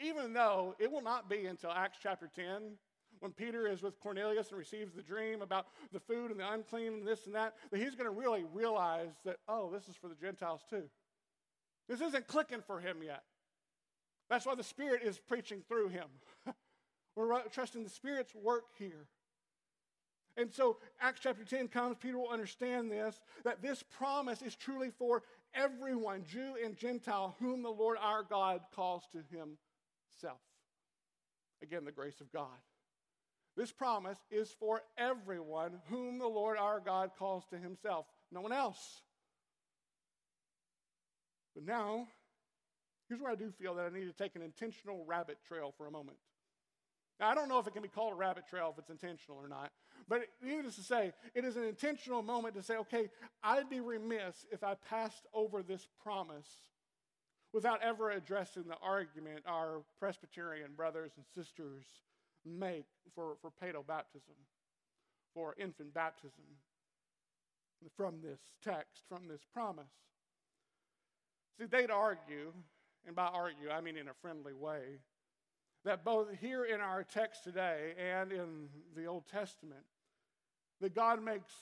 Even 0.00 0.32
though 0.32 0.74
it 0.78 0.90
will 0.90 1.02
not 1.02 1.28
be 1.28 1.46
until 1.46 1.70
Acts 1.70 1.98
chapter 2.02 2.30
10 2.34 2.76
when 3.20 3.32
Peter 3.32 3.68
is 3.68 3.82
with 3.82 4.00
Cornelius 4.00 4.48
and 4.48 4.58
receives 4.58 4.94
the 4.94 5.02
dream 5.02 5.42
about 5.42 5.66
the 5.92 6.00
food 6.00 6.30
and 6.30 6.40
the 6.40 6.50
unclean 6.50 6.94
and 6.94 7.06
this 7.06 7.26
and 7.26 7.34
that, 7.34 7.54
that 7.70 7.78
he's 7.78 7.94
going 7.94 8.10
to 8.12 8.18
really 8.18 8.44
realize 8.52 9.12
that, 9.24 9.36
oh, 9.48 9.70
this 9.70 9.88
is 9.88 9.94
for 9.94 10.08
the 10.08 10.14
Gentiles 10.14 10.62
too. 10.68 10.84
This 11.88 12.00
isn't 12.00 12.26
clicking 12.26 12.62
for 12.66 12.80
him 12.80 12.98
yet. 13.02 13.22
That's 14.28 14.44
why 14.44 14.54
the 14.54 14.64
Spirit 14.64 15.02
is 15.04 15.18
preaching 15.18 15.62
through 15.68 15.88
him. 15.88 16.06
We're 17.14 17.42
trusting 17.48 17.84
the 17.84 17.90
Spirit's 17.90 18.34
work 18.34 18.64
here. 18.78 19.06
And 20.36 20.50
so, 20.50 20.78
Acts 21.00 21.20
chapter 21.22 21.44
10 21.44 21.68
comes, 21.68 21.96
Peter 22.00 22.16
will 22.16 22.30
understand 22.30 22.90
this 22.90 23.20
that 23.44 23.60
this 23.60 23.82
promise 23.82 24.40
is 24.40 24.56
truly 24.56 24.90
for 24.90 25.22
everyone, 25.54 26.24
Jew 26.24 26.56
and 26.64 26.76
Gentile, 26.76 27.36
whom 27.38 27.62
the 27.62 27.70
Lord 27.70 27.98
our 28.00 28.22
God 28.22 28.62
calls 28.74 29.04
to 29.12 29.18
himself. 29.18 30.40
Again, 31.62 31.84
the 31.84 31.92
grace 31.92 32.20
of 32.20 32.32
God. 32.32 32.46
This 33.56 33.70
promise 33.70 34.16
is 34.30 34.50
for 34.58 34.82
everyone 34.96 35.72
whom 35.90 36.18
the 36.18 36.26
Lord 36.26 36.56
our 36.56 36.80
God 36.80 37.10
calls 37.18 37.44
to 37.50 37.58
himself, 37.58 38.06
no 38.30 38.40
one 38.40 38.52
else. 38.52 39.02
But 41.54 41.66
now, 41.66 42.08
here's 43.08 43.20
where 43.20 43.30
I 43.30 43.34
do 43.34 43.50
feel 43.50 43.74
that 43.74 43.84
I 43.84 43.90
need 43.90 44.06
to 44.06 44.12
take 44.12 44.34
an 44.36 44.42
intentional 44.42 45.04
rabbit 45.04 45.36
trail 45.46 45.74
for 45.76 45.86
a 45.86 45.90
moment. 45.90 46.16
Now, 47.22 47.30
I 47.30 47.36
don't 47.36 47.48
know 47.48 47.60
if 47.60 47.68
it 47.68 47.72
can 47.72 47.82
be 47.82 47.88
called 47.88 48.14
a 48.14 48.16
rabbit 48.16 48.48
trail 48.48 48.72
if 48.72 48.80
it's 48.80 48.90
intentional 48.90 49.38
or 49.38 49.46
not, 49.46 49.70
but 50.08 50.22
needless 50.42 50.74
to 50.74 50.82
say, 50.82 51.12
it 51.36 51.44
is 51.44 51.56
an 51.56 51.62
intentional 51.62 52.20
moment 52.20 52.56
to 52.56 52.64
say, 52.64 52.78
okay, 52.78 53.10
I'd 53.44 53.70
be 53.70 53.78
remiss 53.78 54.44
if 54.50 54.64
I 54.64 54.74
passed 54.90 55.24
over 55.32 55.62
this 55.62 55.86
promise 56.02 56.48
without 57.52 57.80
ever 57.80 58.10
addressing 58.10 58.64
the 58.64 58.76
argument 58.82 59.44
our 59.46 59.82
Presbyterian 60.00 60.72
brothers 60.76 61.12
and 61.16 61.24
sisters 61.32 61.84
make 62.44 62.86
for, 63.14 63.36
for 63.40 63.52
paedo 63.52 63.86
baptism, 63.86 64.34
for 65.32 65.54
infant 65.56 65.94
baptism, 65.94 66.42
from 67.96 68.16
this 68.20 68.40
text, 68.64 69.04
from 69.08 69.28
this 69.28 69.42
promise. 69.54 69.84
See, 71.56 71.66
they'd 71.66 71.92
argue, 71.92 72.52
and 73.06 73.14
by 73.14 73.26
argue, 73.26 73.70
I 73.70 73.80
mean 73.80 73.96
in 73.96 74.08
a 74.08 74.14
friendly 74.20 74.54
way, 74.54 74.98
that 75.84 76.04
both 76.04 76.28
here 76.40 76.64
in 76.64 76.80
our 76.80 77.02
text 77.02 77.44
today 77.44 77.94
and 77.98 78.32
in 78.32 78.68
the 78.96 79.06
Old 79.06 79.26
Testament, 79.26 79.82
that 80.80 80.94
God 80.94 81.22
makes 81.22 81.52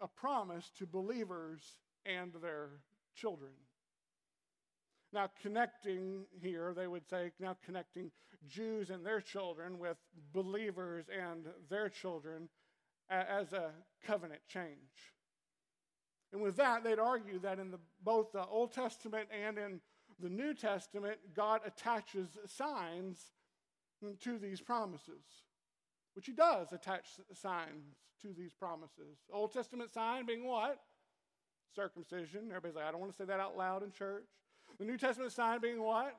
a 0.00 0.08
promise 0.08 0.70
to 0.78 0.86
believers 0.86 1.60
and 2.04 2.32
their 2.42 2.70
children. 3.14 3.52
Now, 5.12 5.28
connecting 5.42 6.24
here, 6.40 6.72
they 6.74 6.86
would 6.86 7.08
say, 7.08 7.32
now 7.38 7.56
connecting 7.64 8.10
Jews 8.48 8.90
and 8.90 9.04
their 9.04 9.20
children 9.20 9.78
with 9.78 9.98
believers 10.32 11.06
and 11.08 11.46
their 11.68 11.88
children 11.88 12.48
as 13.10 13.52
a 13.52 13.70
covenant 14.06 14.40
change. 14.48 15.12
And 16.32 16.40
with 16.40 16.56
that, 16.56 16.82
they'd 16.82 16.98
argue 16.98 17.38
that 17.40 17.58
in 17.58 17.70
the, 17.70 17.78
both 18.02 18.32
the 18.32 18.46
Old 18.46 18.72
Testament 18.72 19.28
and 19.30 19.58
in 19.58 19.80
the 20.18 20.30
New 20.30 20.54
Testament, 20.54 21.18
God 21.34 21.60
attaches 21.66 22.38
signs 22.46 23.32
to 24.20 24.38
these 24.38 24.60
promises, 24.60 25.24
which 26.14 26.26
He 26.26 26.32
does 26.32 26.72
attach 26.72 27.06
signs 27.34 27.96
to 28.22 28.28
these 28.36 28.52
promises. 28.52 29.18
Old 29.32 29.52
Testament 29.52 29.90
sign 29.92 30.26
being 30.26 30.44
what? 30.44 30.80
Circumcision. 31.74 32.48
Everybody's 32.48 32.76
like, 32.76 32.84
I 32.84 32.90
don't 32.90 33.00
want 33.00 33.12
to 33.12 33.16
say 33.16 33.24
that 33.24 33.40
out 33.40 33.56
loud 33.56 33.82
in 33.82 33.92
church. 33.92 34.26
The 34.78 34.84
New 34.84 34.98
Testament 34.98 35.32
sign 35.32 35.60
being 35.60 35.82
what? 35.82 36.16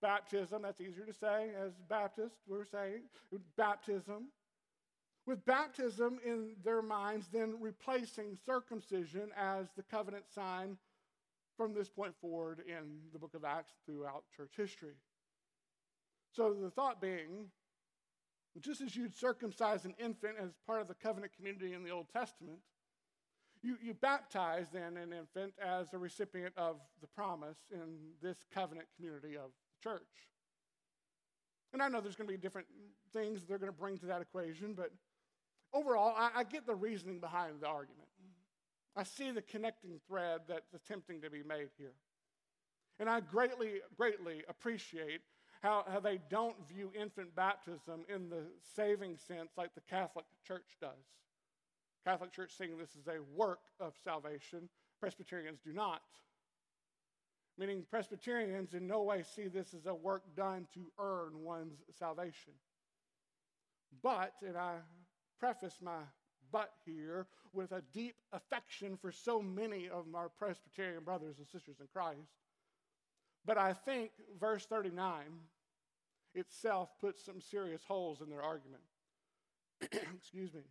Baptism. 0.00 0.62
That's 0.62 0.80
easier 0.80 1.04
to 1.04 1.12
say 1.12 1.50
as 1.60 1.72
Baptists, 1.88 2.42
we're 2.46 2.64
saying. 2.64 3.02
Baptism 3.56 4.28
with 5.26 5.44
baptism 5.46 6.18
in 6.24 6.50
their 6.64 6.82
minds, 6.82 7.28
then 7.32 7.54
replacing 7.60 8.36
circumcision 8.44 9.30
as 9.36 9.66
the 9.76 9.82
covenant 9.82 10.24
sign 10.34 10.76
from 11.56 11.72
this 11.72 11.88
point 11.88 12.14
forward 12.20 12.62
in 12.66 12.98
the 13.12 13.18
book 13.18 13.34
of 13.34 13.44
Acts 13.44 13.72
throughout 13.86 14.24
church 14.36 14.52
history. 14.56 14.94
So 16.34 16.52
the 16.52 16.70
thought 16.70 17.00
being, 17.00 17.46
just 18.60 18.80
as 18.80 18.96
you'd 18.96 19.14
circumcise 19.14 19.84
an 19.84 19.94
infant 19.98 20.34
as 20.42 20.50
part 20.66 20.80
of 20.80 20.88
the 20.88 20.94
covenant 20.94 21.32
community 21.36 21.74
in 21.74 21.84
the 21.84 21.90
Old 21.90 22.08
Testament, 22.12 22.58
you, 23.62 23.76
you 23.82 23.94
baptize 23.94 24.66
then 24.72 24.96
an 24.96 25.12
infant 25.12 25.54
as 25.64 25.92
a 25.92 25.98
recipient 25.98 26.52
of 26.56 26.76
the 27.00 27.06
promise 27.06 27.58
in 27.72 27.98
this 28.20 28.36
covenant 28.52 28.88
community 28.96 29.36
of 29.36 29.50
the 29.52 29.88
church. 29.88 30.02
And 31.72 31.80
I 31.82 31.88
know 31.88 32.00
there's 32.00 32.16
going 32.16 32.28
to 32.28 32.32
be 32.32 32.38
different 32.38 32.66
things 33.12 33.44
they're 33.44 33.58
going 33.58 33.72
to 33.72 33.78
bring 33.78 33.96
to 33.98 34.06
that 34.06 34.20
equation, 34.20 34.74
but 34.74 34.90
overall, 35.72 36.14
I, 36.16 36.30
I 36.36 36.44
get 36.44 36.66
the 36.66 36.74
reasoning 36.74 37.20
behind 37.20 37.60
the 37.60 37.68
argument. 37.68 38.08
I 38.96 39.04
see 39.04 39.30
the 39.30 39.42
connecting 39.42 40.00
thread 40.06 40.42
that's 40.48 40.74
attempting 40.74 41.20
to 41.22 41.30
be 41.30 41.42
made 41.42 41.70
here. 41.78 41.94
And 43.00 43.08
I 43.08 43.20
greatly, 43.20 43.80
greatly 43.96 44.42
appreciate 44.48 45.22
how, 45.64 45.82
how 45.90 45.98
they 45.98 46.20
don't 46.28 46.56
view 46.68 46.92
infant 46.94 47.34
baptism 47.34 48.04
in 48.14 48.28
the 48.28 48.42
saving 48.76 49.16
sense 49.16 49.52
like 49.56 49.74
the 49.74 49.80
Catholic 49.80 50.26
Church 50.46 50.76
does. 50.78 50.90
Catholic 52.06 52.32
Church 52.32 52.52
seeing 52.56 52.76
this 52.76 52.90
as 53.00 53.08
a 53.08 53.22
work 53.34 53.60
of 53.80 53.94
salvation, 54.04 54.68
Presbyterians 55.00 55.60
do 55.64 55.72
not. 55.72 56.02
Meaning, 57.56 57.86
Presbyterians 57.90 58.74
in 58.74 58.86
no 58.86 59.02
way 59.02 59.22
see 59.22 59.48
this 59.48 59.72
as 59.72 59.86
a 59.86 59.94
work 59.94 60.22
done 60.36 60.66
to 60.74 60.92
earn 60.98 61.32
one's 61.42 61.78
salvation. 61.98 62.52
But, 64.02 64.34
and 64.46 64.58
I 64.58 64.74
preface 65.40 65.78
my 65.80 66.00
but 66.52 66.72
here 66.84 67.26
with 67.54 67.72
a 67.72 67.82
deep 67.94 68.16
affection 68.34 68.98
for 69.00 69.10
so 69.10 69.40
many 69.40 69.88
of 69.88 70.04
our 70.14 70.28
Presbyterian 70.28 71.04
brothers 71.04 71.36
and 71.38 71.46
sisters 71.46 71.76
in 71.80 71.86
Christ. 71.90 72.28
But 73.46 73.56
I 73.56 73.72
think 73.72 74.10
verse 74.38 74.66
39 74.66 75.22
itself 76.34 76.90
puts 77.00 77.24
some 77.24 77.40
serious 77.40 77.82
holes 77.86 78.20
in 78.20 78.28
their 78.28 78.42
argument. 78.42 78.82
Excuse 80.16 80.52
me. 80.52 80.62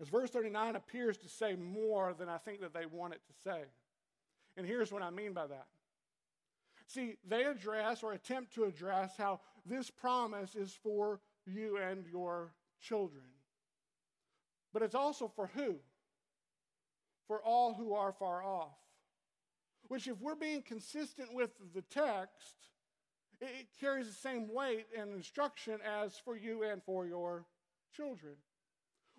As 0.00 0.08
verse 0.08 0.30
39 0.30 0.76
appears 0.76 1.16
to 1.18 1.28
say 1.28 1.54
more 1.56 2.14
than 2.18 2.28
I 2.28 2.38
think 2.38 2.60
that 2.60 2.72
they 2.72 2.86
want 2.86 3.14
it 3.14 3.20
to 3.26 3.32
say. 3.44 3.64
And 4.56 4.66
here's 4.66 4.90
what 4.90 5.02
I 5.02 5.10
mean 5.10 5.32
by 5.32 5.46
that. 5.46 5.66
See, 6.86 7.16
they 7.28 7.44
address 7.44 8.02
or 8.02 8.12
attempt 8.14 8.54
to 8.54 8.64
address 8.64 9.12
how 9.16 9.40
this 9.64 9.90
promise 9.90 10.56
is 10.56 10.76
for 10.82 11.20
you 11.46 11.78
and 11.78 12.04
your 12.10 12.52
children. 12.80 13.24
But 14.72 14.82
it's 14.82 14.94
also 14.94 15.28
for 15.28 15.50
who? 15.54 15.76
For 17.26 17.40
all 17.42 17.74
who 17.74 17.94
are 17.94 18.12
far 18.12 18.42
off. 18.42 18.76
Which, 19.88 20.08
if 20.08 20.20
we're 20.20 20.34
being 20.34 20.62
consistent 20.62 21.32
with 21.34 21.50
the 21.74 21.82
text, 21.82 22.54
it 23.40 23.68
carries 23.80 24.06
the 24.06 24.12
same 24.12 24.52
weight 24.52 24.86
and 24.96 25.14
instruction 25.14 25.78
as 25.84 26.18
for 26.24 26.36
you 26.36 26.62
and 26.62 26.82
for 26.84 27.06
your 27.06 27.46
children. 27.94 28.34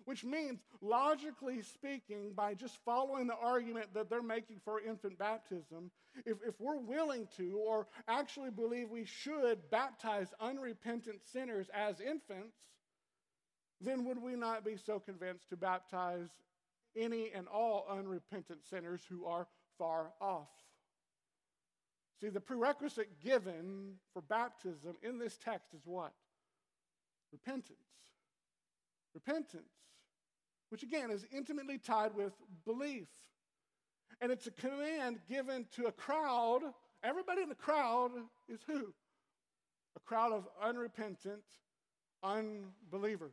Which 0.04 0.24
means, 0.24 0.60
logically 0.80 1.62
speaking, 1.62 2.32
by 2.34 2.54
just 2.54 2.76
following 2.84 3.28
the 3.28 3.36
argument 3.36 3.94
that 3.94 4.10
they're 4.10 4.22
making 4.22 4.60
for 4.64 4.80
infant 4.80 5.16
baptism, 5.16 5.92
if, 6.26 6.38
if 6.46 6.60
we're 6.60 6.80
willing 6.80 7.28
to, 7.36 7.56
or 7.56 7.86
actually 8.08 8.50
believe 8.50 8.90
we 8.90 9.04
should 9.04 9.58
baptize 9.70 10.28
unrepentant 10.40 11.20
sinners 11.32 11.68
as 11.72 12.00
infants, 12.00 12.56
then 13.80 14.04
would 14.04 14.20
we 14.20 14.34
not 14.34 14.64
be 14.64 14.76
so 14.76 14.98
convinced 14.98 15.48
to 15.50 15.56
baptize 15.56 16.28
any 16.96 17.30
and 17.32 17.46
all 17.48 17.86
unrepentant 17.90 18.60
sinners 18.68 19.02
who 19.08 19.24
are 19.24 19.46
far 19.78 20.12
off? 20.20 20.48
See, 22.22 22.28
the 22.28 22.40
prerequisite 22.40 23.20
given 23.20 23.94
for 24.12 24.22
baptism 24.22 24.94
in 25.02 25.18
this 25.18 25.36
text 25.36 25.74
is 25.74 25.80
what? 25.84 26.12
Repentance. 27.32 27.78
Repentance, 29.12 29.72
which 30.70 30.84
again 30.84 31.10
is 31.10 31.26
intimately 31.32 31.78
tied 31.78 32.14
with 32.14 32.32
belief. 32.64 33.08
And 34.20 34.30
it's 34.30 34.46
a 34.46 34.52
command 34.52 35.18
given 35.28 35.66
to 35.74 35.86
a 35.86 35.92
crowd. 35.92 36.60
Everybody 37.02 37.42
in 37.42 37.48
the 37.48 37.56
crowd 37.56 38.12
is 38.48 38.60
who? 38.68 38.94
A 39.96 40.00
crowd 40.00 40.32
of 40.32 40.46
unrepentant 40.62 41.42
unbelievers. 42.22 43.32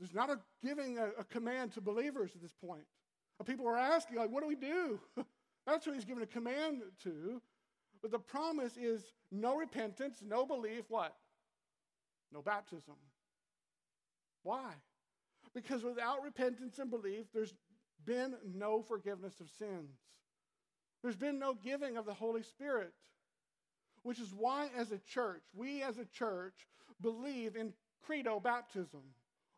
There's 0.00 0.12
not 0.12 0.30
a 0.30 0.40
giving 0.64 0.98
a, 0.98 1.10
a 1.20 1.24
command 1.24 1.74
to 1.74 1.80
believers 1.80 2.32
at 2.34 2.42
this 2.42 2.54
point. 2.60 2.82
People 3.44 3.68
are 3.68 3.76
asking, 3.76 4.16
like, 4.16 4.30
what 4.30 4.42
do 4.42 4.48
we 4.48 4.56
do? 4.56 4.98
That's 5.66 5.84
who 5.84 5.92
he's 5.92 6.04
given 6.04 6.22
a 6.22 6.26
command 6.26 6.82
to. 7.02 7.42
But 8.00 8.10
the 8.12 8.18
promise 8.18 8.76
is 8.76 9.02
no 9.32 9.56
repentance, 9.56 10.22
no 10.24 10.46
belief, 10.46 10.84
what? 10.88 11.14
No 12.32 12.40
baptism. 12.40 12.94
Why? 14.42 14.72
Because 15.54 15.82
without 15.82 16.22
repentance 16.22 16.78
and 16.78 16.90
belief, 16.90 17.26
there's 17.34 17.54
been 18.04 18.36
no 18.54 18.82
forgiveness 18.82 19.40
of 19.40 19.50
sins. 19.50 19.96
There's 21.02 21.16
been 21.16 21.38
no 21.38 21.54
giving 21.54 21.96
of 21.96 22.06
the 22.06 22.14
Holy 22.14 22.42
Spirit, 22.42 22.92
which 24.02 24.20
is 24.20 24.32
why, 24.32 24.68
as 24.76 24.92
a 24.92 24.98
church, 24.98 25.42
we 25.54 25.82
as 25.82 25.98
a 25.98 26.04
church 26.04 26.54
believe 27.00 27.56
in 27.56 27.72
credo 28.04 28.38
baptism, 28.38 29.02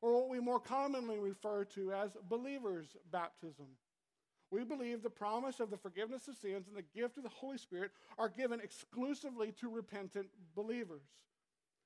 or 0.00 0.14
what 0.14 0.30
we 0.30 0.40
more 0.40 0.60
commonly 0.60 1.18
refer 1.18 1.64
to 1.64 1.92
as 1.92 2.16
believers' 2.28 2.96
baptism. 3.10 3.66
We 4.50 4.64
believe 4.64 5.02
the 5.02 5.10
promise 5.10 5.60
of 5.60 5.70
the 5.70 5.76
forgiveness 5.76 6.26
of 6.26 6.36
sins 6.36 6.68
and 6.68 6.76
the 6.76 6.98
gift 6.98 7.18
of 7.18 7.22
the 7.22 7.28
Holy 7.28 7.58
Spirit 7.58 7.90
are 8.16 8.28
given 8.28 8.60
exclusively 8.60 9.52
to 9.60 9.68
repentant 9.68 10.28
believers. 10.54 11.02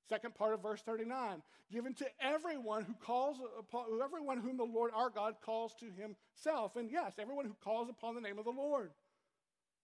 Second 0.09 0.35
part 0.35 0.55
of 0.55 0.63
verse 0.63 0.83
39 0.83 1.43
given 1.73 1.95
to 1.95 2.07
everyone 2.21 2.85
who 2.85 2.93
calls 2.95 3.39
upon 3.59 3.87
everyone 4.05 4.39
whom 4.39 4.59
the 4.59 4.63
Lord 4.63 4.91
our 4.95 5.09
God 5.09 5.37
calls 5.43 5.75
to 5.77 5.87
himself. 5.87 6.77
And 6.77 6.91
yes, 6.91 7.15
everyone 7.19 7.47
who 7.47 7.57
calls 7.65 7.89
upon 7.89 8.15
the 8.15 8.21
name 8.21 8.39
of 8.39 8.45
the 8.45 8.51
Lord, 8.51 8.91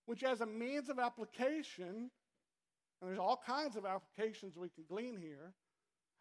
which 0.04 0.22
as 0.22 0.42
a 0.42 0.46
means 0.46 0.90
of 0.90 0.98
application, 0.98 2.10
and 3.00 3.08
there's 3.08 3.18
all 3.18 3.42
kinds 3.46 3.74
of 3.74 3.86
applications 3.86 4.58
we 4.58 4.68
can 4.68 4.84
glean 4.86 5.16
here, 5.16 5.54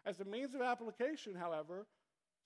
as 0.06 0.22
a 0.22 0.26
means 0.26 0.56
of 0.56 0.62
application, 0.62 1.36
however, 1.36 1.86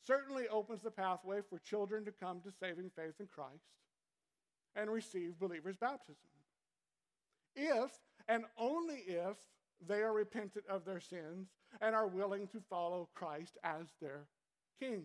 certainly 0.03 0.47
opens 0.47 0.81
the 0.81 0.89
pathway 0.89 1.41
for 1.47 1.59
children 1.59 2.03
to 2.05 2.11
come 2.11 2.41
to 2.41 2.51
saving 2.59 2.89
faith 2.95 3.19
in 3.19 3.27
Christ 3.27 3.80
and 4.75 4.89
receive 4.89 5.39
believers' 5.39 5.77
baptism. 5.77 6.29
If 7.55 7.91
and 8.27 8.45
only 8.57 9.03
if 9.07 9.37
they 9.85 10.01
are 10.01 10.13
repentant 10.13 10.65
of 10.69 10.85
their 10.85 10.99
sins 10.99 11.49
and 11.81 11.95
are 11.95 12.07
willing 12.07 12.47
to 12.47 12.61
follow 12.69 13.09
Christ 13.13 13.57
as 13.63 13.87
their 14.01 14.27
king. 14.79 15.03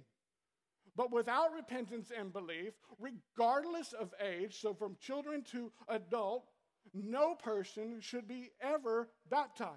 But 0.94 1.12
without 1.12 1.52
repentance 1.54 2.10
and 2.16 2.32
belief, 2.32 2.74
regardless 2.98 3.92
of 3.92 4.14
age, 4.20 4.60
so 4.60 4.74
from 4.74 4.96
children 5.00 5.42
to 5.52 5.70
adult, 5.88 6.48
no 6.94 7.34
person 7.34 8.00
should 8.00 8.26
be 8.26 8.50
ever 8.60 9.08
baptized. 9.28 9.72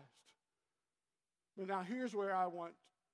But 1.58 1.68
now 1.68 1.82
here's 1.82 2.16
where 2.16 2.34
I 2.34 2.48
want 2.48 2.74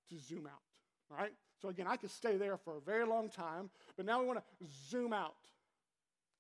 to 0.10 0.20
zoom 0.20 0.46
out. 0.46 0.62
All 1.10 1.18
right? 1.18 1.34
So 1.62 1.70
again, 1.70 1.88
I 1.88 1.96
could 1.96 2.12
stay 2.12 2.38
there 2.38 2.58
for 2.58 2.78
a 2.78 2.82
very 2.82 3.06
long 3.06 3.30
time, 3.30 3.70
but 3.98 4.06
now 4.06 4.20
we 4.20 4.28
want 4.28 4.40
to 4.40 4.68
zoom 4.90 5.14
out. 5.14 5.36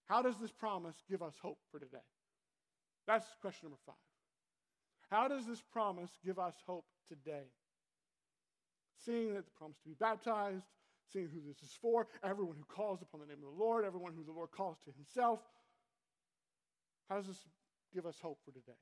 How 0.06 0.22
does 0.22 0.36
this 0.40 0.52
promise 0.52 0.96
give 1.10 1.22
us 1.22 1.34
hope 1.42 1.58
for 1.72 1.80
today? 1.80 1.98
That's 3.08 3.26
question 3.42 3.68
number 3.68 3.80
five. 3.86 3.96
How 5.10 5.28
does 5.28 5.46
this 5.46 5.62
promise 5.62 6.12
give 6.24 6.40
us 6.40 6.56
hope 6.66 6.86
today? 7.08 7.48
Seeing 9.06 9.34
that 9.34 9.46
the 9.46 9.52
promise 9.52 9.78
to 9.84 9.90
be 9.90 9.96
baptized, 10.00 10.66
seeing 11.12 11.30
who 11.30 11.42
this 11.48 11.62
is 11.62 11.76
for, 11.82 12.08
everyone 12.24 12.56
who 12.56 12.66
calls 12.66 13.02
upon 13.02 13.22
the 13.22 13.28
name 13.28 13.38
of 13.38 13.56
the 13.56 13.64
Lord, 13.64 13.86
everyone 13.86 14.14
who 14.16 14.24
the 14.24 14.32
Lord 14.32 14.50
calls 14.52 14.78
to 14.86 14.92
himself. 14.92 15.40
How 17.10 17.18
does 17.18 17.28
this 17.28 17.46
give 17.94 18.06
us 18.06 18.18
hope 18.22 18.40
for 18.44 18.52
today? 18.52 18.78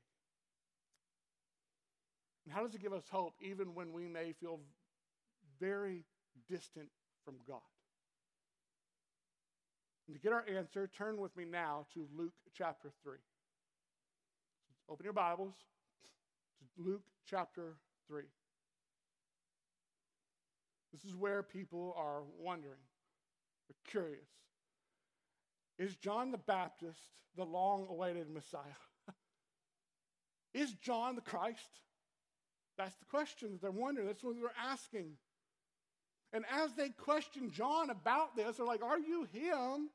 And 2.46 2.54
how 2.54 2.64
does 2.64 2.76
it 2.76 2.82
give 2.82 2.94
us 2.94 3.04
hope 3.10 3.34
even 3.42 3.74
when 3.76 3.92
we 3.92 4.08
may 4.08 4.34
feel 4.34 4.60
very 5.60 6.04
distant 6.50 6.88
from 7.26 7.36
God? 7.48 7.62
And 10.08 10.16
to 10.16 10.22
get 10.22 10.34
our 10.34 10.46
answer, 10.50 10.88
turn 10.88 11.18
with 11.18 11.36
me 11.38 11.46
now 11.46 11.86
to 11.94 12.08
Luke 12.18 12.34
chapter 12.54 12.92
3. 13.04 13.18
Open 14.90 15.04
your 15.04 15.14
Bibles 15.14 15.56
to 16.76 16.84
Luke 16.84 17.04
chapter 17.26 17.76
3. 18.08 18.24
This 20.92 21.06
is 21.06 21.16
where 21.16 21.42
people 21.42 21.96
are 21.98 22.22
wondering, 22.38 22.80
they're 23.68 23.92
curious. 23.92 24.28
Is 25.80 25.96
John 25.96 26.32
the 26.32 26.38
Baptist 26.38 27.00
the 27.36 27.46
long 27.46 27.88
awaited 27.90 28.30
Messiah? 28.30 28.62
is 30.54 30.74
John 30.74 31.16
the 31.16 31.22
Christ? 31.22 31.80
That's 32.78 32.96
the 32.98 33.06
question 33.06 33.54
that 33.54 33.62
they're 33.62 33.72
wondering. 33.72 34.08
That's 34.08 34.24
what 34.24 34.36
they're 34.36 34.52
asking. 34.62 35.14
And 36.34 36.44
as 36.52 36.74
they 36.74 36.90
question 36.90 37.52
John 37.52 37.92
about 37.92 38.36
this, 38.36 38.58
they're 38.58 38.66
like, 38.66 38.84
Are 38.84 39.00
you 39.00 39.28
him? 39.32 39.90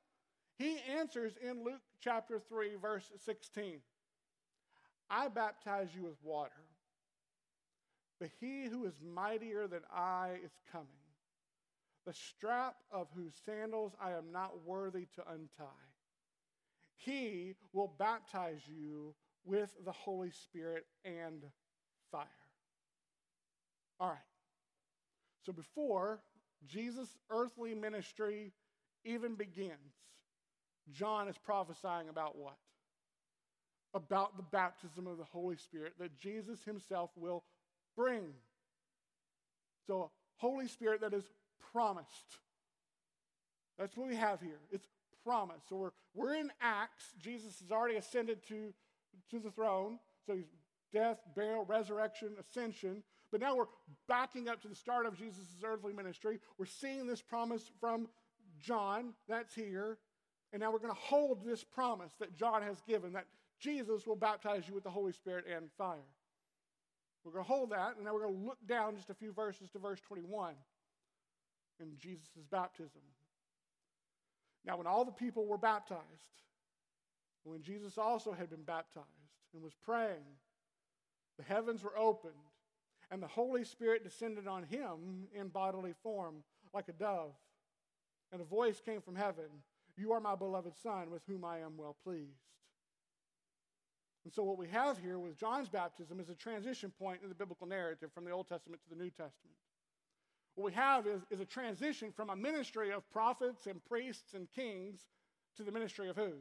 He 0.56 0.78
answers 0.98 1.34
in 1.42 1.64
Luke 1.64 1.82
chapter 2.00 2.40
3, 2.48 2.76
verse 2.80 3.10
16 3.24 3.80
I 5.10 5.28
baptize 5.28 5.88
you 5.94 6.02
with 6.02 6.16
water, 6.22 6.52
but 8.20 8.28
he 8.40 8.66
who 8.66 8.84
is 8.84 8.94
mightier 9.02 9.66
than 9.66 9.80
I 9.92 10.36
is 10.44 10.52
coming, 10.70 10.86
the 12.06 12.12
strap 12.12 12.76
of 12.90 13.08
whose 13.14 13.32
sandals 13.46 13.94
I 14.00 14.12
am 14.12 14.32
not 14.32 14.64
worthy 14.66 15.06
to 15.14 15.22
untie. 15.32 15.64
He 16.96 17.54
will 17.72 17.94
baptize 17.98 18.60
you 18.66 19.14
with 19.44 19.70
the 19.84 19.92
Holy 19.92 20.30
Spirit 20.30 20.84
and 21.04 21.42
fire. 22.10 22.26
All 24.00 24.08
right. 24.08 24.27
So 25.48 25.52
before 25.52 26.20
Jesus' 26.66 27.16
earthly 27.30 27.74
ministry 27.74 28.52
even 29.06 29.34
begins, 29.34 29.94
John 30.92 31.26
is 31.26 31.38
prophesying 31.38 32.10
about 32.10 32.36
what? 32.36 32.58
About 33.94 34.36
the 34.36 34.42
baptism 34.42 35.06
of 35.06 35.16
the 35.16 35.24
Holy 35.24 35.56
Spirit 35.56 35.94
that 36.00 36.18
Jesus 36.18 36.62
himself 36.64 37.12
will 37.16 37.44
bring. 37.96 38.24
So, 39.86 40.10
Holy 40.36 40.68
Spirit 40.68 41.00
that 41.00 41.14
is 41.14 41.24
promised. 41.72 42.36
That's 43.78 43.96
what 43.96 44.08
we 44.08 44.16
have 44.16 44.42
here. 44.42 44.60
It's 44.70 44.88
promised. 45.24 45.70
So 45.70 45.76
we're, 45.76 45.92
we're 46.14 46.34
in 46.34 46.52
Acts. 46.60 47.04
Jesus 47.18 47.58
has 47.60 47.72
already 47.72 47.96
ascended 47.96 48.46
to, 48.48 48.74
to 49.30 49.38
the 49.38 49.50
throne. 49.50 49.98
So 50.26 50.34
he's 50.34 50.52
death, 50.92 51.20
burial, 51.34 51.64
resurrection, 51.64 52.34
ascension. 52.38 53.02
But 53.30 53.40
now 53.40 53.56
we're 53.56 53.66
backing 54.08 54.48
up 54.48 54.62
to 54.62 54.68
the 54.68 54.74
start 54.74 55.06
of 55.06 55.18
Jesus' 55.18 55.44
earthly 55.64 55.92
ministry. 55.92 56.38
We're 56.58 56.66
seeing 56.66 57.06
this 57.06 57.20
promise 57.20 57.70
from 57.80 58.08
John. 58.60 59.14
That's 59.28 59.54
here. 59.54 59.98
And 60.52 60.60
now 60.60 60.72
we're 60.72 60.78
going 60.78 60.94
to 60.94 61.00
hold 61.00 61.44
this 61.44 61.62
promise 61.62 62.12
that 62.20 62.36
John 62.36 62.62
has 62.62 62.80
given 62.86 63.12
that 63.12 63.26
Jesus 63.60 64.06
will 64.06 64.16
baptize 64.16 64.66
you 64.66 64.74
with 64.74 64.84
the 64.84 64.90
Holy 64.90 65.12
Spirit 65.12 65.44
and 65.54 65.70
fire. 65.76 65.98
We're 67.24 67.32
going 67.32 67.44
to 67.44 67.48
hold 67.48 67.70
that, 67.70 67.96
and 67.96 68.04
now 68.04 68.14
we're 68.14 68.22
going 68.22 68.38
to 68.38 68.46
look 68.46 68.58
down 68.66 68.96
just 68.96 69.10
a 69.10 69.14
few 69.14 69.32
verses 69.32 69.68
to 69.70 69.78
verse 69.78 70.00
21 70.00 70.54
in 71.80 71.88
Jesus' 71.98 72.28
baptism. 72.50 73.02
Now, 74.64 74.76
when 74.76 74.86
all 74.86 75.04
the 75.04 75.12
people 75.12 75.46
were 75.46 75.58
baptized, 75.58 76.02
when 77.44 77.62
Jesus 77.62 77.98
also 77.98 78.32
had 78.32 78.50
been 78.50 78.62
baptized 78.62 79.06
and 79.52 79.62
was 79.62 79.74
praying, 79.84 80.24
the 81.36 81.44
heavens 81.44 81.82
were 81.82 81.96
opened, 81.96 82.34
and 83.10 83.22
the 83.22 83.28
Holy 83.28 83.64
Spirit 83.64 84.04
descended 84.04 84.46
on 84.46 84.64
him 84.64 85.28
in 85.34 85.48
bodily 85.48 85.94
form 86.02 86.42
like 86.74 86.88
a 86.88 86.92
dove. 86.92 87.32
And 88.32 88.40
a 88.40 88.44
voice 88.44 88.80
came 88.84 89.00
from 89.00 89.16
heaven 89.16 89.46
You 89.96 90.12
are 90.12 90.20
my 90.20 90.34
beloved 90.34 90.76
Son, 90.82 91.10
with 91.10 91.22
whom 91.26 91.44
I 91.44 91.58
am 91.58 91.76
well 91.76 91.96
pleased. 92.04 92.44
And 94.24 94.32
so, 94.32 94.42
what 94.42 94.58
we 94.58 94.68
have 94.68 94.98
here 94.98 95.18
with 95.18 95.38
John's 95.38 95.68
baptism 95.68 96.20
is 96.20 96.28
a 96.28 96.34
transition 96.34 96.92
point 96.98 97.20
in 97.22 97.30
the 97.30 97.34
biblical 97.34 97.66
narrative 97.66 98.10
from 98.12 98.24
the 98.24 98.30
Old 98.30 98.46
Testament 98.48 98.82
to 98.82 98.94
the 98.94 99.02
New 99.02 99.10
Testament. 99.10 99.56
What 100.54 100.66
we 100.66 100.72
have 100.72 101.06
is, 101.06 101.22
is 101.30 101.40
a 101.40 101.46
transition 101.46 102.12
from 102.12 102.30
a 102.30 102.36
ministry 102.36 102.92
of 102.92 103.08
prophets 103.10 103.66
and 103.66 103.82
priests 103.84 104.34
and 104.34 104.48
kings 104.54 105.06
to 105.56 105.62
the 105.62 105.72
ministry 105.72 106.08
of 106.10 106.16
who? 106.16 106.32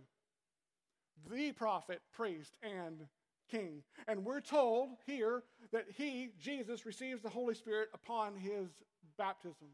The 1.30 1.52
prophet, 1.52 2.02
priest, 2.12 2.58
and 2.62 3.06
king. 3.50 3.84
And 4.08 4.26
we're 4.26 4.42
told 4.42 4.90
here 5.06 5.44
that 5.72 5.86
he, 5.96 6.30
Jesus, 6.40 6.86
receives 6.86 7.22
the 7.22 7.30
Holy 7.30 7.56
Spirit 7.56 7.90
upon 7.94 8.36
his 8.36 8.70
baptism. 9.18 9.68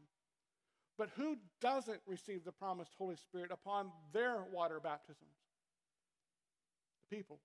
But 0.96 1.10
who 1.16 1.36
doesn't 1.60 2.00
receive 2.06 2.44
the 2.44 2.52
promised 2.52 2.92
Holy 2.96 3.16
Spirit 3.16 3.50
upon 3.50 3.90
their 4.12 4.44
water 4.52 4.80
baptisms? 4.80 5.36
The 7.10 7.16
people. 7.16 7.40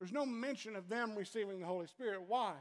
There's 0.00 0.12
no 0.12 0.26
mention 0.26 0.76
of 0.76 0.88
them 0.88 1.14
receiving 1.16 1.60
the 1.60 1.66
Holy 1.66 1.86
Spirit. 1.86 2.22
Why? 2.26 2.54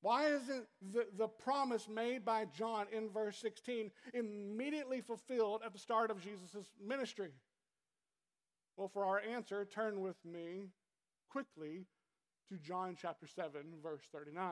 Why 0.00 0.26
isn't 0.26 0.66
the, 0.92 1.06
the 1.16 1.26
promise 1.26 1.88
made 1.88 2.24
by 2.24 2.44
John 2.56 2.86
in 2.92 3.10
verse 3.10 3.36
16 3.38 3.90
immediately 4.14 5.00
fulfilled 5.00 5.62
at 5.64 5.72
the 5.72 5.78
start 5.78 6.10
of 6.10 6.22
Jesus' 6.22 6.70
ministry? 6.80 7.30
Well, 8.76 8.88
for 8.88 9.04
our 9.04 9.20
answer, 9.20 9.64
turn 9.64 10.00
with 10.00 10.16
me 10.24 10.68
quickly 11.30 11.84
to 12.48 12.56
John 12.58 12.96
chapter 13.00 13.26
7, 13.26 13.50
verse 13.82 14.02
39, 14.12 14.46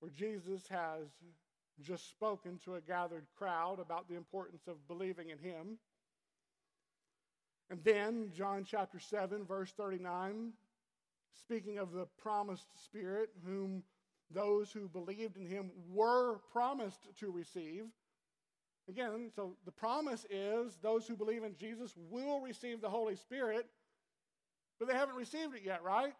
where 0.00 0.10
Jesus 0.10 0.66
has 0.68 1.06
just 1.80 2.10
spoken 2.10 2.58
to 2.64 2.74
a 2.74 2.80
gathered 2.80 3.26
crowd 3.36 3.78
about 3.78 4.08
the 4.08 4.16
importance 4.16 4.62
of 4.66 4.86
believing 4.88 5.30
in 5.30 5.38
him. 5.38 5.78
And 7.70 7.80
then, 7.84 8.30
John 8.34 8.64
chapter 8.64 8.98
7, 8.98 9.44
verse 9.44 9.72
39, 9.76 10.52
speaking 11.38 11.78
of 11.78 11.92
the 11.92 12.06
promised 12.20 12.66
Spirit, 12.84 13.30
whom 13.44 13.82
those 14.30 14.72
who 14.72 14.88
believed 14.88 15.36
in 15.36 15.46
him 15.46 15.70
were 15.90 16.38
promised 16.52 17.06
to 17.20 17.30
receive. 17.30 17.84
Again, 18.88 19.30
so 19.34 19.56
the 19.64 19.72
promise 19.72 20.26
is 20.30 20.78
those 20.82 21.06
who 21.06 21.16
believe 21.16 21.44
in 21.44 21.54
Jesus 21.56 21.94
will 22.10 22.40
receive 22.40 22.80
the 22.80 22.88
Holy 22.88 23.16
Spirit, 23.16 23.66
but 24.78 24.88
they 24.88 24.94
haven't 24.94 25.16
received 25.16 25.54
it 25.54 25.62
yet, 25.64 25.82
right? 25.82 26.14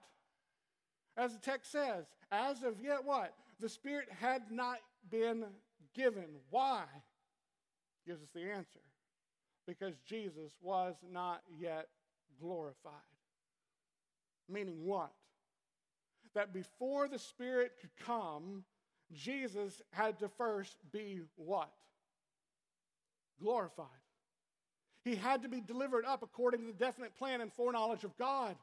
As 1.16 1.32
the 1.32 1.40
text 1.40 1.72
says, 1.72 2.06
as 2.30 2.62
of 2.62 2.80
yet, 2.82 3.04
what? 3.04 3.34
The 3.60 3.68
Spirit 3.68 4.08
had 4.20 4.42
not 4.50 4.78
been 5.10 5.44
given. 5.94 6.26
Why? 6.50 6.84
Gives 8.06 8.22
us 8.22 8.28
the 8.34 8.42
answer. 8.42 8.80
Because 9.66 9.94
Jesus 10.06 10.52
was 10.62 10.94
not 11.12 11.42
yet 11.58 11.88
glorified. 12.40 12.92
Meaning 14.48 14.84
what? 14.84 15.12
That 16.34 16.52
before 16.52 17.08
the 17.08 17.18
Spirit 17.18 17.72
could 17.80 17.96
come, 18.04 18.64
Jesus 19.12 19.82
had 19.90 20.18
to 20.20 20.28
first 20.28 20.76
be 20.92 21.20
what? 21.36 21.70
Glorified. 23.40 23.86
He 25.08 25.16
had 25.16 25.42
to 25.42 25.48
be 25.48 25.62
delivered 25.62 26.04
up 26.04 26.22
according 26.22 26.60
to 26.60 26.66
the 26.66 26.72
definite 26.74 27.16
plan 27.16 27.40
and 27.40 27.50
foreknowledge 27.50 28.04
of 28.04 28.16
God. 28.18 28.56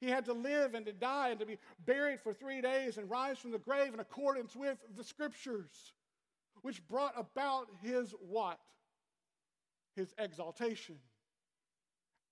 He 0.00 0.10
had 0.10 0.26
to 0.26 0.34
live 0.34 0.74
and 0.74 0.84
to 0.84 0.92
die 0.92 1.30
and 1.30 1.40
to 1.40 1.46
be 1.46 1.56
buried 1.86 2.20
for 2.20 2.34
three 2.34 2.60
days 2.60 2.98
and 2.98 3.10
rise 3.10 3.38
from 3.38 3.52
the 3.52 3.58
grave 3.58 3.94
in 3.94 4.00
accordance 4.00 4.54
with 4.54 4.76
the 4.96 5.02
scriptures, 5.02 5.94
which 6.60 6.86
brought 6.88 7.14
about 7.16 7.68
his 7.82 8.14
what? 8.20 8.60
His 9.96 10.14
exaltation 10.18 10.96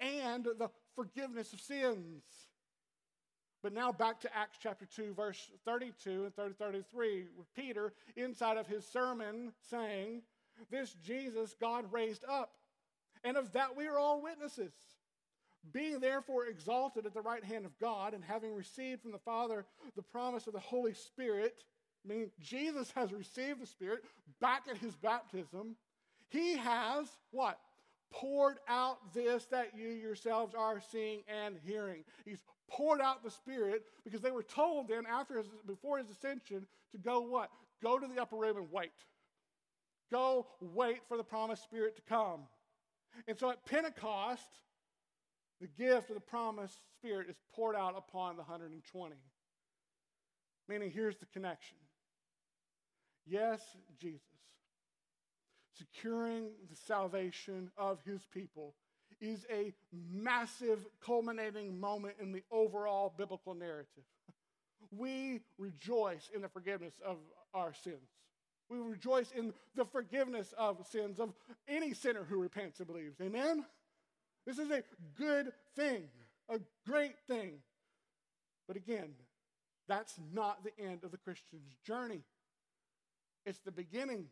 and 0.00 0.44
the 0.44 0.68
forgiveness 0.94 1.54
of 1.54 1.60
sins. 1.60 2.24
But 3.62 3.72
now 3.72 3.90
back 3.90 4.20
to 4.20 4.36
Acts 4.36 4.58
chapter 4.62 4.84
2, 4.84 5.14
verse 5.14 5.50
32 5.64 6.24
and 6.24 6.36
30, 6.36 6.54
33, 6.58 7.24
with 7.38 7.54
Peter 7.54 7.94
inside 8.16 8.58
of 8.58 8.66
his 8.66 8.86
sermon 8.86 9.52
saying, 9.70 10.20
This 10.70 10.94
Jesus 11.02 11.56
God 11.58 11.90
raised 11.90 12.24
up, 12.28 12.50
and 13.24 13.36
of 13.36 13.52
that 13.52 13.76
we 13.76 13.86
are 13.86 13.98
all 13.98 14.22
witnesses. 14.22 14.72
Being 15.72 15.98
therefore 15.98 16.46
exalted 16.46 17.06
at 17.06 17.14
the 17.14 17.20
right 17.20 17.42
hand 17.42 17.66
of 17.66 17.76
God, 17.80 18.14
and 18.14 18.22
having 18.22 18.54
received 18.54 19.02
from 19.02 19.10
the 19.10 19.18
Father 19.18 19.66
the 19.96 20.02
promise 20.02 20.46
of 20.46 20.52
the 20.52 20.60
Holy 20.60 20.94
Spirit, 20.94 21.64
meaning 22.04 22.30
Jesus 22.38 22.92
has 22.92 23.12
received 23.12 23.60
the 23.60 23.66
Spirit 23.66 24.04
back 24.40 24.62
at 24.70 24.78
his 24.78 24.94
baptism, 24.94 25.74
he 26.28 26.56
has 26.56 27.08
what? 27.32 27.58
Poured 28.12 28.58
out 28.68 29.12
this 29.12 29.46
that 29.46 29.72
you 29.76 29.88
yourselves 29.88 30.54
are 30.54 30.80
seeing 30.92 31.22
and 31.26 31.56
hearing. 31.64 32.04
He's 32.24 32.42
poured 32.70 33.00
out 33.00 33.24
the 33.24 33.30
Spirit 33.30 33.84
because 34.04 34.20
they 34.20 34.30
were 34.30 34.44
told 34.44 34.88
then, 34.88 35.04
after 35.06 35.38
his, 35.38 35.46
before 35.66 35.98
his 35.98 36.10
ascension, 36.10 36.66
to 36.92 36.98
go 36.98 37.20
what? 37.20 37.50
Go 37.82 37.98
to 37.98 38.06
the 38.06 38.22
upper 38.22 38.36
room 38.36 38.56
and 38.56 38.70
wait. 38.70 38.92
Go 40.12 40.46
wait 40.60 41.00
for 41.08 41.16
the 41.16 41.24
promised 41.24 41.64
Spirit 41.64 41.96
to 41.96 42.02
come. 42.02 42.42
And 43.26 43.38
so 43.38 43.50
at 43.50 43.64
Pentecost, 43.64 44.48
the 45.60 45.66
gift 45.66 46.10
of 46.10 46.14
the 46.14 46.20
promised 46.20 46.76
Spirit 46.98 47.28
is 47.30 47.36
poured 47.54 47.76
out 47.76 47.94
upon 47.96 48.36
the 48.36 48.42
120. 48.42 49.16
Meaning, 50.68 50.90
here's 50.90 51.16
the 51.16 51.26
connection. 51.26 51.76
Yes, 53.26 53.60
Jesus, 54.00 54.20
securing 55.76 56.50
the 56.68 56.76
salvation 56.76 57.70
of 57.76 57.98
his 58.04 58.26
people, 58.32 58.74
is 59.20 59.46
a 59.50 59.72
massive 59.92 60.86
culminating 61.04 61.80
moment 61.80 62.16
in 62.20 62.32
the 62.32 62.42
overall 62.50 63.14
biblical 63.16 63.54
narrative. 63.54 64.04
We 64.90 65.40
rejoice 65.58 66.30
in 66.34 66.42
the 66.42 66.48
forgiveness 66.48 66.94
of 67.04 67.16
our 67.54 67.72
sins. 67.72 68.15
We 68.68 68.78
rejoice 68.78 69.30
in 69.30 69.52
the 69.76 69.84
forgiveness 69.84 70.52
of 70.58 70.84
sins 70.90 71.20
of 71.20 71.32
any 71.68 71.94
sinner 71.94 72.24
who 72.24 72.40
repents 72.40 72.78
and 72.80 72.86
believes. 72.86 73.20
Amen? 73.20 73.64
This 74.46 74.58
is 74.58 74.70
a 74.70 74.82
good 75.16 75.52
thing, 75.76 76.04
a 76.48 76.58
great 76.86 77.16
thing. 77.28 77.54
But 78.66 78.76
again, 78.76 79.10
that's 79.88 80.14
not 80.32 80.64
the 80.64 80.84
end 80.84 81.04
of 81.04 81.12
the 81.12 81.18
Christian's 81.18 81.76
journey. 81.84 82.22
It's 83.44 83.60
the 83.60 83.70
beginning. 83.70 84.26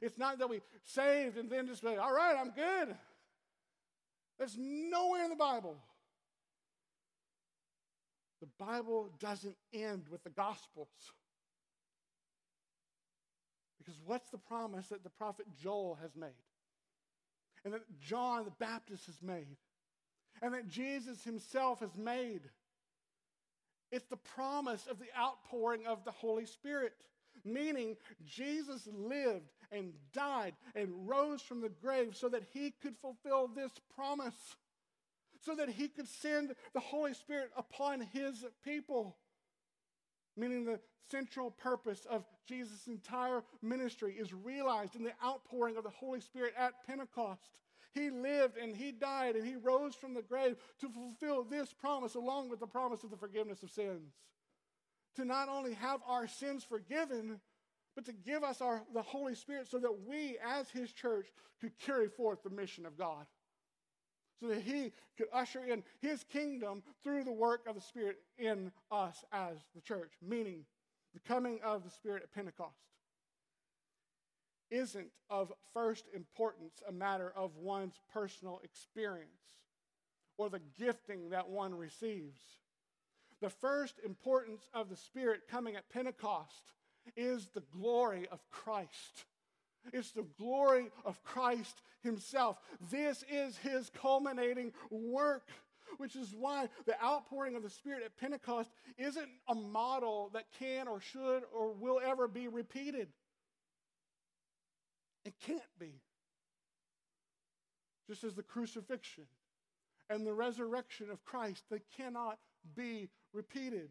It's 0.00 0.16
not 0.16 0.38
that 0.38 0.48
we 0.48 0.60
saved 0.84 1.36
and 1.36 1.50
then 1.50 1.66
just 1.66 1.84
all 1.84 2.14
right, 2.14 2.36
I'm 2.38 2.50
good. 2.50 2.96
There's 4.38 4.56
nowhere 4.58 5.24
in 5.24 5.30
the 5.30 5.36
Bible. 5.36 5.76
The 8.40 8.48
Bible 8.58 9.10
doesn't 9.18 9.56
end 9.74 10.04
with 10.10 10.24
the 10.24 10.30
Gospels. 10.30 10.88
Because 13.90 14.02
what's 14.06 14.30
the 14.30 14.38
promise 14.38 14.86
that 14.88 15.02
the 15.02 15.10
prophet 15.10 15.46
Joel 15.60 15.98
has 16.00 16.14
made? 16.14 16.28
And 17.64 17.74
that 17.74 17.82
John 18.00 18.44
the 18.44 18.52
Baptist 18.52 19.06
has 19.06 19.20
made? 19.20 19.56
And 20.40 20.54
that 20.54 20.68
Jesus 20.68 21.24
himself 21.24 21.80
has 21.80 21.96
made? 21.96 22.42
It's 23.90 24.06
the 24.06 24.16
promise 24.16 24.86
of 24.86 25.00
the 25.00 25.08
outpouring 25.18 25.86
of 25.86 26.04
the 26.04 26.12
Holy 26.12 26.46
Spirit. 26.46 26.92
Meaning, 27.44 27.96
Jesus 28.24 28.88
lived 28.92 29.50
and 29.72 29.92
died 30.12 30.54
and 30.76 31.08
rose 31.08 31.42
from 31.42 31.60
the 31.60 31.68
grave 31.68 32.14
so 32.14 32.28
that 32.28 32.44
he 32.52 32.72
could 32.82 32.96
fulfill 32.96 33.48
this 33.48 33.72
promise, 33.96 34.56
so 35.40 35.56
that 35.56 35.68
he 35.68 35.88
could 35.88 36.08
send 36.08 36.54
the 36.74 36.80
Holy 36.80 37.14
Spirit 37.14 37.50
upon 37.56 38.00
his 38.00 38.44
people. 38.64 39.16
Meaning, 40.40 40.64
the 40.64 40.80
central 41.10 41.50
purpose 41.50 42.06
of 42.08 42.24
Jesus' 42.46 42.86
entire 42.86 43.42
ministry 43.62 44.14
is 44.18 44.32
realized 44.32 44.96
in 44.96 45.04
the 45.04 45.12
outpouring 45.24 45.76
of 45.76 45.84
the 45.84 45.90
Holy 45.90 46.20
Spirit 46.20 46.54
at 46.56 46.86
Pentecost. 46.86 47.60
He 47.92 48.10
lived 48.10 48.56
and 48.56 48.74
he 48.74 48.92
died 48.92 49.36
and 49.36 49.46
he 49.46 49.56
rose 49.56 49.94
from 49.94 50.14
the 50.14 50.22
grave 50.22 50.56
to 50.80 50.88
fulfill 50.88 51.44
this 51.44 51.72
promise 51.72 52.14
along 52.14 52.48
with 52.48 52.60
the 52.60 52.66
promise 52.66 53.02
of 53.04 53.10
the 53.10 53.16
forgiveness 53.16 53.62
of 53.62 53.70
sins 53.70 54.12
to 55.16 55.24
not 55.24 55.48
only 55.48 55.74
have 55.74 56.00
our 56.06 56.26
sins 56.26 56.64
forgiven, 56.64 57.40
but 57.94 58.04
to 58.06 58.12
give 58.12 58.44
us 58.44 58.60
our, 58.60 58.82
the 58.94 59.02
Holy 59.02 59.34
Spirit 59.34 59.68
so 59.68 59.78
that 59.78 60.06
we, 60.06 60.38
as 60.44 60.70
His 60.70 60.92
church, 60.92 61.26
could 61.60 61.78
carry 61.78 62.08
forth 62.08 62.42
the 62.42 62.50
mission 62.50 62.86
of 62.86 62.96
God. 62.96 63.26
So 64.40 64.48
that 64.48 64.62
He 64.62 64.92
could 65.16 65.28
usher 65.32 65.64
in 65.64 65.82
His 66.00 66.24
kingdom 66.24 66.82
through 67.04 67.24
the 67.24 67.32
work 67.32 67.66
of 67.68 67.74
the 67.74 67.80
Spirit 67.80 68.18
in 68.38 68.72
us 68.90 69.24
as 69.32 69.58
the 69.74 69.80
church, 69.80 70.12
meaning 70.26 70.64
the 71.12 71.20
coming 71.20 71.60
of 71.62 71.84
the 71.84 71.90
Spirit 71.90 72.22
at 72.22 72.32
Pentecost 72.32 72.74
isn't 74.70 75.08
of 75.28 75.52
first 75.74 76.04
importance 76.14 76.80
a 76.88 76.92
matter 76.92 77.32
of 77.34 77.56
one's 77.56 77.98
personal 78.12 78.60
experience 78.62 79.28
or 80.38 80.48
the 80.48 80.60
gifting 80.78 81.30
that 81.30 81.48
one 81.48 81.74
receives 81.74 82.38
the 83.40 83.50
first 83.50 83.94
importance 84.04 84.68
of 84.74 84.88
the 84.88 84.96
Spirit 84.96 85.42
coming 85.50 85.76
at 85.76 85.88
Pentecost 85.88 86.72
is 87.16 87.48
the 87.54 87.62
glory 87.72 88.28
of 88.30 88.38
Christ. 88.50 89.24
It's 89.92 90.12
the 90.12 90.26
glory 90.38 90.90
of 91.04 91.22
Christ 91.24 91.82
Himself. 92.02 92.58
This 92.90 93.24
is 93.30 93.56
His 93.58 93.90
culminating 93.90 94.72
work, 94.90 95.48
which 95.98 96.16
is 96.16 96.34
why 96.38 96.68
the 96.86 97.02
outpouring 97.02 97.56
of 97.56 97.62
the 97.62 97.70
Spirit 97.70 98.02
at 98.04 98.16
Pentecost 98.16 98.70
isn't 98.98 99.28
a 99.48 99.54
model 99.54 100.30
that 100.34 100.44
can 100.58 100.88
or 100.88 101.00
should 101.00 101.42
or 101.52 101.72
will 101.72 102.00
ever 102.04 102.28
be 102.28 102.48
repeated. 102.48 103.08
It 105.24 105.34
can't 105.46 105.62
be. 105.78 106.00
Just 108.08 108.24
as 108.24 108.34
the 108.34 108.42
crucifixion 108.42 109.26
and 110.08 110.26
the 110.26 110.32
resurrection 110.32 111.10
of 111.10 111.24
Christ, 111.24 111.64
they 111.70 111.80
cannot 111.96 112.38
be 112.74 113.08
repeated. 113.32 113.90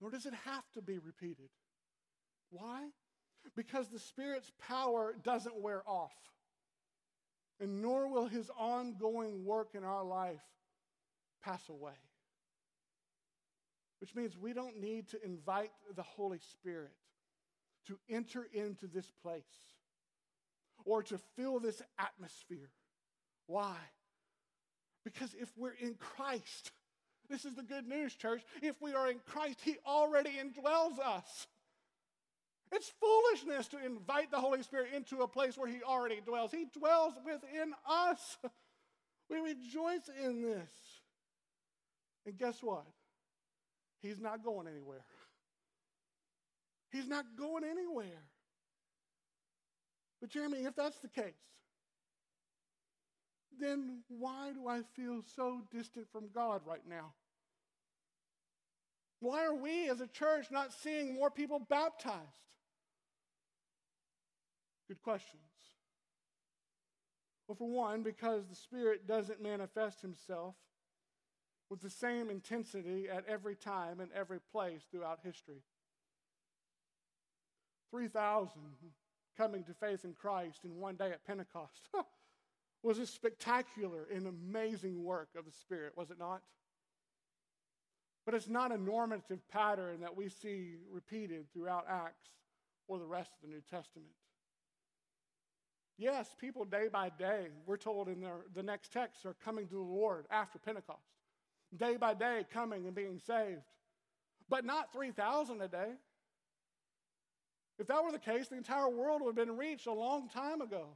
Nor 0.00 0.10
does 0.10 0.26
it 0.26 0.34
have 0.44 0.64
to 0.74 0.82
be 0.82 0.98
repeated. 0.98 1.48
Why? 2.50 2.88
Because 3.56 3.88
the 3.88 3.98
Spirit's 3.98 4.50
power 4.66 5.14
doesn't 5.22 5.60
wear 5.60 5.82
off. 5.86 6.12
And 7.60 7.80
nor 7.80 8.08
will 8.08 8.26
his 8.26 8.50
ongoing 8.58 9.44
work 9.44 9.70
in 9.74 9.84
our 9.84 10.04
life 10.04 10.42
pass 11.42 11.68
away. 11.68 11.92
Which 14.00 14.14
means 14.14 14.36
we 14.36 14.52
don't 14.52 14.80
need 14.80 15.08
to 15.08 15.24
invite 15.24 15.70
the 15.94 16.02
Holy 16.02 16.40
Spirit 16.52 16.92
to 17.86 17.98
enter 18.08 18.48
into 18.52 18.86
this 18.86 19.10
place 19.22 19.42
or 20.84 21.02
to 21.04 21.18
fill 21.36 21.60
this 21.60 21.80
atmosphere. 21.98 22.70
Why? 23.46 23.76
Because 25.04 25.34
if 25.38 25.50
we're 25.56 25.76
in 25.80 25.94
Christ, 25.94 26.72
this 27.28 27.44
is 27.44 27.54
the 27.54 27.62
good 27.62 27.86
news, 27.86 28.14
church. 28.14 28.42
If 28.62 28.80
we 28.80 28.94
are 28.94 29.10
in 29.10 29.20
Christ, 29.26 29.60
He 29.62 29.76
already 29.86 30.30
indwells 30.30 30.98
us. 30.98 31.46
It's 32.72 32.92
foolishness 33.00 33.68
to 33.68 33.84
invite 33.84 34.30
the 34.30 34.40
Holy 34.40 34.62
Spirit 34.62 34.88
into 34.94 35.22
a 35.22 35.28
place 35.28 35.56
where 35.56 35.68
He 35.68 35.82
already 35.82 36.20
dwells. 36.24 36.50
He 36.50 36.66
dwells 36.76 37.14
within 37.24 37.72
us. 37.88 38.38
We 39.30 39.40
rejoice 39.40 40.10
in 40.22 40.42
this. 40.42 40.70
And 42.26 42.36
guess 42.36 42.62
what? 42.62 42.84
He's 44.02 44.20
not 44.20 44.44
going 44.44 44.66
anywhere. 44.66 45.04
He's 46.90 47.08
not 47.08 47.24
going 47.38 47.64
anywhere. 47.64 48.22
But, 50.20 50.30
Jeremy, 50.30 50.58
if 50.58 50.74
that's 50.76 50.98
the 50.98 51.08
case, 51.08 51.32
then 53.58 54.02
why 54.08 54.52
do 54.52 54.68
I 54.68 54.82
feel 54.94 55.22
so 55.36 55.62
distant 55.70 56.06
from 56.10 56.28
God 56.34 56.62
right 56.66 56.86
now? 56.88 57.12
Why 59.20 59.44
are 59.44 59.54
we 59.54 59.88
as 59.88 60.00
a 60.00 60.06
church 60.06 60.46
not 60.50 60.72
seeing 60.72 61.14
more 61.14 61.30
people 61.30 61.58
baptized? 61.58 62.18
Good 64.88 65.02
questions. 65.02 65.42
Well, 67.46 67.56
for 67.56 67.68
one, 67.68 68.02
because 68.02 68.46
the 68.46 68.54
Spirit 68.54 69.06
doesn't 69.06 69.42
manifest 69.42 70.00
Himself 70.00 70.54
with 71.70 71.80
the 71.80 71.90
same 71.90 72.30
intensity 72.30 73.08
at 73.08 73.24
every 73.26 73.54
time 73.54 74.00
and 74.00 74.10
every 74.12 74.40
place 74.52 74.82
throughout 74.90 75.20
history. 75.22 75.62
3,000 77.90 78.50
coming 79.36 79.64
to 79.64 79.74
faith 79.74 80.04
in 80.04 80.14
Christ 80.14 80.64
in 80.64 80.76
one 80.76 80.96
day 80.96 81.10
at 81.10 81.24
Pentecost 81.26 81.88
was 82.82 82.98
a 82.98 83.06
spectacular 83.06 84.06
and 84.12 84.26
amazing 84.26 85.02
work 85.02 85.28
of 85.36 85.44
the 85.44 85.52
Spirit, 85.52 85.94
was 85.96 86.10
it 86.10 86.18
not? 86.18 86.42
But 88.24 88.34
it's 88.34 88.48
not 88.48 88.72
a 88.72 88.78
normative 88.78 89.46
pattern 89.48 90.00
that 90.00 90.16
we 90.16 90.28
see 90.28 90.76
repeated 90.90 91.46
throughout 91.52 91.86
Acts 91.88 92.30
or 92.88 92.98
the 92.98 93.06
rest 93.06 93.30
of 93.32 93.48
the 93.48 93.54
New 93.54 93.62
Testament. 93.70 94.10
Yes, 95.96 96.34
people 96.40 96.64
day 96.64 96.88
by 96.92 97.10
day, 97.10 97.46
we're 97.66 97.76
told 97.76 98.08
in 98.08 98.20
the, 98.20 98.30
the 98.54 98.62
next 98.62 98.92
text, 98.92 99.24
are 99.26 99.36
coming 99.44 99.68
to 99.68 99.74
the 99.74 99.80
Lord 99.80 100.26
after 100.30 100.58
Pentecost. 100.58 100.98
Day 101.76 101.96
by 101.96 102.14
day, 102.14 102.44
coming 102.52 102.86
and 102.86 102.94
being 102.94 103.18
saved. 103.18 103.62
But 104.48 104.64
not 104.64 104.92
3,000 104.92 105.60
a 105.60 105.68
day. 105.68 105.92
If 107.78 107.86
that 107.88 108.04
were 108.04 108.12
the 108.12 108.18
case, 108.18 108.48
the 108.48 108.56
entire 108.56 108.88
world 108.88 109.22
would 109.22 109.36
have 109.36 109.46
been 109.46 109.56
reached 109.56 109.86
a 109.86 109.92
long 109.92 110.28
time 110.28 110.60
ago. 110.60 110.86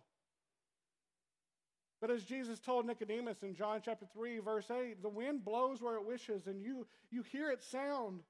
But 2.00 2.10
as 2.10 2.24
Jesus 2.24 2.60
told 2.60 2.86
Nicodemus 2.86 3.42
in 3.42 3.54
John 3.54 3.80
chapter 3.84 4.06
3, 4.12 4.38
verse 4.38 4.70
8, 4.70 5.02
the 5.02 5.08
wind 5.08 5.44
blows 5.44 5.82
where 5.82 5.96
it 5.96 6.06
wishes, 6.06 6.46
and 6.46 6.62
you, 6.62 6.86
you 7.10 7.22
hear 7.22 7.50
its 7.50 7.66
sound, 7.66 8.20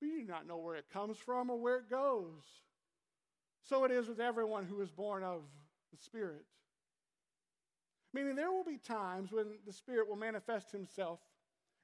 but 0.00 0.06
you 0.08 0.20
do 0.22 0.26
not 0.26 0.46
know 0.46 0.56
where 0.56 0.74
it 0.74 0.86
comes 0.92 1.16
from 1.16 1.50
or 1.50 1.58
where 1.58 1.76
it 1.76 1.88
goes. 1.88 2.42
So 3.62 3.84
it 3.84 3.92
is 3.92 4.08
with 4.08 4.20
everyone 4.20 4.64
who 4.66 4.80
is 4.80 4.90
born 4.90 5.22
of 5.22 5.42
the 5.96 6.02
Spirit. 6.02 6.44
Meaning, 8.12 8.36
there 8.36 8.52
will 8.52 8.64
be 8.64 8.78
times 8.78 9.32
when 9.32 9.58
the 9.66 9.72
Spirit 9.72 10.08
will 10.08 10.16
manifest 10.16 10.70
Himself 10.70 11.20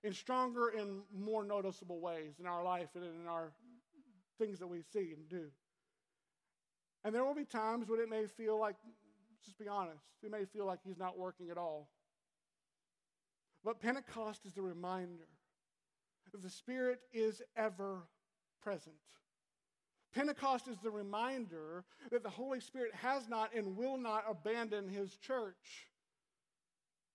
in 0.03 0.13
stronger 0.13 0.69
and 0.69 1.03
more 1.17 1.45
noticeable 1.45 2.01
ways 2.01 2.35
in 2.39 2.47
our 2.47 2.65
life 2.65 2.89
and 2.95 3.05
in 3.05 3.27
our 3.29 3.53
things 4.39 4.59
that 4.59 4.67
we 4.67 4.83
see 4.83 5.13
and 5.15 5.29
do. 5.29 5.47
And 7.05 7.15
there 7.15 7.25
will 7.25 7.35
be 7.35 7.45
times 7.45 7.89
when 7.89 8.01
it 8.01 8.09
may 8.09 8.27
feel 8.27 8.59
like 8.59 8.77
just 9.45 9.59
be 9.59 9.69
honest. 9.69 10.05
It 10.23 10.31
may 10.31 10.45
feel 10.45 10.67
like 10.67 10.81
he's 10.85 10.99
not 10.99 11.19
working 11.19 11.51
at 11.51 11.59
all. 11.59 11.89
But 13.65 13.81
Pentecost 13.81 14.47
is 14.47 14.57
a 14.57 14.63
reminder 14.63 15.29
that 16.33 16.43
the 16.43 16.51
Spirit 16.51 17.01
is 17.13 17.43
ever 17.57 18.07
present. 18.63 18.95
Pentecost 20.15 20.69
is 20.69 20.77
the 20.83 20.91
reminder 20.91 21.85
that 22.11 22.23
the 22.23 22.31
Holy 22.31 22.61
Spirit 22.61 22.95
has 22.95 23.29
not 23.29 23.55
and 23.55 23.77
will 23.77 23.97
not 23.97 24.25
abandon 24.29 24.89
his 24.89 25.17
church. 25.17 25.89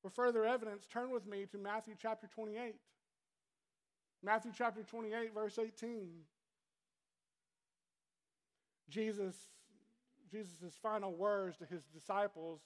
For 0.01 0.09
further 0.09 0.45
evidence, 0.45 0.85
turn 0.85 1.11
with 1.11 1.25
me 1.25 1.45
to 1.51 1.57
Matthew 1.57 1.95
chapter 1.99 2.27
28. 2.27 2.75
Matthew 4.23 4.51
chapter 4.55 4.83
28, 4.83 5.33
verse 5.33 5.59
18. 5.59 6.09
Jesus 8.89 9.35
Jesus' 10.31 10.75
final 10.81 11.13
words 11.13 11.57
to 11.57 11.65
his 11.65 11.83
disciples, 11.93 12.61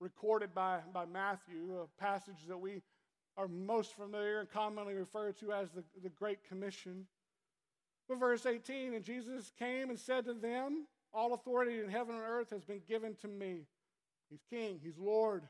recorded 0.00 0.54
by, 0.54 0.80
by 0.92 1.06
Matthew, 1.06 1.78
a 1.78 2.02
passage 2.02 2.46
that 2.48 2.58
we 2.58 2.82
are 3.36 3.48
most 3.48 3.94
familiar 3.94 4.40
and 4.40 4.50
commonly 4.50 4.94
referred 4.94 5.38
to 5.38 5.52
as 5.52 5.70
the, 5.70 5.84
the 6.02 6.08
Great 6.08 6.42
Commission. 6.48 7.06
But 8.08 8.18
verse 8.18 8.46
18, 8.46 8.94
and 8.94 9.04
Jesus 9.04 9.52
came 9.58 9.90
and 9.90 9.98
said 9.98 10.24
to 10.26 10.34
them, 10.34 10.86
All 11.12 11.34
authority 11.34 11.80
in 11.80 11.88
heaven 11.88 12.14
and 12.14 12.24
earth 12.24 12.50
has 12.50 12.64
been 12.64 12.82
given 12.88 13.16
to 13.22 13.28
me. 13.28 13.66
He's 14.30 14.44
king, 14.48 14.80
he's 14.82 14.98
Lord. 14.98 15.42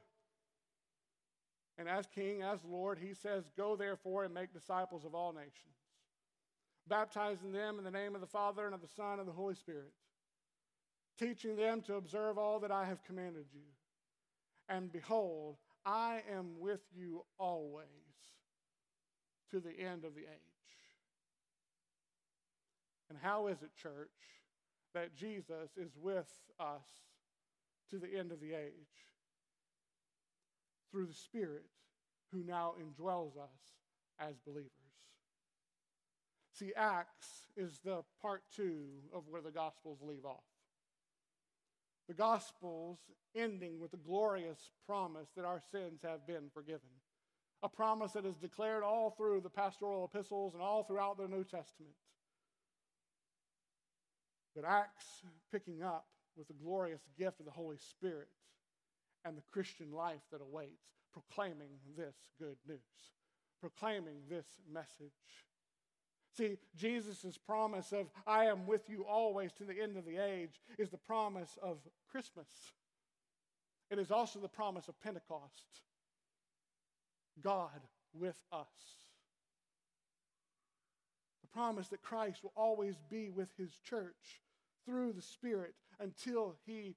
And 1.79 1.89
as 1.89 2.07
king, 2.07 2.43
as 2.43 2.61
Lord, 2.65 2.99
he 2.99 3.13
says, 3.13 3.45
Go 3.57 3.77
therefore 3.77 4.25
and 4.25 4.33
make 4.33 4.53
disciples 4.53 5.05
of 5.05 5.15
all 5.15 5.33
nations, 5.33 5.77
baptizing 6.89 7.53
them 7.53 7.79
in 7.79 7.85
the 7.85 7.91
name 7.91 8.15
of 8.15 8.23
the 8.23 8.27
Father 8.27 8.65
and 8.65 8.75
of 8.75 8.81
the 8.81 8.89
Son 8.89 9.13
and 9.13 9.21
of 9.21 9.27
the 9.27 9.33
Holy 9.33 9.55
Spirit 9.55 9.93
teaching 11.19 11.57
them 11.57 11.81
to 11.83 11.95
observe 11.95 12.39
all 12.39 12.61
that 12.61 12.71
I 12.71 12.85
have 12.85 13.03
commanded 13.05 13.47
you. 13.53 13.61
And 14.69 14.93
behold, 14.93 15.57
I 15.85 16.23
am 16.33 16.59
with 16.59 16.81
you 16.95 17.25
always 17.39 17.87
to 19.51 19.61
the 19.61 19.79
end 19.79 20.05
of 20.05 20.15
the 20.15 20.23
age. 20.23 20.56
And 23.09 23.19
how 23.21 23.47
is 23.47 23.63
it, 23.63 23.71
church, 23.81 24.11
that 24.95 25.15
Jesus 25.15 25.77
is 25.77 25.93
with 26.01 26.31
us 26.59 26.87
to 27.91 27.99
the 27.99 28.19
end 28.19 28.33
of 28.33 28.41
the 28.41 28.53
age? 28.53 28.73
Through 30.91 31.07
the 31.07 31.15
Spirit 31.15 31.67
who 32.33 32.43
now 32.43 32.75
indwells 32.81 33.37
us 33.37 33.77
as 34.19 34.39
believers. 34.47 34.71
See, 36.53 36.73
Acts 36.75 37.47
is 37.57 37.81
the 37.85 38.03
part 38.23 38.43
two 38.55 38.87
of 39.15 39.29
where 39.29 39.43
the 39.43 39.51
Gospels 39.51 39.99
leave 40.03 40.25
off. 40.25 40.45
The 42.09 42.15
Gospels 42.15 42.99
ending 43.35 43.79
with 43.79 43.91
the 43.91 43.99
glorious 43.99 44.71
promise 44.87 45.29
that 45.37 45.45
our 45.45 45.61
sins 45.71 46.01
have 46.03 46.27
been 46.27 46.51
forgiven. 46.55 46.89
A 47.63 47.69
promise 47.69 48.13
that 48.13 48.25
is 48.25 48.37
declared 48.37 48.83
all 48.83 49.11
through 49.11 49.41
the 49.41 49.51
pastoral 49.51 50.05
epistles 50.05 50.55
and 50.55 50.63
all 50.63 50.83
throughout 50.83 51.19
the 51.19 51.29
New 51.29 51.45
Testament. 51.45 51.95
But 54.57 54.65
Acts 54.65 55.05
picking 55.53 55.83
up 55.83 56.07
with 56.35 56.49
the 56.49 56.55
glorious 56.55 57.03
gift 57.19 57.41
of 57.41 57.47
the 57.47 57.53
Holy 57.53 57.77
Spirit 57.77 58.29
and 59.25 59.37
the 59.37 59.43
Christian 59.53 59.93
life 59.93 60.23
that 60.33 60.41
awaits, 60.41 60.73
proclaiming 61.13 61.79
this 61.97 62.17
good 62.39 62.57
news, 62.67 62.79
proclaiming 63.61 64.17
this 64.31 64.47
message. 64.73 65.13
See, 66.37 66.57
Jesus' 66.75 67.39
promise 67.47 67.93
of, 67.93 68.07
I 68.27 68.47
am 68.47 68.67
with 68.67 68.89
you 68.89 69.05
always 69.05 69.53
to 69.55 69.65
the 69.65 69.81
end 69.81 69.97
of 69.97 70.07
the 70.07 70.17
age, 70.17 70.61
is 70.79 70.91
the 70.91 70.99
promise 70.99 71.59
of 71.63 71.79
Christmas. 72.11 72.49
It 73.91 73.99
is 73.99 74.11
also 74.11 74.39
the 74.39 74.49
promise 74.49 74.89
of 74.89 75.01
Pentecost 75.01 75.83
God 77.43 77.81
with 78.15 78.43
us. 78.53 78.67
The 81.43 81.49
promise 81.49 81.89
that 81.89 82.03
Christ 82.03 82.43
will 82.43 82.53
always 82.57 82.97
be 83.11 83.31
with 83.31 83.49
his 83.57 83.79
church 83.85 84.41
through 84.87 85.12
the 85.12 85.22
Spirit 85.22 85.74
until 86.01 86.57
he 86.64 86.95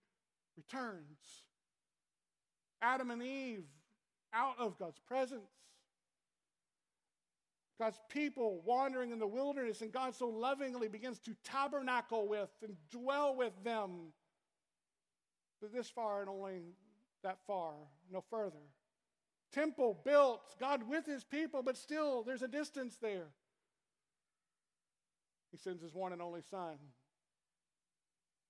returns. 0.55 1.43
Adam 2.81 3.11
and 3.11 3.21
Eve 3.21 3.65
out 4.33 4.55
of 4.59 4.77
God's 4.77 4.99
presence. 4.99 5.49
God's 7.79 7.99
people 8.09 8.61
wandering 8.65 9.11
in 9.11 9.19
the 9.19 9.27
wilderness, 9.27 9.81
and 9.81 9.91
God 9.91 10.13
so 10.13 10.27
lovingly 10.27 10.89
begins 10.89 11.17
to 11.19 11.35
tabernacle 11.45 12.27
with 12.27 12.49
and 12.61 12.75
dwell 12.91 13.35
with 13.35 13.53
them. 13.63 14.11
But 15.61 15.73
this 15.73 15.89
far 15.89 16.21
and 16.21 16.29
only 16.29 16.61
that 17.23 17.37
far, 17.47 17.73
no 18.11 18.21
further. 18.29 18.57
Temple 19.53 19.99
built, 20.05 20.55
God 20.59 20.87
with 20.87 21.05
his 21.05 21.23
people, 21.23 21.63
but 21.63 21.77
still 21.77 22.23
there's 22.23 22.41
a 22.41 22.47
distance 22.47 22.97
there. 23.01 23.27
He 25.51 25.57
sends 25.57 25.81
his 25.81 25.95
one 25.95 26.13
and 26.13 26.21
only 26.21 26.41
Son 26.41 26.77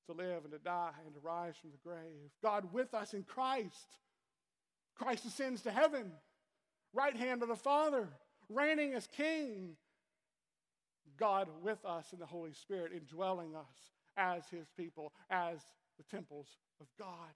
to 0.10 0.14
live 0.14 0.43
and 0.43 0.51
to 0.51 0.60
die 0.60 0.91
and 1.05 1.14
to 1.14 1.20
rise 1.22 1.55
from 1.57 1.72
the 1.72 1.89
grave. 1.89 2.32
God 2.43 2.74
with 2.74 2.93
us 2.93 3.14
in 3.14 3.24
Christ. 3.24 3.97
Christ 4.95 5.26
ascends 5.26 5.62
to 5.62 5.72
heaven, 5.72 6.12
right 6.93 7.16
hand 7.16 7.41
of 7.41 7.47
the 7.47 7.55
Father 7.55 8.10
reigning 8.49 8.93
as 8.93 9.07
king. 9.07 9.76
God 11.18 11.47
with 11.62 11.84
us 11.86 12.12
in 12.14 12.20
the 12.20 12.26
Holy 12.26 12.53
Spirit, 12.53 12.91
indwelling 12.93 13.55
us 13.55 13.91
as 14.18 14.47
his 14.49 14.68
people, 14.78 15.12
as 15.30 15.60
the 15.97 16.03
temples 16.03 16.47
of 16.80 16.88
God. 16.97 17.34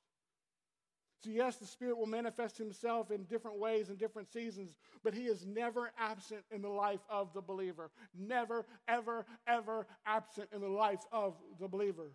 So, 1.23 1.29
yes, 1.29 1.55
the 1.55 1.65
Spirit 1.65 1.97
will 1.97 2.05
manifest 2.05 2.57
himself 2.57 3.11
in 3.11 3.23
different 3.23 3.57
ways 3.57 3.89
in 3.89 3.95
different 3.95 4.31
seasons, 4.31 4.75
but 5.03 5.13
he 5.13 5.25
is 5.25 5.45
never 5.45 5.91
absent 5.97 6.41
in 6.51 6.61
the 6.61 6.69
life 6.69 6.99
of 7.09 7.33
the 7.33 7.41
believer. 7.41 7.91
Never, 8.17 8.65
ever, 8.89 9.25
ever 9.47 9.87
absent 10.05 10.49
in 10.53 10.59
the 10.59 10.67
life 10.67 10.99
of 11.13 11.35
the 11.59 11.67
believer. 11.67 12.11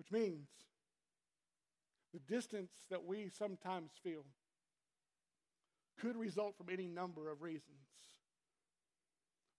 Which 0.00 0.10
means 0.10 0.48
the 2.14 2.20
distance 2.20 2.70
that 2.88 3.04
we 3.04 3.28
sometimes 3.28 3.90
feel 4.02 4.24
could 6.00 6.16
result 6.16 6.56
from 6.56 6.68
any 6.72 6.88
number 6.88 7.30
of 7.30 7.42
reasons. 7.42 7.66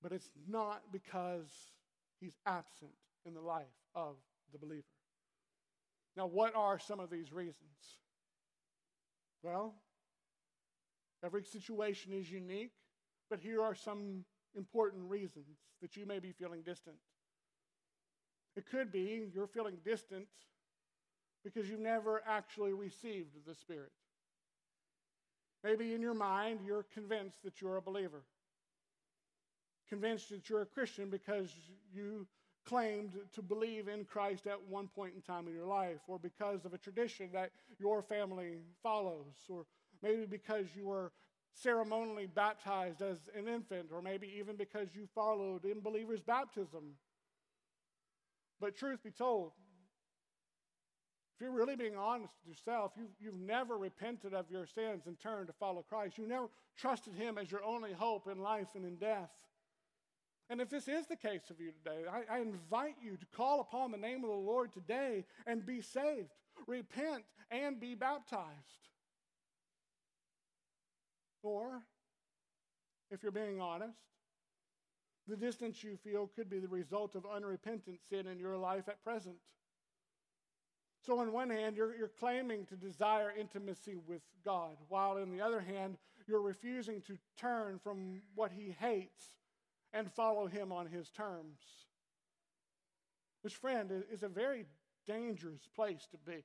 But 0.02 0.14
it's 0.14 0.32
not 0.50 0.82
because 0.92 1.52
he's 2.20 2.34
absent 2.48 2.90
in 3.24 3.36
the 3.36 3.40
life 3.40 3.68
of 3.94 4.16
the 4.52 4.58
believer. 4.58 4.82
Now, 6.18 6.26
what 6.26 6.56
are 6.56 6.80
some 6.80 7.00
of 7.00 7.12
these 7.12 7.32
reasons? 7.32 8.00
Well, 9.44 9.76
every 11.24 11.44
situation 11.44 12.14
is 12.14 12.32
unique, 12.32 12.74
but 13.30 13.40
here 13.40 13.62
are 13.62 13.76
some 13.76 14.26
important 14.56 15.08
reasons 15.08 15.60
that 15.84 15.96
you 15.96 16.08
may 16.08 16.18
be 16.18 16.32
feeling 16.32 16.64
distant. 16.64 16.96
It 18.56 18.66
could 18.70 18.92
be 18.92 19.30
you're 19.34 19.48
feeling 19.48 19.78
distant 19.86 20.28
because 21.44 21.70
you've 21.70 21.80
never 21.80 22.22
actually 22.28 22.74
received 22.74 23.30
the 23.48 23.56
Spirit. 23.56 23.92
Maybe 25.64 25.94
in 25.94 26.02
your 26.02 26.14
mind, 26.14 26.60
you're 26.66 26.86
convinced 26.94 27.44
that 27.44 27.62
you're 27.62 27.78
a 27.78 27.82
believer, 27.82 28.24
convinced 29.88 30.30
that 30.30 30.50
you're 30.50 30.64
a 30.64 30.66
Christian 30.66 31.10
because 31.10 31.50
you 31.94 32.28
claimed 32.66 33.14
to 33.34 33.42
believe 33.42 33.88
in 33.88 34.06
Christ 34.06 34.48
at 34.48 34.62
one 34.70 34.88
point 34.88 35.14
in 35.16 35.22
time 35.22 35.48
in 35.48 35.54
your 35.54 35.66
life, 35.66 36.00
or 36.08 36.20
because 36.20 36.66
of 36.66 36.74
a 36.74 36.78
tradition 36.78 37.30
that 37.34 37.52
your 37.80 38.02
family 38.02 38.58
follows, 38.84 39.36
or 39.50 39.66
maybe 40.04 40.26
because 40.26 40.68
you 40.76 40.88
were 40.88 41.12
ceremonially 41.54 42.28
baptized 42.28 43.02
as 43.02 43.18
an 43.36 43.48
infant, 43.48 43.90
or 43.92 44.02
maybe 44.02 44.32
even 44.38 44.56
because 44.56 44.90
you 44.96 45.08
followed 45.14 45.66
in 45.66 45.80
believers' 45.80 46.22
baptism. 46.22 46.94
But 48.62 48.78
truth 48.78 49.04
be 49.04 49.10
told, 49.10 49.54
if 51.36 51.42
you're 51.42 51.52
really 51.52 51.76
being 51.76 51.98
honest 51.98 52.32
with 52.46 52.56
yourself, 52.56 52.92
you've, 52.96 53.10
you've 53.20 53.42
never 53.42 53.76
repented 53.76 54.36
of 54.36 54.46
your 54.52 54.68
sins 54.68 55.08
and 55.08 55.20
turned 55.20 55.48
to 55.48 55.54
follow 55.54 55.82
Christ. 55.82 56.20
You 56.20 56.28
never 56.28 56.48
trusted 56.78 57.16
Him 57.16 57.40
as 57.40 57.52
your 57.52 57.64
only 57.64 57.92
hope 57.92 58.28
in 58.32 58.40
life 58.40 58.68
and 58.76 58.86
in 58.86 58.98
death. 58.98 59.32
And 60.52 60.62
if 60.62 60.70
this 60.70 60.88
is 60.88 61.08
the 61.08 61.16
case 61.16 61.50
of 61.50 61.60
you 61.60 61.72
today, 61.72 62.04
I, 62.08 62.36
I, 62.36 62.40
invite 62.40 62.96
you 63.02 63.18
to 63.18 63.26
call 63.36 63.62
upon 63.62 63.90
the 63.90 63.98
name 63.98 64.24
of 64.24 64.30
the 64.30 64.36
Lord 64.36 64.74
today 64.74 65.26
and 65.48 65.66
be 65.66 65.82
saved. 65.82 66.30
Repent 66.68 67.24
and 67.50 67.80
be 67.80 67.96
baptized. 67.96 68.42
Or, 71.42 71.82
if 73.10 73.24
you're 73.24 73.32
being 73.32 73.62
honest, 73.62 73.98
the 75.32 75.38
distance 75.38 75.82
you 75.82 75.96
feel 76.04 76.30
could 76.36 76.50
be 76.50 76.60
the 76.60 76.68
result 76.68 77.16
of 77.16 77.26
unrepentant 77.26 78.00
sin 78.10 78.28
in 78.28 78.38
your 78.38 78.58
life 78.58 78.90
at 78.90 79.02
present. 79.02 79.38
So, 81.06 81.20
on 81.20 81.32
one 81.32 81.50
hand, 81.50 81.78
you're, 81.78 81.96
you're 81.96 82.12
claiming 82.20 82.66
to 82.66 82.76
desire 82.76 83.34
intimacy 83.40 83.96
with 84.06 84.22
God, 84.44 84.76
while 84.90 85.12
on 85.18 85.32
the 85.32 85.42
other 85.42 85.62
hand, 85.62 85.98
you're 86.28 86.42
refusing 86.42 87.02
to 87.04 87.18
turn 87.38 87.80
from 87.80 88.22
what 88.36 88.52
He 88.52 88.76
hates 88.78 89.24
and 89.94 90.12
follow 90.12 90.48
Him 90.48 90.74
on 90.74 90.86
His 90.86 91.10
terms. 91.10 91.62
Which, 93.42 93.56
friend, 93.56 93.90
is 94.12 94.24
a 94.24 94.28
very 94.28 94.66
dangerous 95.08 95.62
place 95.74 96.08
to 96.12 96.18
be. 96.18 96.44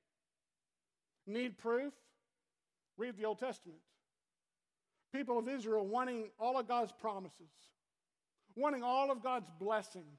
Need 1.27 1.59
proof? 1.59 1.93
Read 2.97 3.17
the 3.19 3.25
Old 3.25 3.41
Testament. 3.41 3.81
People 5.13 5.39
of 5.39 5.49
Israel 5.49 5.87
wanting 5.87 6.31
all 6.39 6.59
of 6.59 6.69
God's 6.69 6.93
promises, 6.93 7.51
wanting 8.57 8.83
all 8.83 9.11
of 9.11 9.23
God's 9.23 9.51
blessings. 9.61 10.19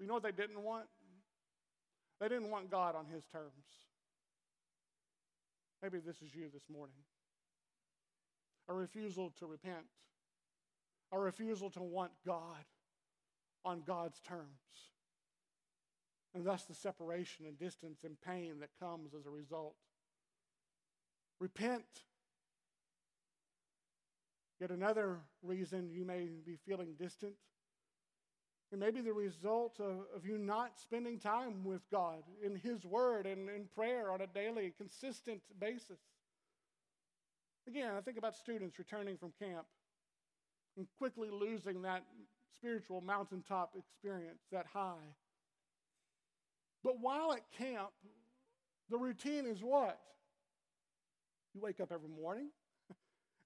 You 0.00 0.06
know 0.06 0.14
what 0.14 0.22
they 0.22 0.32
didn't 0.32 0.62
want? 0.62 0.86
They 2.20 2.28
didn't 2.28 2.50
want 2.50 2.70
God 2.70 2.96
on 2.96 3.06
his 3.06 3.24
terms. 3.26 3.52
Maybe 5.82 5.98
this 5.98 6.22
is 6.22 6.34
you 6.34 6.48
this 6.52 6.64
morning. 6.72 6.96
A 8.68 8.72
refusal 8.74 9.32
to 9.38 9.46
repent, 9.46 9.86
a 11.10 11.18
refusal 11.18 11.68
to 11.70 11.82
want 11.82 12.12
God 12.24 12.64
on 13.64 13.82
God's 13.86 14.20
terms. 14.20 14.46
And 16.34 16.46
thus 16.46 16.64
the 16.64 16.74
separation 16.74 17.44
and 17.46 17.58
distance 17.58 18.04
and 18.04 18.16
pain 18.20 18.60
that 18.60 18.70
comes 18.80 19.14
as 19.14 19.26
a 19.26 19.30
result. 19.30 19.74
Repent. 21.40 21.84
Yet 24.62 24.70
another 24.70 25.18
reason 25.42 25.90
you 25.92 26.04
may 26.04 26.28
be 26.46 26.56
feeling 26.64 26.94
distant 26.96 27.34
it 28.72 28.78
may 28.78 28.90
be 28.90 29.02
the 29.02 29.12
result 29.12 29.78
of, 29.80 30.06
of 30.16 30.24
you 30.24 30.38
not 30.38 30.78
spending 30.80 31.18
time 31.18 31.62
with 31.62 31.82
God 31.90 32.22
in 32.42 32.56
His 32.56 32.86
Word 32.86 33.26
and 33.26 33.50
in 33.50 33.66
prayer 33.74 34.10
on 34.10 34.22
a 34.22 34.26
daily, 34.26 34.72
consistent 34.78 35.42
basis. 35.60 35.98
Again, 37.68 37.92
I 37.96 38.00
think 38.00 38.16
about 38.16 38.34
students 38.34 38.78
returning 38.78 39.18
from 39.18 39.32
camp 39.38 39.66
and 40.78 40.86
quickly 40.96 41.28
losing 41.30 41.82
that 41.82 42.04
spiritual 42.56 43.02
mountaintop 43.02 43.74
experience, 43.76 44.40
that 44.52 44.64
high. 44.72 45.12
But 46.82 46.98
while 46.98 47.34
at 47.34 47.42
camp, 47.58 47.90
the 48.88 48.96
routine 48.96 49.44
is 49.44 49.62
what? 49.62 50.00
You 51.54 51.60
wake 51.60 51.78
up 51.78 51.92
every 51.92 52.08
morning 52.08 52.48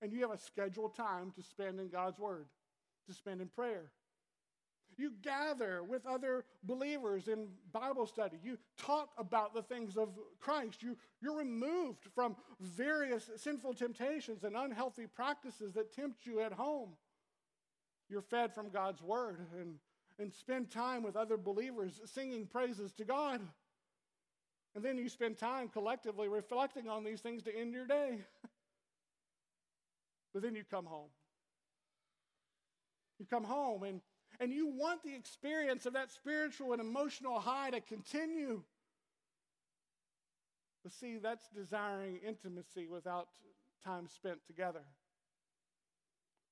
and 0.03 0.13
you 0.13 0.21
have 0.23 0.31
a 0.31 0.39
scheduled 0.39 0.95
time 0.95 1.33
to 1.33 1.43
spend 1.43 1.81
in 1.81 1.89
God's 1.89 2.19
Word, 2.19 2.47
to 3.09 3.15
spend 3.15 3.41
in 3.41 3.49
prayer. 3.49 3.91
You 4.99 5.13
gather 5.21 5.83
with 5.83 6.07
other 6.07 6.45
believers 6.63 7.29
in 7.29 7.49
Bible 7.71 8.07
study. 8.07 8.39
You 8.43 8.57
talk 8.79 9.11
about 9.19 9.53
the 9.53 9.63
things 9.63 9.97
of 9.99 10.09
Christ. 10.41 10.83
You, 10.83 10.97
you're 11.21 11.37
removed 11.37 12.09
from 12.15 12.35
various 12.61 13.31
sinful 13.37 13.75
temptations 13.75 14.45
and 14.45 14.57
unhealthy 14.57 15.07
practices 15.07 15.75
that 15.75 15.93
tempt 15.93 16.25
you 16.25 16.41
at 16.41 16.53
home. 16.53 16.91
You're 18.09 18.23
fed 18.23 18.55
from 18.55 18.71
God's 18.71 19.03
word 19.03 19.41
and, 19.61 19.75
and 20.19 20.33
spend 20.33 20.71
time 20.71 21.03
with 21.03 21.17
other 21.17 21.37
believers 21.37 22.01
singing 22.07 22.47
praises 22.47 22.93
to 22.95 23.05
God. 23.05 23.43
And 24.75 24.85
then 24.85 24.97
you 24.97 25.09
spend 25.09 25.37
time 25.37 25.69
collectively 25.69 26.29
reflecting 26.29 26.89
on 26.89 27.05
these 27.05 27.21
things 27.21 27.43
to 27.43 27.55
end 27.55 27.75
your 27.75 27.87
day. 27.87 28.21
but 30.37 30.43
then 30.43 30.55
you 30.55 30.65
come 30.71 30.85
home. 30.85 31.09
You 33.19 33.25
come 33.25 33.43
home 33.45 33.85
and 33.85 34.03
and 34.39 34.53
you 34.53 34.67
want 34.67 35.03
the 35.03 35.15
experience 35.15 35.87
of 35.87 35.95
that 35.95 36.13
spiritual 36.13 36.75
and 36.75 36.83
emotional 36.83 37.41
high 37.41 37.71
to 37.71 37.81
continue. 37.81 38.61
But 40.83 40.93
see, 40.93 41.17
that's 41.17 41.49
desiring 41.57 42.19
intimacy 42.19 42.87
without 42.87 43.29
time 43.83 44.09
spent 44.09 44.41
together, 44.47 44.83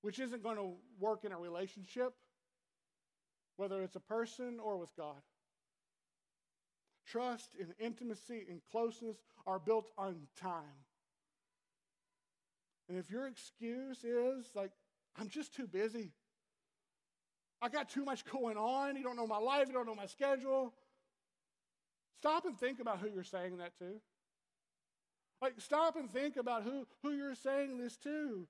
which 0.01 0.19
isn't 0.19 0.43
going 0.43 0.57
to 0.57 0.73
work 0.99 1.27
in 1.27 1.33
a 1.33 1.39
relationship, 1.39 2.15
whether 3.59 3.83
it's 3.83 3.97
a 3.97 4.01
person 4.01 4.61
or 4.65 4.79
with 4.79 4.97
God. 4.97 5.21
Trust 7.07 7.51
and 7.61 7.75
intimacy 7.79 8.47
and 8.49 8.63
closeness 8.73 9.19
are 9.47 9.59
built 9.59 9.91
on 9.99 10.21
time. 10.41 10.87
And 12.89 12.99
if 12.99 13.11
your 13.11 13.27
excuse 13.27 14.05
is 14.05 14.51
like, 14.55 14.73
I'm 15.17 15.29
just 15.29 15.55
too 15.55 15.67
busy, 15.67 16.13
I 17.63 17.69
got 17.69 17.89
too 17.89 18.05
much 18.05 18.25
going 18.27 18.57
on. 18.57 18.97
You 18.97 19.03
don't 19.03 19.17
know 19.17 19.27
my 19.27 19.39
life. 19.39 19.69
You 19.69 19.73
don't 19.73 19.87
know 19.87 19.95
my 19.95 20.07
schedule. 20.07 20.75
Stop 22.19 22.45
and 22.45 22.59
think 22.59 22.81
about 22.81 22.99
who 22.99 23.09
you're 23.09 23.25
saying 23.25 23.59
that 23.59 23.77
to. 23.79 24.01
Like, 25.41 25.55
stop 25.59 25.97
and 25.97 26.11
think 26.11 26.37
about 26.37 26.63
who, 26.63 26.87
who 27.03 27.13
you're 27.13 27.35
saying 27.35 27.79
this 27.79 27.97
to. 27.99 28.47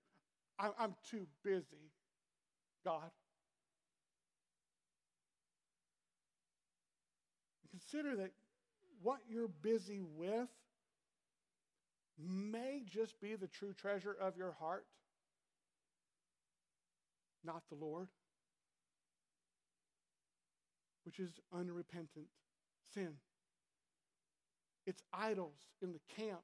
I'm, 0.58 0.70
I'm 0.78 0.94
too 1.10 1.26
busy, 1.42 1.90
God. 2.84 3.10
Consider 7.70 8.16
that 8.16 8.30
what 9.02 9.18
you're 9.28 9.48
busy 9.48 10.00
with 10.16 10.48
may 12.18 12.82
just 12.86 13.20
be 13.20 13.34
the 13.34 13.48
true 13.48 13.72
treasure 13.72 14.16
of 14.20 14.36
your 14.36 14.52
heart, 14.52 14.86
not 17.44 17.62
the 17.68 17.76
Lord 17.76 18.08
which 21.04 21.20
is 21.20 21.30
unrepentant 21.52 22.26
sin. 22.94 23.10
It's 24.86 25.02
idols 25.12 25.58
in 25.82 25.92
the 25.92 26.00
camp 26.16 26.42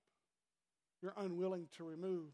you're 1.03 1.14
unwilling 1.16 1.66
to 1.77 1.85
remove. 1.85 2.29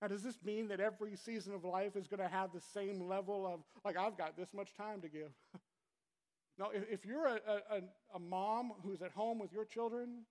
Now, 0.00 0.08
does 0.08 0.22
this 0.22 0.38
mean 0.42 0.68
that 0.68 0.80
every 0.80 1.14
season 1.16 1.54
of 1.54 1.64
life 1.64 1.94
is 1.94 2.06
going 2.06 2.20
to 2.20 2.34
have 2.34 2.52
the 2.52 2.62
same 2.72 3.06
level 3.06 3.46
of, 3.46 3.60
like, 3.84 3.98
I've 3.98 4.16
got 4.16 4.36
this 4.36 4.48
much 4.54 4.72
time 4.74 5.02
to 5.02 5.08
give? 5.08 5.30
no, 6.58 6.70
if, 6.72 6.84
if 6.90 7.04
you're 7.04 7.26
a, 7.26 7.38
a, 7.70 7.80
a 8.14 8.18
mom 8.18 8.72
who's 8.82 9.02
at 9.02 9.12
home 9.12 9.38
with 9.38 9.52
your 9.52 9.66
children, 9.66 10.24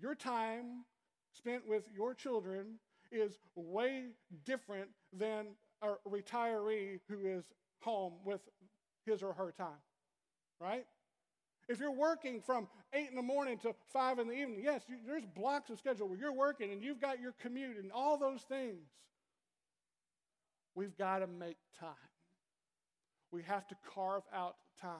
your 0.00 0.14
time 0.14 0.84
spent 1.32 1.66
with 1.66 1.88
your 1.94 2.14
children 2.14 2.78
is 3.10 3.38
way 3.54 4.06
different 4.44 4.88
than 5.12 5.46
a 5.82 5.94
retiree 6.08 7.00
who 7.08 7.26
is 7.26 7.44
home 7.80 8.14
with 8.24 8.40
his 9.04 9.22
or 9.22 9.32
her 9.32 9.52
time, 9.52 9.82
right? 10.60 10.86
If 11.68 11.78
you're 11.78 11.92
working 11.92 12.40
from 12.40 12.68
8 12.92 13.08
in 13.10 13.16
the 13.16 13.22
morning 13.22 13.58
to 13.58 13.74
5 13.92 14.18
in 14.18 14.28
the 14.28 14.34
evening, 14.34 14.60
yes, 14.62 14.82
you, 14.88 14.96
there's 15.06 15.24
blocks 15.24 15.70
of 15.70 15.78
schedule 15.78 16.08
where 16.08 16.18
you're 16.18 16.32
working 16.32 16.72
and 16.72 16.82
you've 16.82 17.00
got 17.00 17.20
your 17.20 17.32
commute 17.40 17.76
and 17.76 17.92
all 17.92 18.18
those 18.18 18.42
things. 18.42 18.88
We've 20.74 20.96
got 20.96 21.18
to 21.18 21.26
make 21.26 21.56
time. 21.78 21.94
We 23.30 23.42
have 23.42 23.66
to 23.68 23.76
carve 23.94 24.22
out 24.34 24.56
time 24.80 24.98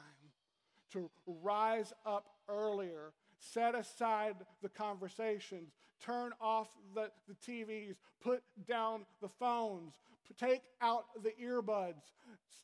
to 0.92 1.10
rise 1.26 1.92
up 2.04 2.26
earlier, 2.48 3.12
set 3.52 3.74
aside 3.74 4.36
the 4.62 4.68
conversations, 4.68 5.72
turn 6.04 6.32
off 6.40 6.68
the, 6.94 7.10
the 7.28 7.34
TVs, 7.34 7.96
put 8.20 8.42
down 8.66 9.02
the 9.20 9.28
phones, 9.28 9.94
take 10.38 10.62
out 10.80 11.04
the 11.22 11.32
earbuds, 11.42 12.02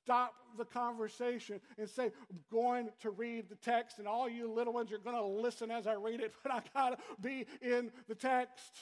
stop 0.03 0.35
the 0.57 0.65
conversation, 0.65 1.61
and 1.79 1.89
say, 1.89 2.05
I'm 2.31 2.39
going 2.51 2.91
to 3.03 3.11
read 3.11 3.49
the 3.49 3.57
text, 3.57 3.99
and 3.99 4.09
all 4.09 4.29
you 4.29 4.51
little 4.51 4.73
ones 4.73 4.91
you're 4.91 5.01
going 5.01 5.17
to 5.17 5.25
listen 5.25 5.71
as 5.71 5.87
I 5.87 5.95
read 5.95 6.21
it, 6.21 6.33
but 6.43 6.53
I 6.53 6.63
got 6.75 6.91
to 6.91 6.99
be 7.21 7.47
in 7.61 7.91
the 8.09 8.15
text. 8.15 8.79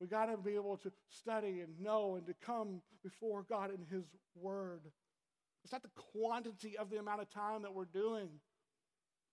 We 0.00 0.06
got 0.06 0.26
to 0.26 0.36
be 0.38 0.54
able 0.54 0.78
to 0.78 0.90
study 1.10 1.60
and 1.60 1.78
know 1.78 2.16
and 2.16 2.26
to 2.26 2.34
come 2.44 2.80
before 3.02 3.44
God 3.48 3.70
in 3.70 3.84
His 3.94 4.04
Word. 4.34 4.80
It's 5.62 5.72
not 5.72 5.82
the 5.82 5.90
quantity 5.94 6.78
of 6.78 6.88
the 6.88 6.96
amount 6.96 7.20
of 7.20 7.30
time 7.30 7.62
that 7.62 7.74
we're 7.74 7.84
doing, 7.84 8.28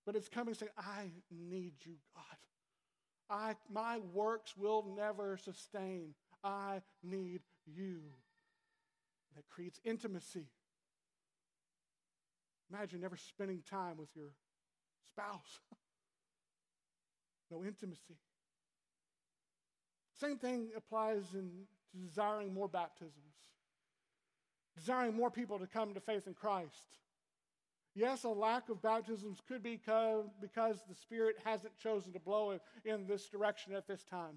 but 0.08 0.16
it's 0.16 0.30
coming 0.30 0.54
saying, 0.54 0.72
I 0.78 1.12
need 1.30 1.74
you, 1.82 1.96
God. 2.16 2.38
I, 3.30 3.56
my 3.70 4.00
works 4.14 4.56
will 4.56 4.86
never 4.96 5.36
sustain. 5.36 6.14
I 6.46 6.82
need 7.04 7.42
you. 7.66 8.00
That 9.36 9.46
creates 9.50 9.82
intimacy. 9.84 10.46
Imagine 12.72 13.02
never 13.02 13.18
spending 13.18 13.62
time 13.70 13.98
with 13.98 14.08
your 14.16 14.30
spouse. 15.06 15.60
no 17.52 17.66
intimacy. 17.66 18.16
Same 20.22 20.38
thing 20.38 20.70
applies 20.78 21.34
in 21.34 21.50
desiring 22.02 22.54
more 22.54 22.70
baptisms, 22.70 23.12
desiring 24.74 25.18
more 25.18 25.30
people 25.30 25.60
to 25.60 25.68
come 25.68 25.94
to 25.94 26.00
faith 26.00 26.28
in 26.28 26.34
Christ. 26.34 26.98
Yes, 27.98 28.26
a 28.26 28.30
lack 28.30 28.70
of 28.70 28.80
baptisms 28.80 29.42
could 29.48 29.64
be 29.64 29.82
because 30.40 30.84
the 30.88 30.94
Spirit 30.94 31.38
hasn't 31.44 31.76
chosen 31.80 32.14
to 32.14 32.20
blow 32.20 32.60
in 32.86 33.08
this 33.08 33.28
direction 33.28 33.74
at 33.74 33.88
this 33.88 34.04
time. 34.04 34.36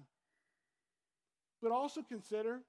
But 1.61 1.71
also 1.71 2.01
consider 2.01 2.61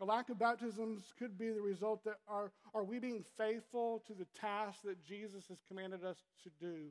a 0.00 0.04
lack 0.04 0.30
of 0.30 0.38
baptisms 0.40 1.12
could 1.16 1.38
be 1.38 1.50
the 1.50 1.60
result 1.60 2.02
that 2.06 2.16
are, 2.26 2.50
are 2.74 2.82
we 2.82 2.98
being 2.98 3.24
faithful 3.36 4.02
to 4.08 4.14
the 4.14 4.26
task 4.36 4.80
that 4.84 5.04
Jesus 5.04 5.44
has 5.48 5.58
commanded 5.68 6.04
us 6.04 6.18
to 6.42 6.50
do 6.60 6.86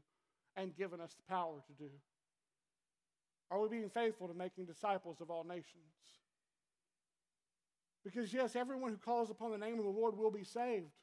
and 0.55 0.74
given 0.78 1.01
us 1.01 1.14
the 1.14 1.24
power 1.28 1.62
to 1.68 1.74
do? 1.74 1.89
Are 3.51 3.60
we 3.60 3.68
being 3.68 3.89
faithful 3.89 4.30
to 4.30 4.34
making 4.34 4.64
disciples 4.64 5.20
of 5.20 5.30
all 5.30 5.43
nations? 5.43 5.66
Because, 8.05 8.34
yes, 8.34 8.55
everyone 8.55 8.91
who 8.91 8.97
calls 8.97 9.30
upon 9.30 9.51
the 9.51 9.58
name 9.58 9.78
of 9.78 9.84
the 9.84 9.91
Lord 9.91 10.18
will 10.18 10.32
be 10.32 10.45
saved. 10.45 10.93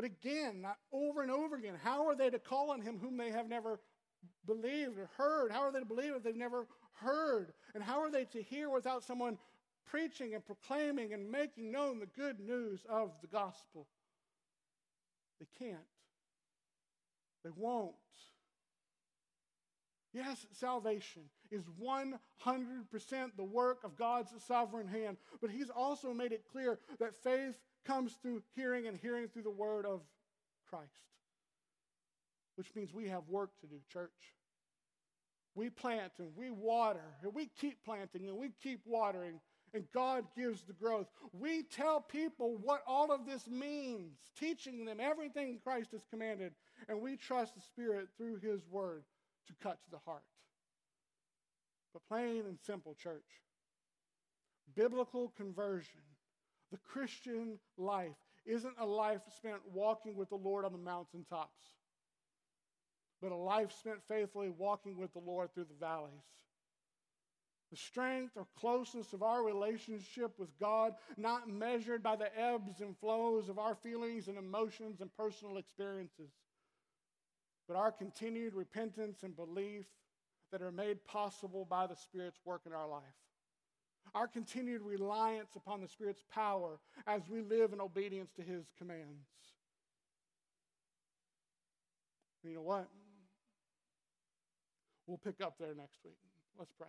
But 0.00 0.06
again, 0.06 0.62
not 0.62 0.78
over 0.94 1.20
and 1.20 1.30
over 1.30 1.56
again, 1.56 1.74
how 1.84 2.06
are 2.06 2.16
they 2.16 2.30
to 2.30 2.38
call 2.38 2.70
on 2.70 2.80
him 2.80 2.98
whom 2.98 3.18
they 3.18 3.30
have 3.32 3.50
never 3.50 3.78
believed 4.46 4.98
or 4.98 5.10
heard? 5.18 5.52
How 5.52 5.60
are 5.60 5.70
they 5.70 5.80
to 5.80 5.84
believe 5.84 6.14
if 6.14 6.22
they've 6.22 6.34
never 6.34 6.66
heard? 7.02 7.52
And 7.74 7.84
how 7.84 8.00
are 8.00 8.10
they 8.10 8.24
to 8.24 8.42
hear 8.42 8.70
without 8.70 9.04
someone 9.04 9.36
preaching 9.84 10.32
and 10.32 10.42
proclaiming 10.42 11.12
and 11.12 11.30
making 11.30 11.70
known 11.70 11.98
the 11.98 12.06
good 12.06 12.40
news 12.40 12.80
of 12.88 13.10
the 13.20 13.26
gospel? 13.26 13.88
They 15.38 15.66
can't. 15.66 15.76
They 17.44 17.50
won't. 17.54 17.92
Yes, 20.14 20.46
salvation 20.52 21.24
is 21.50 21.64
100% 21.78 22.16
the 23.36 23.44
work 23.44 23.84
of 23.84 23.98
God's 23.98 24.30
sovereign 24.46 24.88
hand, 24.88 25.18
but 25.42 25.50
He's 25.50 25.68
also 25.68 26.14
made 26.14 26.32
it 26.32 26.46
clear 26.50 26.78
that 26.98 27.14
faith 27.22 27.56
comes 27.84 28.12
through 28.22 28.42
hearing 28.54 28.86
and 28.86 28.96
hearing 28.96 29.28
through 29.28 29.42
the 29.42 29.50
word 29.50 29.86
of 29.86 30.00
Christ. 30.68 30.90
Which 32.56 32.74
means 32.74 32.92
we 32.92 33.08
have 33.08 33.28
work 33.28 33.50
to 33.60 33.66
do, 33.66 33.76
church. 33.92 34.10
We 35.54 35.70
plant 35.70 36.12
and 36.18 36.28
we 36.36 36.50
water, 36.50 37.04
and 37.22 37.34
we 37.34 37.50
keep 37.60 37.84
planting 37.84 38.28
and 38.28 38.36
we 38.36 38.50
keep 38.62 38.80
watering, 38.86 39.40
and 39.74 39.84
God 39.92 40.24
gives 40.36 40.62
the 40.62 40.72
growth. 40.72 41.06
We 41.32 41.62
tell 41.62 42.00
people 42.00 42.58
what 42.62 42.82
all 42.86 43.12
of 43.12 43.26
this 43.26 43.48
means, 43.48 44.18
teaching 44.38 44.84
them 44.84 44.98
everything 45.00 45.58
Christ 45.62 45.92
has 45.92 46.04
commanded, 46.10 46.52
and 46.88 47.00
we 47.00 47.16
trust 47.16 47.54
the 47.54 47.60
Spirit 47.60 48.08
through 48.16 48.36
His 48.36 48.60
word 48.70 49.02
to 49.48 49.54
cut 49.62 49.82
to 49.84 49.90
the 49.90 49.98
heart. 50.04 50.22
But 51.92 52.06
plain 52.08 52.44
and 52.46 52.58
simple, 52.64 52.94
church, 52.94 53.26
biblical 54.76 55.32
conversion 55.36 56.00
the 56.70 56.78
Christian 56.78 57.58
life 57.76 58.16
isn't 58.46 58.74
a 58.78 58.86
life 58.86 59.20
spent 59.36 59.60
walking 59.72 60.16
with 60.16 60.28
the 60.28 60.36
Lord 60.36 60.64
on 60.64 60.72
the 60.72 60.78
mountaintops, 60.78 61.60
but 63.20 63.32
a 63.32 63.36
life 63.36 63.72
spent 63.72 64.02
faithfully 64.08 64.50
walking 64.50 64.96
with 64.96 65.12
the 65.12 65.18
Lord 65.18 65.52
through 65.52 65.66
the 65.66 65.84
valleys. 65.86 66.12
The 67.70 67.76
strength 67.76 68.36
or 68.36 68.46
closeness 68.58 69.12
of 69.12 69.22
our 69.22 69.44
relationship 69.44 70.32
with 70.38 70.48
God, 70.58 70.94
not 71.16 71.48
measured 71.48 72.02
by 72.02 72.16
the 72.16 72.36
ebbs 72.36 72.80
and 72.80 72.98
flows 72.98 73.48
of 73.48 73.58
our 73.60 73.76
feelings 73.76 74.26
and 74.26 74.36
emotions 74.36 75.00
and 75.00 75.14
personal 75.16 75.56
experiences, 75.56 76.32
but 77.68 77.76
our 77.76 77.92
continued 77.92 78.54
repentance 78.54 79.22
and 79.22 79.36
belief 79.36 79.86
that 80.50 80.62
are 80.62 80.72
made 80.72 81.04
possible 81.04 81.64
by 81.64 81.86
the 81.86 81.94
Spirit's 81.94 82.40
work 82.44 82.62
in 82.66 82.72
our 82.72 82.88
life 82.88 83.02
our 84.14 84.26
continued 84.26 84.82
reliance 84.82 85.50
upon 85.56 85.80
the 85.80 85.88
Spirit's 85.88 86.24
power 86.32 86.78
as 87.06 87.22
we 87.28 87.42
live 87.42 87.72
in 87.72 87.80
obedience 87.80 88.30
to 88.36 88.42
His 88.42 88.64
commands. 88.78 89.28
You 92.42 92.54
know 92.54 92.62
what? 92.62 92.88
We'll 95.06 95.18
pick 95.18 95.40
up 95.44 95.56
there 95.58 95.74
next 95.74 95.98
week. 96.04 96.16
Let's 96.58 96.72
pray. 96.78 96.88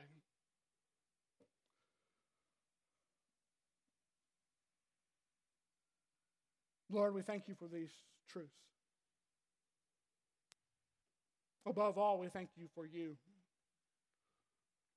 Lord, 6.92 7.14
we 7.14 7.22
thank 7.22 7.48
you 7.48 7.56
for 7.58 7.68
these 7.68 7.92
truths. 8.30 8.50
Above 11.66 11.98
all, 11.98 12.20
we 12.20 12.28
thank 12.28 12.50
you 12.58 12.68
for 12.76 12.86
you, 12.86 13.16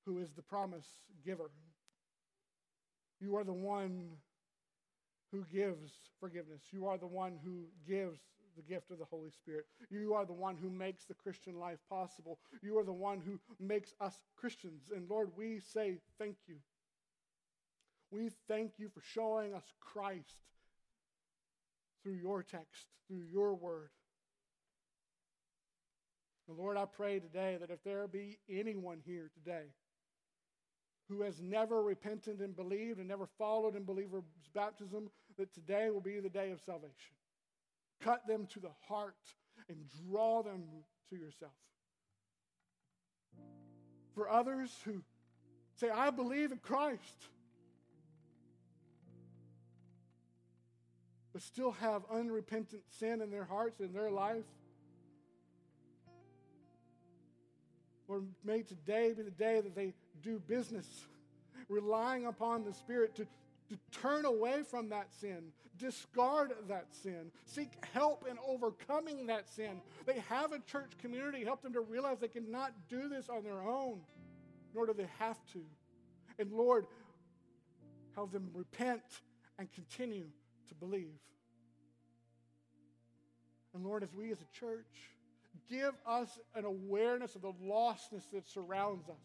who 0.05 0.19
is 0.19 0.29
the 0.35 0.41
promise 0.41 0.85
giver. 1.25 1.51
You 3.25 3.37
are 3.37 3.43
the 3.43 3.53
one 3.53 4.09
who 5.31 5.43
gives 5.51 5.91
forgiveness. 6.19 6.61
You 6.71 6.85
are 6.85 6.97
the 6.99 7.07
one 7.07 7.39
who 7.43 7.65
gives 7.87 8.19
the 8.55 8.61
gift 8.61 8.91
of 8.91 8.99
the 8.99 9.05
Holy 9.05 9.31
Spirit. 9.31 9.65
You 9.89 10.13
are 10.13 10.25
the 10.25 10.33
one 10.33 10.55
who 10.55 10.69
makes 10.69 11.05
the 11.05 11.15
Christian 11.15 11.59
life 11.59 11.79
possible. 11.89 12.37
You 12.61 12.77
are 12.77 12.83
the 12.83 12.93
one 12.93 13.19
who 13.19 13.39
makes 13.59 13.93
us 13.99 14.19
Christians. 14.35 14.91
And 14.95 15.09
Lord, 15.09 15.31
we 15.35 15.59
say 15.59 15.97
thank 16.19 16.35
you. 16.47 16.57
We 18.11 18.29
thank 18.47 18.73
you 18.77 18.89
for 18.89 19.01
showing 19.01 19.55
us 19.55 19.65
Christ 19.79 20.37
through 22.03 22.13
your 22.13 22.43
text, 22.43 22.85
through 23.07 23.23
your 23.31 23.55
word. 23.55 23.89
And 26.47 26.57
Lord, 26.59 26.77
I 26.77 26.85
pray 26.85 27.19
today 27.19 27.57
that 27.59 27.71
if 27.71 27.83
there 27.83 28.07
be 28.07 28.37
anyone 28.47 28.99
here 29.03 29.31
today 29.33 29.65
who 31.07 31.21
has 31.21 31.41
never 31.41 31.83
repented 31.83 32.39
and 32.39 32.55
believed 32.55 32.99
and 32.99 33.07
never 33.07 33.27
followed 33.37 33.75
in 33.75 33.83
believer's 33.83 34.23
baptism, 34.53 35.09
that 35.37 35.53
today 35.53 35.89
will 35.89 36.01
be 36.01 36.19
the 36.19 36.29
day 36.29 36.51
of 36.51 36.59
salvation. 36.61 37.15
Cut 38.01 38.25
them 38.27 38.47
to 38.53 38.59
the 38.59 38.71
heart 38.87 39.15
and 39.69 39.77
draw 40.09 40.41
them 40.41 40.63
to 41.09 41.15
yourself. 41.15 41.51
For 44.15 44.29
others 44.29 44.75
who 44.85 45.03
say, 45.75 45.89
I 45.89 46.09
believe 46.09 46.51
in 46.51 46.57
Christ, 46.57 47.27
but 51.33 51.41
still 51.41 51.71
have 51.71 52.03
unrepentant 52.11 52.83
sin 52.99 53.21
in 53.21 53.29
their 53.29 53.43
hearts 53.43 53.81
and 53.81 53.93
their 53.93 54.09
life, 54.09 54.45
Lord, 58.07 58.27
may 58.43 58.61
today 58.61 59.13
be 59.13 59.23
the 59.23 59.31
day 59.31 59.59
that 59.61 59.75
they 59.75 59.93
do 60.21 60.39
business, 60.47 60.87
relying 61.69 62.25
upon 62.25 62.63
the 62.63 62.73
Spirit 62.73 63.15
to, 63.15 63.25
to 63.69 63.77
turn 63.91 64.25
away 64.25 64.63
from 64.63 64.89
that 64.89 65.13
sin, 65.13 65.51
discard 65.77 66.53
that 66.67 66.87
sin, 66.91 67.31
seek 67.45 67.71
help 67.93 68.25
in 68.29 68.37
overcoming 68.47 69.27
that 69.27 69.49
sin. 69.49 69.81
They 70.05 70.19
have 70.29 70.51
a 70.51 70.59
church 70.59 70.91
community, 71.01 71.43
help 71.43 71.61
them 71.61 71.73
to 71.73 71.81
realize 71.81 72.19
they 72.19 72.27
cannot 72.27 72.73
do 72.89 73.09
this 73.09 73.29
on 73.29 73.43
their 73.43 73.61
own, 73.61 73.99
nor 74.73 74.85
do 74.85 74.93
they 74.93 75.09
have 75.19 75.37
to. 75.53 75.61
And 76.39 76.51
Lord, 76.51 76.85
help 78.13 78.31
them 78.31 78.49
repent 78.53 79.03
and 79.57 79.71
continue 79.71 80.27
to 80.69 80.75
believe. 80.75 81.19
And 83.73 83.83
Lord, 83.83 84.03
as 84.03 84.13
we 84.13 84.31
as 84.31 84.39
a 84.39 84.57
church, 84.57 84.87
give 85.69 85.93
us 86.05 86.39
an 86.55 86.65
awareness 86.65 87.35
of 87.35 87.41
the 87.41 87.51
lostness 87.61 88.23
that 88.31 88.47
surrounds 88.47 89.09
us. 89.09 89.15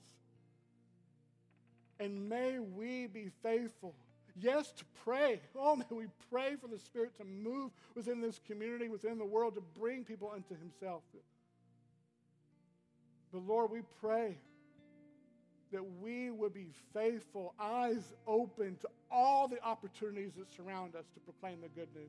And 2.00 2.28
may 2.28 2.58
we 2.58 3.06
be 3.06 3.30
faithful. 3.42 3.94
Yes, 4.34 4.72
to 4.72 4.84
pray. 5.04 5.40
Oh, 5.54 5.76
may 5.76 5.84
we 5.90 6.06
pray 6.30 6.56
for 6.60 6.66
the 6.66 6.78
Spirit 6.78 7.16
to 7.18 7.24
move 7.24 7.70
within 7.94 8.22
this 8.22 8.40
community, 8.46 8.88
within 8.88 9.18
the 9.18 9.24
world, 9.24 9.54
to 9.56 9.62
bring 9.78 10.02
people 10.04 10.32
unto 10.34 10.58
Himself. 10.58 11.02
But 13.32 13.46
Lord, 13.46 13.70
we 13.70 13.82
pray 14.00 14.38
that 15.72 15.84
we 16.00 16.30
would 16.30 16.54
be 16.54 16.68
faithful, 16.92 17.54
eyes 17.60 18.12
open 18.26 18.76
to 18.80 18.88
all 19.10 19.46
the 19.46 19.62
opportunities 19.62 20.32
that 20.36 20.52
surround 20.52 20.96
us 20.96 21.04
to 21.14 21.20
proclaim 21.20 21.60
the 21.60 21.68
good 21.68 21.88
news. 21.94 22.08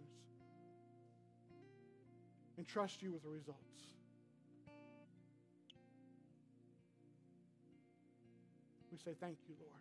And 2.58 2.68
trust 2.68 3.02
you 3.02 3.12
with 3.12 3.24
the 3.24 3.30
results. 3.30 3.58
We 8.92 8.98
say 8.98 9.12
thank 9.20 9.38
you, 9.48 9.56
Lord. 9.60 9.81